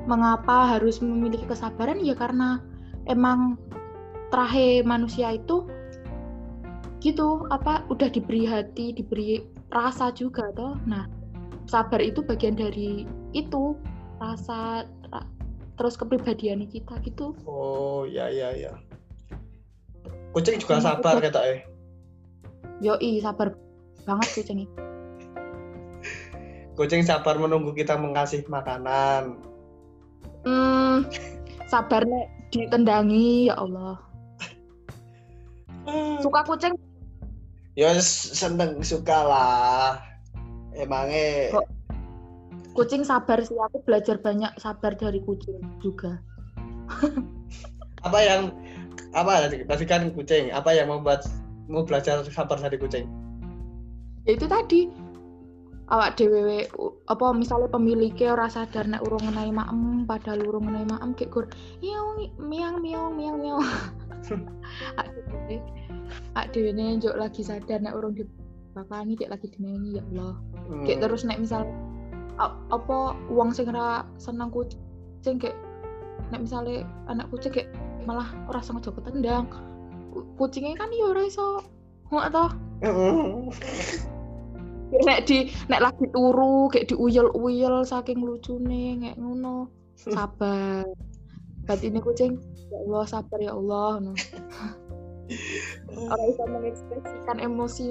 mengapa 0.09 0.75
harus 0.75 0.99
memiliki 1.05 1.45
kesabaran? 1.45 2.01
Ya 2.01 2.17
karena 2.17 2.65
emang 3.05 3.61
terakhir 4.33 4.89
manusia 4.89 5.37
itu 5.37 5.69
gitu 7.01 7.49
apa 7.49 7.85
udah 7.89 8.09
diberi 8.13 8.45
hati 8.45 8.93
diberi 8.93 9.41
rasa 9.73 10.13
juga 10.13 10.53
toh 10.53 10.77
nah 10.85 11.09
sabar 11.65 11.99
itu 12.05 12.21
bagian 12.21 12.57
dari 12.57 13.09
itu 13.33 13.77
rasa 14.21 14.85
ra- 15.09 15.29
terus 15.81 15.97
kepribadian 15.97 16.69
kita 16.69 17.01
gitu 17.03 17.33
oh 17.49 18.05
ya 18.05 18.29
ya 18.29 18.53
ya. 18.53 18.73
Kucing 20.31 20.63
juga 20.63 20.79
Hmm, 20.79 20.87
sabar 20.87 21.19
kata 21.19 21.41
eh. 21.43 21.59
yoi 22.79 23.19
sabar 23.19 23.57
banget 24.07 24.29
kucing 24.37 24.63
Kucing 26.79 27.05
sabar 27.05 27.37
menunggu 27.37 27.77
kita 27.77 27.93
mengasih 28.01 28.41
makanan. 28.49 29.37
Hmm, 30.49 31.05
sabar 31.69 32.09
nek 32.09 32.27
ditendangi 32.49 33.53
ya 33.53 33.61
Allah. 33.61 34.01
Suka 36.25 36.41
kucing 36.49 36.73
Ya 37.79 37.95
seneng 38.03 38.83
suka 38.83 39.18
lah. 39.27 40.03
Emangnya 40.75 41.55
Kok? 41.55 41.66
kucing 42.75 43.03
sabar 43.03 43.43
sih 43.43 43.59
aku 43.59 43.83
belajar 43.83 44.16
banyak 44.23 44.55
sabar 44.57 44.95
dari 44.95 45.18
kucing 45.27 45.59
juga. 45.83 46.23
apa 48.07 48.18
yang 48.25 48.43
apa 49.14 49.51
tadi 49.51 49.85
kan 49.87 50.11
kucing 50.14 50.51
apa 50.55 50.73
yang 50.75 50.91
membuat 50.91 51.27
mau 51.71 51.87
belajar 51.87 52.23
sabar 52.27 52.59
dari 52.59 52.79
kucing 52.79 53.07
Ya 54.27 54.35
itu 54.37 54.47
tadi 54.51 54.91
awak 55.91 56.18
dhewe 56.18 56.66
apa 57.11 57.27
misalnya 57.35 57.71
pemiliknya 57.71 58.35
ora 58.35 58.47
sadar 58.47 58.87
nek 58.87 59.03
urung 59.07 59.23
ngenai 59.27 59.51
maem 59.51 60.07
padahal 60.07 60.43
urung 60.47 60.71
ngenai 60.71 60.87
maem 60.87 61.11
kayak 61.18 61.31
gur 61.35 61.47
miang 62.39 62.79
miau 62.83 63.11
miang 63.11 63.37
miau 63.39 63.59
ak 66.39 66.53
dhewe 66.55 66.71
dhewe 66.75 66.99
njuk 66.99 67.15
lagi 67.17 67.43
sadar 67.43 67.79
nek 67.83 67.95
urung 67.97 68.15
dibakani 68.17 69.15
kayak 69.19 69.39
lagi 69.39 69.47
dinengi 69.55 69.99
ya 69.99 70.03
Allah. 70.13 70.35
Hmm, 70.69 70.83
kayak 70.87 70.99
terus 71.07 71.23
nek 71.27 71.41
misal 71.41 71.67
apa 72.73 73.13
uang 73.29 73.53
sing 73.53 73.69
ora 73.69 74.09
seneng 74.17 74.49
kucing 74.49 75.37
kayak 75.37 75.57
nek 76.33 76.41
misalnya 76.41 76.89
anak 77.13 77.29
kucing 77.29 77.53
kayak 77.53 77.69
malah 78.09 78.33
ora 78.49 78.65
sengaja 78.65 78.89
ketendang 78.97 79.45
Ku- 80.11 80.25
kucingnya 80.41 80.73
kan 80.81 80.89
ya 80.89 81.13
ora 81.13 81.29
iso 81.29 81.61
nggak 82.09 82.33
toh 82.33 82.51
Hmm. 82.81 83.53
Nek 85.05 85.29
di 85.29 85.53
nek 85.69 85.85
lagi 85.85 86.09
turu 86.11 86.67
kayak 86.73 86.89
diuyel-uyel 86.91 87.85
saking 87.85 88.25
lucune 88.25 88.99
kayak 88.99 89.21
ngono. 89.21 89.69
Sabar. 90.01 90.89
Berarti 91.69 91.93
ini 91.93 92.01
kucing 92.01 92.41
ya 92.73 92.77
Allah 92.89 93.05
sabar 93.05 93.39
ya 93.39 93.53
Allah 93.53 94.01
no. 94.01 94.13
orang 95.97 96.26
bisa 96.33 96.45
mengekspresikan 96.49 97.37
emosi. 97.41 97.89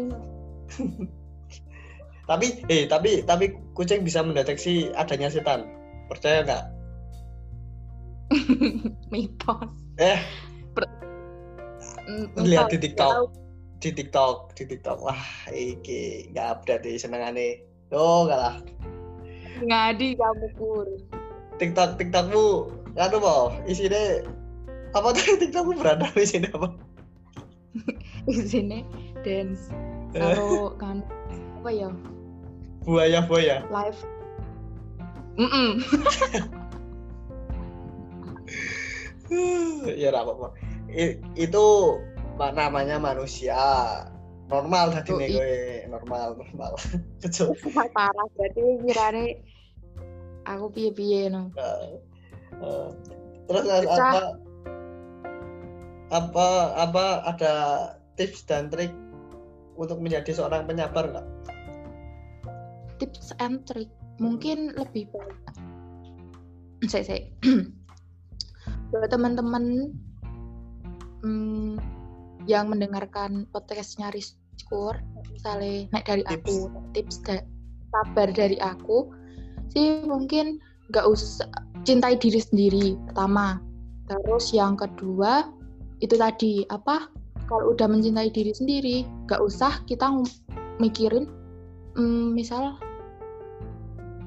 Tapi 2.30 2.62
eh 2.70 2.86
tapi 2.86 3.26
tapi 3.26 3.58
kucing 3.74 4.06
bisa 4.06 4.22
mendeteksi 4.22 4.94
adanya 4.94 5.34
setan. 5.34 5.66
Percaya 6.06 6.46
nggak? 6.46 6.64
Mitos. 9.14 9.74
Eh. 9.98 10.22
Mm, 12.06 12.30
lihat 12.46 12.70
di 12.70 12.78
Nggak 12.78 12.86
TikTok. 12.86 13.14
di 13.82 13.90
TikTok 13.98 14.54
di 14.54 14.64
TikTok. 14.70 14.98
Wah 15.02 15.24
iki 15.50 16.30
nggak 16.30 16.48
update 16.62 16.86
di 16.86 17.02
senengane. 17.02 17.66
Oh 17.90 18.30
kalah 18.30 18.62
ngadi 19.60 20.16
kamu 20.16 20.48
kur 20.56 20.88
TikTok 21.60 22.00
TikTokmu 22.00 22.46
anu 22.96 23.18
mau 23.20 23.52
isinya 23.68 24.24
apa 24.96 25.12
tuh? 25.16 25.36
TikTokmu 25.44 25.80
berada 25.80 26.08
di 26.16 26.26
sini 26.28 26.48
apa 26.52 26.72
sini. 28.34 28.86
Dance 29.26 29.74
karo 30.16 30.74
kan 30.80 31.04
apa 31.60 31.70
ya? 31.70 31.90
Buaya 32.88 33.20
buaya 33.28 33.68
live 33.68 34.00
Mm-mm. 35.40 35.80
ya 39.96 40.12
nggak 40.12 40.26
apa-apa. 40.26 40.48
Itu 41.40 41.66
ma- 42.36 42.52
namanya 42.52 43.00
manusia. 43.00 43.56
Normal 44.50 44.90
tadi 44.90 45.14
nih 45.14 45.30
Oh, 45.30 45.38
gue 45.38 45.54
normal 45.94 46.28
normal. 46.42 46.74
Kecil. 47.24 47.54
Parah 47.94 48.26
berarti 48.34 48.82
kirane 48.82 49.26
aku 50.50 50.74
piye-piye 50.74 51.30
no. 51.30 51.54
Eh, 51.54 52.02
terus 53.46 53.64
Pecah. 53.70 53.96
apa 53.96 54.22
apa 56.10 56.48
apa 56.82 57.06
ada 57.30 57.54
tips 58.20 58.44
dan 58.44 58.68
trik 58.68 58.92
untuk 59.80 60.04
menjadi 60.04 60.36
seorang 60.36 60.68
penyabar 60.68 61.08
nggak? 61.08 61.28
Tips 63.00 63.32
and 63.40 63.64
trick. 63.64 63.88
Mungkin 64.20 64.76
lebih 64.76 65.08
baik 65.16 65.40
saya 66.88 67.04
saya 67.04 67.22
buat 68.92 69.12
teman-teman 69.12 69.92
hmm, 71.24 71.76
yang 72.48 72.72
mendengarkan 72.72 73.44
podcastnya 73.52 74.08
Rizkur 74.16 74.96
misalnya 75.36 75.92
naik 75.92 76.08
dari 76.08 76.24
aku 76.24 76.72
tips 76.96 77.20
da- 77.28 77.44
sabar 77.92 78.32
dari 78.32 78.56
aku 78.64 79.12
sih 79.76 80.08
mungkin 80.08 80.62
nggak 80.94 81.04
usah 81.04 81.52
cintai 81.84 82.16
diri 82.16 82.40
sendiri 82.40 82.96
pertama. 83.12 83.60
Terus 84.08 84.56
yang 84.56 84.74
kedua 84.80 85.52
itu 86.00 86.16
tadi 86.16 86.66
apa 86.72 87.12
kalau 87.50 87.74
udah 87.74 87.90
mencintai 87.90 88.30
diri 88.30 88.54
sendiri 88.54 89.10
nggak 89.26 89.42
usah 89.42 89.82
kita 89.90 90.06
mikirin 90.78 91.26
hmm, 91.98 92.38
misal 92.38 92.78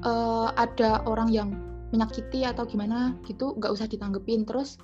eh, 0.03 0.47
ada 0.59 0.99
orang 1.07 1.31
yang 1.31 1.49
menyakiti 1.95 2.43
atau 2.43 2.65
gimana 2.65 3.15
gitu 3.23 3.53
nggak 3.55 3.71
usah 3.71 3.85
ditanggepin. 3.87 4.43
Terus 4.43 4.81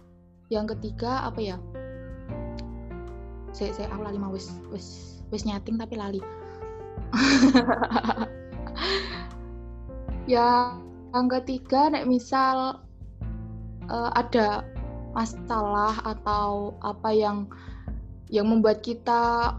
yang 0.53 0.69
ketiga 0.69 1.25
apa 1.25 1.41
ya? 1.41 1.57
Saya 3.51 3.73
saya 3.73 3.89
aku 3.91 4.05
lali 4.05 4.21
mau 4.21 4.31
wis 4.31 4.53
wis 4.69 5.19
wis 5.33 5.43
nyating 5.43 5.75
tapi 5.75 5.99
lali. 5.99 6.21
Ya 10.29 10.77
yang 11.09 11.25
ketiga 11.25 11.89
nek 11.89 12.05
misal 12.05 12.85
eh, 13.89 14.11
ada 14.13 14.61
masalah 15.17 15.97
atau 16.05 16.77
apa 16.85 17.09
yang 17.09 17.49
yang 18.29 18.47
membuat 18.49 18.85
kita 18.85 19.53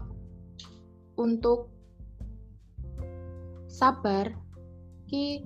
untuk 1.19 1.71
sabar 3.67 4.31
ki 5.07 5.43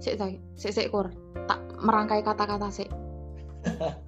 sik 0.00 0.16
sik 0.16 0.40
sik 0.56 0.72
sik 0.72 0.88
kur. 0.92 1.12
Tak 1.44 1.60
merangkai 1.80 2.24
kata-kata 2.24 2.72
sik. 2.72 2.90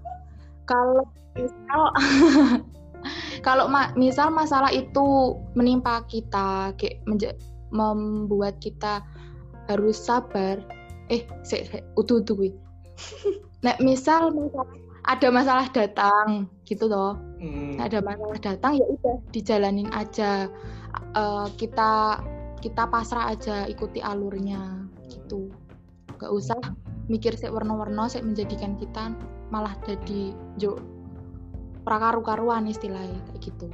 Kalau 0.71 1.05
misal 1.37 1.83
kalau 3.47 3.67
ma 3.67 3.91
misal 3.99 4.31
masalah 4.31 4.71
itu 4.71 5.37
menimpa 5.59 6.07
kita 6.07 6.77
kayak 6.79 7.03
membuat 7.73 8.61
kita 8.63 9.03
harus 9.67 9.99
sabar 9.99 10.63
eh 11.11 11.27
se, 11.43 11.67
se 11.67 11.79
utuh 11.99 12.23
utuh 12.23 12.37
gue 12.39 12.53
Nek 13.63 13.79
misal 13.83 14.35
misal 14.35 14.67
ada 15.13 15.29
masalah 15.29 15.67
datang 15.71 16.49
gitu 16.65 16.89
loh 16.89 17.19
Hmm. 17.43 17.75
ada 17.83 17.99
masalah 17.99 18.39
datang 18.39 18.79
ya 18.79 18.87
udah 18.87 19.19
dijalanin 19.35 19.91
aja 19.91 20.47
Eh, 21.13 21.49
kita 21.61 22.21
kita 22.65 22.89
pasrah 22.89 23.33
aja 23.37 23.69
ikuti 23.69 24.01
alurnya 24.01 24.89
gitu 25.13 25.53
gak 26.17 26.33
usah 26.33 26.57
mikir 27.11 27.37
sih 27.37 27.53
warna-warna 27.53 28.09
sih 28.09 28.25
menjadikan 28.25 28.79
kita 28.81 29.13
malah 29.53 29.77
jadi 29.85 30.33
jo 30.57 30.81
prakaru-karuan 31.85 32.65
istilahnya 32.65 33.19
kayak 33.29 33.41
gitu 33.45 33.67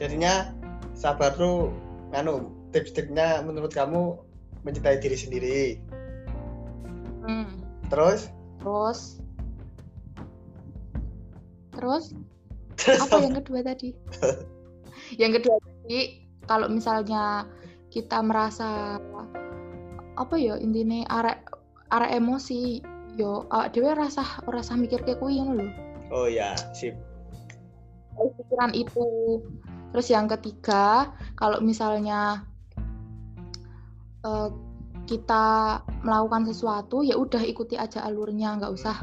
Jadinya 0.00 0.56
sabar 0.96 1.36
tuh 1.36 1.70
anu 2.16 2.50
tips-tipsnya 2.72 3.44
menurut 3.44 3.68
kamu 3.70 4.16
mencintai 4.64 4.96
diri 4.96 5.16
sendiri. 5.20 5.60
Hmm. 7.28 7.60
Terus 7.92 8.32
terus 8.64 9.20
terus 11.80 12.12
apa 12.86 13.16
yang 13.24 13.34
kedua 13.40 13.64
tadi? 13.64 13.96
Yang 15.16 15.42
kedua 15.42 15.56
tadi 15.58 16.22
kalau 16.46 16.68
misalnya 16.70 17.48
kita 17.90 18.22
merasa 18.22 19.00
apa 20.14 20.34
ya 20.36 20.60
intinya 20.60 21.02
arek 21.08 21.40
arek 21.90 22.20
emosi 22.20 22.84
yo 23.18 23.48
awak 23.50 23.74
dhewe 23.74 23.90
rasa 23.96 24.22
rasa 24.46 24.78
mikir 24.78 25.02
kayak 25.02 25.18
kuwi 25.18 25.42
ngono 25.42 25.66
lho. 25.66 25.66
Oh 26.10 26.26
ya, 26.30 26.54
sip. 26.76 26.94
pikiran 28.20 28.76
itu. 28.76 29.40
Terus 29.90 30.06
yang 30.12 30.30
ketiga 30.30 31.10
kalau 31.34 31.58
misalnya 31.58 32.44
eh, 34.22 34.48
kita 35.10 35.80
melakukan 36.06 36.46
sesuatu 36.46 37.02
ya 37.02 37.18
udah 37.18 37.42
ikuti 37.42 37.74
aja 37.74 38.06
alurnya 38.06 38.54
nggak 38.60 38.70
usah 38.70 39.02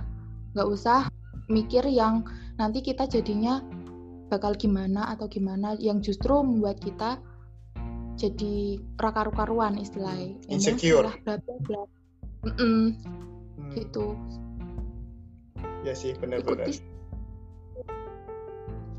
nggak 0.56 0.70
usah 0.72 1.12
mikir 1.52 1.84
yang 1.92 2.24
nanti 2.58 2.82
kita 2.82 3.06
jadinya 3.06 3.62
bakal 4.28 4.58
gimana 4.58 5.14
atau 5.16 5.30
gimana 5.32 5.78
yang 5.80 6.04
justru 6.04 6.42
membuat 6.44 6.82
kita 6.84 7.22
jadi 8.18 8.82
rakaru-karuan 8.98 9.78
istilahnya 9.78 10.36
Emosi 10.50 10.74
Insecure. 10.74 11.14
bla 11.24 11.38
bla 11.38 11.56
bla 11.64 11.82
Hmm, 12.48 12.96
gitu 13.76 14.14
ya 15.86 15.94
sih, 15.94 16.14
benar-benar. 16.18 16.70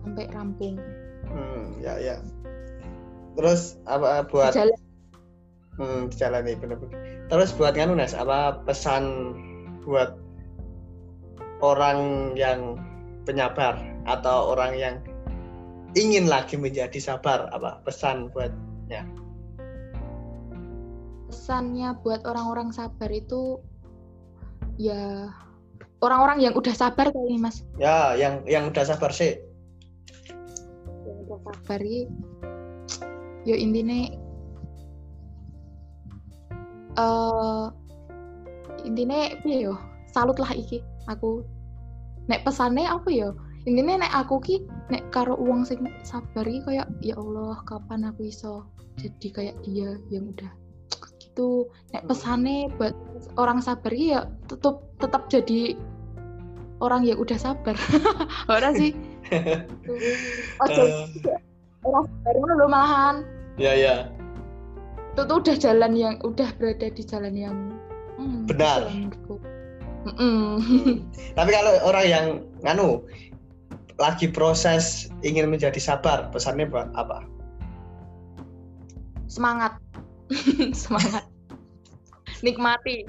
sampai 0.04 0.26
rampung 0.32 0.76
Hmm, 1.28 1.76
ya 1.84 2.00
ya. 2.00 2.16
Terus 3.36 3.76
apa 3.84 4.24
buat 4.32 4.56
jalan 4.56 4.80
hmm, 5.76 6.08
dijalani 6.08 6.56
benar-benar. 6.56 6.96
Terus 7.28 7.52
buat 7.52 7.76
Nes, 7.76 8.16
apa 8.16 8.64
pesan 8.64 9.36
buat 9.84 10.16
orang 11.60 12.32
yang 12.32 12.80
penyabar 13.28 13.76
atau 14.08 14.56
orang 14.56 14.72
yang 14.72 14.94
ingin 15.92 16.24
lagi 16.24 16.56
menjadi 16.56 16.96
sabar 16.96 17.52
apa 17.52 17.84
pesan 17.84 18.32
buat 18.32 18.48
pesannya 21.28 21.92
buat 22.00 22.24
orang-orang 22.24 22.72
sabar 22.72 23.12
itu 23.12 23.60
ya 24.80 25.28
orang-orang 26.00 26.40
yang 26.40 26.54
udah 26.56 26.72
sabar 26.72 27.10
kali 27.10 27.36
mas. 27.36 27.66
Ya 27.76 28.16
yang 28.16 28.44
yang 28.48 28.72
udah 28.72 28.84
sabar 28.86 29.12
sih. 29.12 29.36
Yang 31.04 31.16
udah 31.28 31.38
sabar 31.44 31.80
ya 33.44 33.56
intinya 33.56 33.98
eh 36.98 37.66
intinya 38.88 39.20
yo? 39.44 39.74
Salut 40.12 40.40
lah 40.40 40.52
iki 40.56 40.80
aku 41.04 41.44
nek 42.28 42.44
pesannya 42.44 42.86
apa 42.86 43.08
ya? 43.08 43.32
Intinya 43.64 44.04
nek 44.04 44.12
aku 44.24 44.40
ki 44.40 44.56
nek 44.92 45.08
karo 45.12 45.34
uang 45.36 45.64
sing 45.64 45.84
sabar 46.04 46.44
iki 46.44 46.64
kayak 46.64 46.88
ya 47.04 47.16
Allah 47.16 47.60
kapan 47.64 48.08
aku 48.08 48.28
iso 48.28 48.68
jadi 49.00 49.28
kayak 49.32 49.56
dia? 49.64 49.96
Yang 50.12 50.36
udah. 50.36 50.52
Gitu. 51.18 51.68
Nek 51.96 52.04
pesannya 52.06 52.72
buat 52.76 52.94
orang 53.40 53.64
sabar 53.64 53.90
iki 53.90 54.14
ya 54.14 54.28
tetap 54.46 54.84
tetap 55.00 55.28
jadi 55.32 55.74
orang 56.78 57.02
yang 57.08 57.18
udah 57.18 57.38
sabar. 57.40 57.74
Orang 58.54 58.78
sih. 58.78 58.94
Ojo 60.62 60.82
Eh, 61.78 61.86
orang 61.86 62.04
sabar 62.06 62.34
lho 62.38 62.66
malahan. 62.70 63.16
Ya 63.58 63.74
ya. 63.74 63.94
Itu 65.14 65.26
tuh 65.26 65.42
udah 65.42 65.56
jalan 65.58 65.92
yang 65.98 66.14
udah 66.22 66.48
berada 66.58 66.86
di 66.94 67.02
jalan 67.02 67.34
yang 67.34 67.56
hmm, 68.18 68.46
Benar. 68.46 68.86
gitu 68.90 69.38
tapi 71.38 71.50
kalau 71.50 71.72
orang 71.84 72.06
yang 72.06 72.26
nganu 72.62 73.02
lagi 73.98 74.30
proses 74.30 75.10
ingin 75.26 75.50
menjadi 75.50 75.78
sabar 75.82 76.30
pesannya 76.30 76.70
buat 76.70 76.86
apa? 76.94 77.26
Semangat. 79.26 79.76
Semangat. 80.86 81.26
Nikmati. 82.40 83.04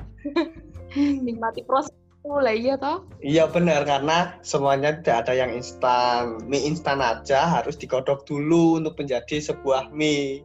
Nikmati 1.25 1.61
proses 1.69 1.93
lah 2.27 2.51
iya 2.53 2.75
toh? 2.75 3.07
Iya 3.23 3.47
benar 3.49 3.87
karena 3.87 4.37
semuanya 4.43 4.99
tidak 4.99 5.25
ada 5.25 5.33
yang 5.39 5.55
instan. 5.55 6.37
Mie 6.45 6.67
instan 6.67 6.99
aja 6.99 7.47
harus 7.47 7.79
digodok 7.79 8.27
dulu 8.27 8.77
untuk 8.77 8.99
menjadi 8.99 9.39
sebuah 9.39 9.89
mie. 9.95 10.43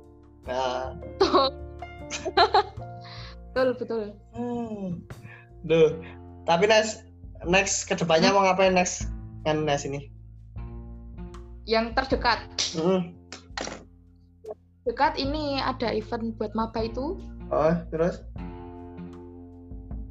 Nah, 0.49 0.95
betul 3.51 3.69
betul. 3.81 4.05
Hmm. 4.37 5.03
duh. 5.67 5.99
Tapi 6.45 6.69
next 6.69 7.05
next 7.45 7.85
ke 7.89 7.97
depannya 7.97 8.33
mau 8.33 8.45
ngapain 8.45 8.73
next 8.73 9.09
kan 9.45 9.65
next 9.65 9.85
ini? 9.85 10.09
yang 11.65 11.97
terdekat 11.97 12.45
Hmm. 12.77 13.17
dekat 14.85 15.17
ini 15.17 15.57
ada 15.65 15.89
event 15.97 16.37
buat 16.37 16.53
maba 16.53 16.85
itu 16.85 17.17
Oh 17.49 17.73
terus? 17.89 18.21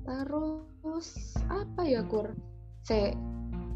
terus 0.04 1.38
apa 1.50 1.86
ya 1.86 2.02
kur 2.06 2.34
saya 2.82 3.14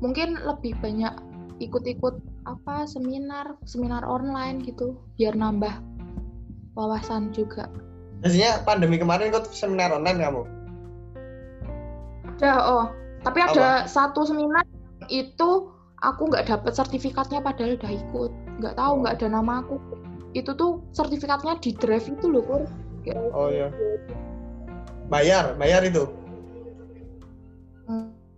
mungkin 0.01 0.41
lebih 0.41 0.73
banyak 0.81 1.13
ikut-ikut 1.61 2.17
apa 2.49 2.85
seminar 2.89 3.57
seminar 3.65 4.01
online 4.05 4.61
gitu 4.65 4.97
biar 5.17 5.37
nambah 5.37 5.77
wawasan 6.73 7.29
juga 7.29 7.69
Biasanya 8.25 8.65
pandemi 8.65 8.97
kemarin 8.97 9.29
ikut 9.29 9.53
seminar 9.53 9.93
online 9.93 10.17
kamu? 10.17 10.41
Ada 12.37 12.53
oh 12.63 12.85
tapi 13.25 13.41
ada 13.41 13.83
satu 13.85 14.23
seminar 14.23 14.63
itu 15.09 15.49
aku 15.99 16.29
nggak 16.29 16.45
dapet 16.45 16.71
sertifikatnya 16.71 17.41
padahal 17.41 17.73
udah 17.75 17.91
ikut 17.91 18.31
nggak 18.61 18.75
tahu 18.75 18.91
Oh. 18.93 18.99
nggak 19.01 19.15
ada 19.17 19.27
nama 19.33 19.53
aku 19.59 19.75
itu 20.31 20.53
tuh 20.53 20.85
sertifikatnya 20.91 21.57
di 21.57 21.73
drive 21.73 22.05
itu 22.05 22.25
loh 22.29 22.43
kur 22.43 22.63
Kayak- 23.01 23.31
Oh 23.31 23.47
iya. 23.47 23.71
Bayar, 25.07 25.55
bayar 25.55 25.79
itu? 25.81 26.03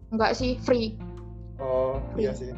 Nggak 0.09 0.37
sih 0.37 0.61
free 0.61 0.93
Oh 1.57 1.97
iya 2.15 2.31
sih. 2.31 2.53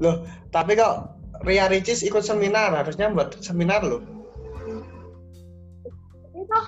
Loh, 0.00 0.24
tapi 0.48 0.72
kok 0.72 1.12
Ria 1.44 1.68
Ricis 1.68 2.00
ikut 2.00 2.24
seminar, 2.24 2.72
harusnya 2.72 3.12
buat 3.12 3.36
seminar 3.38 3.84
loh. 3.84 4.00
itu 6.32 6.58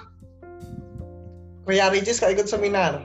Ria 1.63 1.87
Ricis 1.91 2.19
kok 2.19 2.33
ikut 2.33 2.49
seminar? 2.51 3.03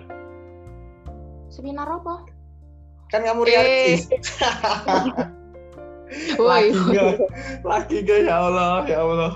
seminar 1.48 1.88
apa 1.88 2.28
Kan 3.08 3.24
kamu 3.24 3.48
Ria 3.48 3.62
Eh. 3.62 3.66
Ricis. 3.96 4.08
Woi. 6.40 6.72
lagi 7.68 8.00
gak? 8.04 8.08
Gak 8.08 8.20
ya 8.28 8.36
Allah, 8.40 8.84
ya 8.88 8.98
Allah. 9.04 9.32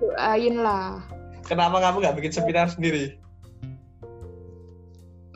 doain 0.00 0.56
lah 0.60 1.00
Kenapa 1.44 1.76
kamu 1.80 2.00
nggak 2.00 2.16
bikin 2.20 2.32
seminar 2.32 2.72
sendiri? 2.72 3.20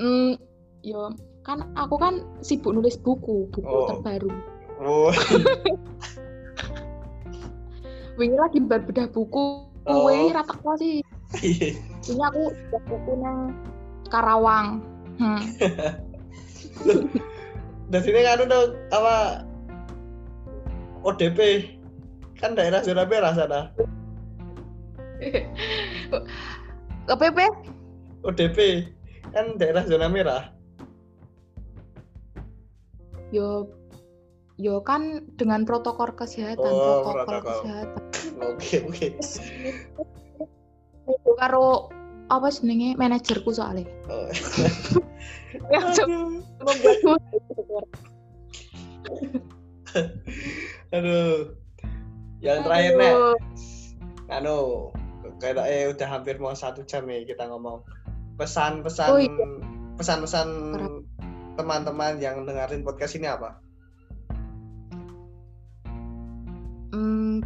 Hmm, 0.00 0.40
yo 0.80 1.12
kan 1.44 1.68
aku 1.76 2.00
kan 2.00 2.24
sibuk 2.40 2.72
nulis 2.72 2.96
buku, 2.96 3.44
buku 3.52 3.68
Oh. 3.68 3.92
terbaru. 3.92 4.32
Oh, 4.80 5.12
Wingi 8.18 8.40
lagi 8.40 8.58
bedah 8.64 9.04
buku, 9.12 9.67
Oh. 9.88 10.04
kuwi 10.04 10.30
ra 10.36 10.44
teko 10.44 10.76
sih. 10.76 11.00
iya. 11.40 11.72
Ini 12.04 12.22
aku 12.28 12.52
buku 12.88 13.12
nang 13.20 13.56
Karawang. 14.12 14.84
Hmm. 15.16 15.40
Dan 17.90 18.00
sini 18.04 18.20
kan 18.20 18.44
udah 18.44 18.62
apa 18.92 19.16
ODP 21.08 21.72
kan 22.36 22.52
daerah 22.52 22.84
zona 22.84 23.08
merah 23.08 23.32
sana. 23.32 23.60
KPP? 27.08 27.38
ODP 28.22 28.58
kan 29.32 29.56
daerah 29.56 29.88
zona 29.88 30.06
merah. 30.12 30.52
yo 33.28 33.68
yo 34.58 34.82
kan 34.82 35.22
dengan 35.38 35.62
protokol 35.62 36.10
kesehatan 36.12 36.66
Oh, 36.66 37.06
protokol, 37.06 37.24
protokol. 37.24 37.62
kesehatan 37.62 38.02
Oke, 38.42 38.82
oke. 38.84 39.08
karo 41.38 41.88
apa 42.28 42.50
jenenge 42.50 42.98
manajerku 42.98 43.54
soalnya 43.54 43.86
Oh. 44.10 44.26
yang 45.72 45.88
Aduh. 50.92 51.56
Yang 52.38 52.58
terakhir 52.62 52.92
Aduh. 52.94 53.34
anu, 54.28 54.58
kayak 55.40 55.64
eh 55.66 55.88
udah 55.90 56.06
hampir 56.06 56.36
mau 56.36 56.52
satu 56.52 56.84
jam 56.84 57.08
nih 57.08 57.24
kita 57.24 57.48
ngomong. 57.48 57.82
Pesan-pesan, 58.38 59.08
Oh, 59.10 59.18
iya. 59.18 59.46
pesan-pesan 59.98 60.48
teman-teman 61.58 62.22
yang 62.22 62.46
dengerin 62.46 62.86
podcast 62.86 63.18
ini 63.18 63.26
apa? 63.26 63.58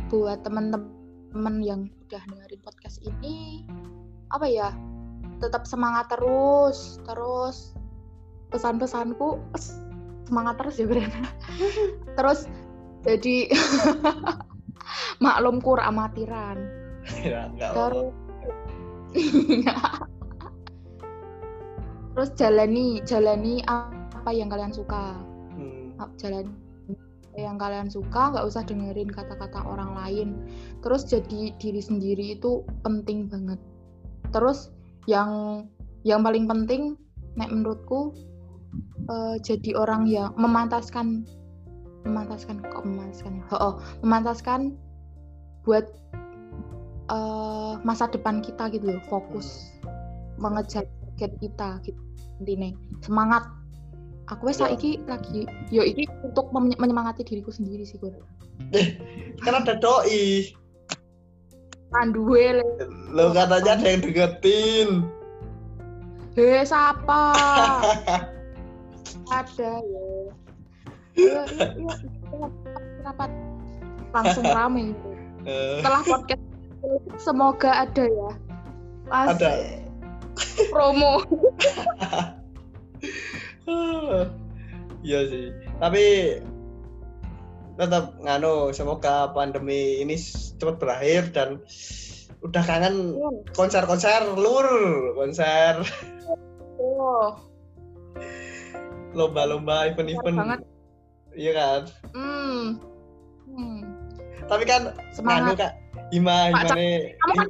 Buat 0.08 0.44
teman-teman 0.44 1.56
yang 1.64 1.88
udah 2.08 2.22
dengerin 2.28 2.60
podcast 2.60 3.00
ini 3.00 3.64
apa 4.32 4.44
ya 4.44 4.68
tetap 5.40 5.64
semangat 5.64 6.12
terus 6.12 7.00
terus 7.08 7.72
pesan-pesanku 8.52 9.40
es, 9.56 9.80
semangat 10.28 10.60
terus 10.60 10.76
ya 10.76 10.84
Brenda 10.84 11.24
terus 12.20 12.44
jadi 13.02 13.48
maklum 15.24 15.58
kur 15.64 15.80
amatiran 15.80 16.60
ya, 17.24 17.48
enggak 17.48 17.72
apa-apa. 17.72 17.80
terus 17.80 18.12
terus 22.12 22.30
jalani 22.36 23.00
jalani 23.08 23.54
apa 23.64 24.30
yang 24.36 24.52
kalian 24.52 24.72
suka 24.72 25.16
Hmm. 25.52 25.92
jalan 26.16 26.48
yang 27.36 27.56
kalian 27.56 27.88
suka 27.88 28.32
nggak 28.32 28.44
usah 28.44 28.62
dengerin 28.64 29.08
kata-kata 29.08 29.64
orang 29.64 29.96
lain. 29.96 30.28
Terus 30.84 31.08
jadi 31.08 31.52
diri 31.56 31.80
sendiri 31.80 32.36
itu 32.36 32.64
penting 32.84 33.28
banget. 33.32 33.60
Terus 34.32 34.68
yang 35.08 35.64
yang 36.04 36.20
paling 36.20 36.44
penting 36.44 36.96
nek 37.38 37.48
menurutku 37.48 38.12
eh, 39.08 39.36
jadi 39.40 39.76
orang 39.80 40.04
yang 40.04 40.36
memantaskan 40.36 41.24
memantaskan 42.02 42.58
kok 42.66 42.82
memantaskan 42.82 43.38
ya? 43.38 43.44
oh, 43.56 43.74
memantaskan 44.04 44.60
buat 45.64 45.88
eh, 47.08 47.74
masa 47.86 48.10
depan 48.10 48.44
kita 48.44 48.68
gitu 48.74 48.92
loh 48.92 49.02
fokus 49.08 49.72
mengejar 50.36 50.84
target 51.16 51.32
kita 51.38 51.68
gitu 51.86 52.02
intinya. 52.42 52.74
Semangat 53.00 53.46
aku 54.32 54.48
wes 54.48 54.56
Ya. 54.56 54.66
saiki 54.66 55.00
lagi 55.04 55.44
yo 55.68 55.82
iki 55.82 56.08
untuk 56.22 56.48
menyemangati 56.50 57.22
diriku 57.22 57.48
sendiri 57.48 57.82
sih 57.82 57.96
gue 57.96 58.10
Kan 59.38 59.58
ada 59.58 59.74
doi. 59.74 60.52
panduwe 61.88 62.56
le 62.56 62.64
Lo 63.10 63.30
katanya 63.30 63.76
ada 63.76 63.86
yang 63.86 64.00
deketin. 64.00 64.88
he 66.32 66.62
siapa 66.62 67.36
ada 69.30 69.70
ya. 69.76 70.04
Kenapa 72.96 73.24
langsung 74.10 74.46
rame. 74.56 74.96
Eh, 75.44 75.80
setelah 75.80 76.00
podcast 76.02 76.44
semoga 77.18 77.84
ada 77.84 78.04
ya 78.04 78.30
Asik. 79.10 79.42
Ada. 79.42 79.52
promo 80.70 81.20
Iya 85.02 85.26
sih. 85.26 85.50
Tapi 85.82 86.04
tetap 87.74 88.14
nganu 88.22 88.70
semoga 88.70 89.34
pandemi 89.34 89.98
ini 89.98 90.14
cepat 90.54 90.78
berakhir 90.78 91.34
dan 91.34 91.58
udah 92.46 92.62
kangen 92.62 93.18
konser-konser 93.50 94.22
lur, 94.38 94.66
konser 95.18 95.82
oh 96.78 97.34
lomba-lomba 99.18 99.90
event-event. 99.90 100.62
Iya 101.34 101.52
kan? 101.56 101.80
hmm. 102.14 102.62
hmm. 103.50 103.78
Tapi 104.46 104.64
kan 104.68 104.94
nganu 104.94 105.10
semangat 105.10 105.54
kak 105.58 105.72
Ima 106.12 106.52
Pak, 106.52 106.76
Imane 106.76 107.16
kamu 107.16 107.34
kan 107.40 107.48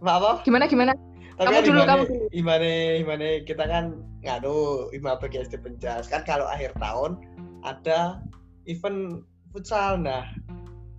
apa? 0.00 0.30
gimana 0.48 0.64
gimana 0.64 0.92
Tapi 1.40 1.48
Kamu 1.48 1.56
kan 1.56 1.64
dulu, 1.64 1.80
Imane, 1.80 1.88
kamu 1.88 2.04
dulu. 2.04 2.26
Imane, 2.36 2.72
Imane 3.00 3.28
kita 3.48 3.64
kan 3.64 3.84
nganu 4.20 4.92
Ima 4.92 5.16
PGSD 5.16 5.56
Penjas 5.64 6.04
kan 6.12 6.20
kalau 6.28 6.44
akhir 6.44 6.76
tahun 6.76 7.16
ada 7.64 8.20
event 8.68 9.24
futsal. 9.48 9.96
Nah 9.96 10.28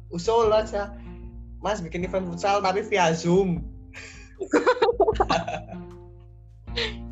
usul 0.09 0.49
aja. 0.49 0.97
Mas 1.61 1.77
bikin 1.77 2.09
event 2.09 2.25
futsal 2.25 2.57
tapi 2.65 2.81
via 2.81 3.13
Zoom. 3.13 3.61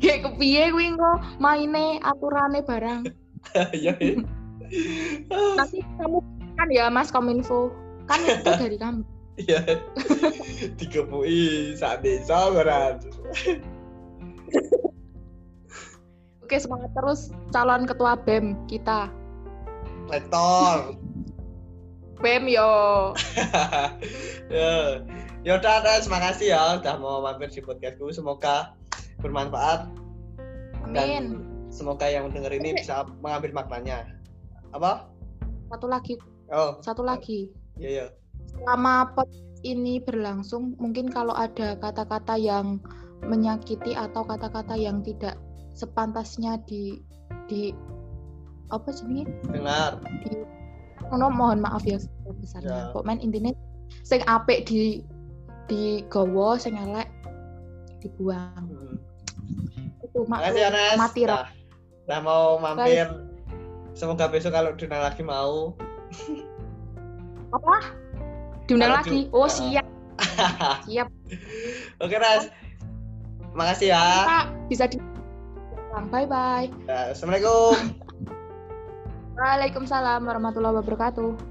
Kayak 0.02 0.26
kepiye 0.26 0.74
kuwi 0.74 0.90
engko? 0.90 1.22
Maine 1.38 2.02
aturane 2.02 2.66
barang. 2.66 3.06
Ya 3.72 3.96
ya. 3.96 4.20
nanti 5.56 5.80
kamu 5.96 6.18
kan 6.58 6.68
ya 6.68 6.90
Mas 6.90 7.14
Kominfo. 7.14 7.70
Kan 8.10 8.26
itu 8.26 8.50
dari 8.66 8.74
kamu 8.74 9.06
ya 9.38 9.62
dikepui 10.80 11.76
saat 11.78 12.02
desa 12.02 12.50
berat. 12.50 13.04
Oke 16.42 16.56
semangat 16.58 16.90
terus 16.98 17.30
calon 17.54 17.86
ketua 17.86 18.18
BEM 18.26 18.58
kita. 18.66 19.06
Rektor. 20.10 20.98
BEM 22.18 22.44
yo. 22.50 22.72
Ya 25.40 25.56
udah 25.56 25.80
Ras, 25.80 26.04
makasih 26.04 26.52
ya. 26.52 26.76
Udah 26.76 27.00
mau 27.00 27.24
mampir 27.24 27.48
di 27.48 27.64
podcastku. 27.64 28.12
Semoga 28.12 28.76
bermanfaat. 29.24 29.88
Amin. 30.84 30.92
dan 30.92 31.24
semoga 31.72 32.04
yang 32.12 32.28
denger 32.28 32.52
ini 32.60 32.76
bisa 32.76 33.08
mengambil 33.24 33.56
maknanya. 33.56 34.04
Apa? 34.76 35.08
Satu 35.72 35.88
lagi. 35.88 36.20
Oh. 36.52 36.76
Satu 36.84 37.00
lagi. 37.00 37.48
Iya 37.80 37.88
iya 37.88 38.06
selama 38.60 39.12
ini 39.64 40.00
berlangsung 40.00 40.76
mungkin 40.80 41.08
kalau 41.08 41.36
ada 41.36 41.76
kata-kata 41.80 42.36
yang 42.36 42.80
menyakiti 43.24 43.92
atau 43.92 44.24
kata-kata 44.24 44.76
yang 44.76 45.04
tidak 45.04 45.36
sepantasnya 45.76 46.56
di 46.64 47.00
di 47.48 47.76
apa 48.72 48.88
sih 48.94 49.26
dengar 49.50 50.00
di 50.24 50.40
ono 51.10 51.28
mohon 51.28 51.60
maaf 51.60 51.84
ya 51.84 51.98
besarnya 52.40 52.70
Ya. 52.70 52.94
kok 52.94 53.04
main 53.04 53.20
intinya 53.20 53.52
sing 54.06 54.22
apik 54.30 54.64
di 54.64 55.02
di 55.66 56.02
gowo 56.10 56.58
sing 56.58 56.74
elek 56.78 57.06
dibuang. 58.00 58.64
Hmm. 58.66 58.96
itu 60.10 60.58
ya 60.58 60.70
Nes 60.72 60.98
mati 60.98 61.22
Nah, 61.28 61.46
udah 62.08 62.20
mau 62.26 62.58
mampir. 62.58 63.06
Semoga 63.94 64.26
besok 64.26 64.56
kalau 64.56 64.74
Duna 64.74 64.98
lagi 65.06 65.22
mau. 65.22 65.76
Apa 67.54 67.74
diundang 68.70 68.94
lagi. 69.02 69.26
oh 69.34 69.50
siap. 69.50 69.86
Siap. 70.86 71.08
Oke 71.98 72.16
Ras. 72.20 72.52
Makasih 73.56 73.90
ya. 73.90 74.04
Kita 74.22 74.38
bisa 74.70 74.84
di 74.86 74.96
bye 76.12 76.28
bye. 76.28 76.70
Ya, 76.86 77.10
assalamualaikum. 77.10 77.74
Waalaikumsalam 79.40 80.22
warahmatullahi 80.22 80.76
wabarakatuh 80.78 81.49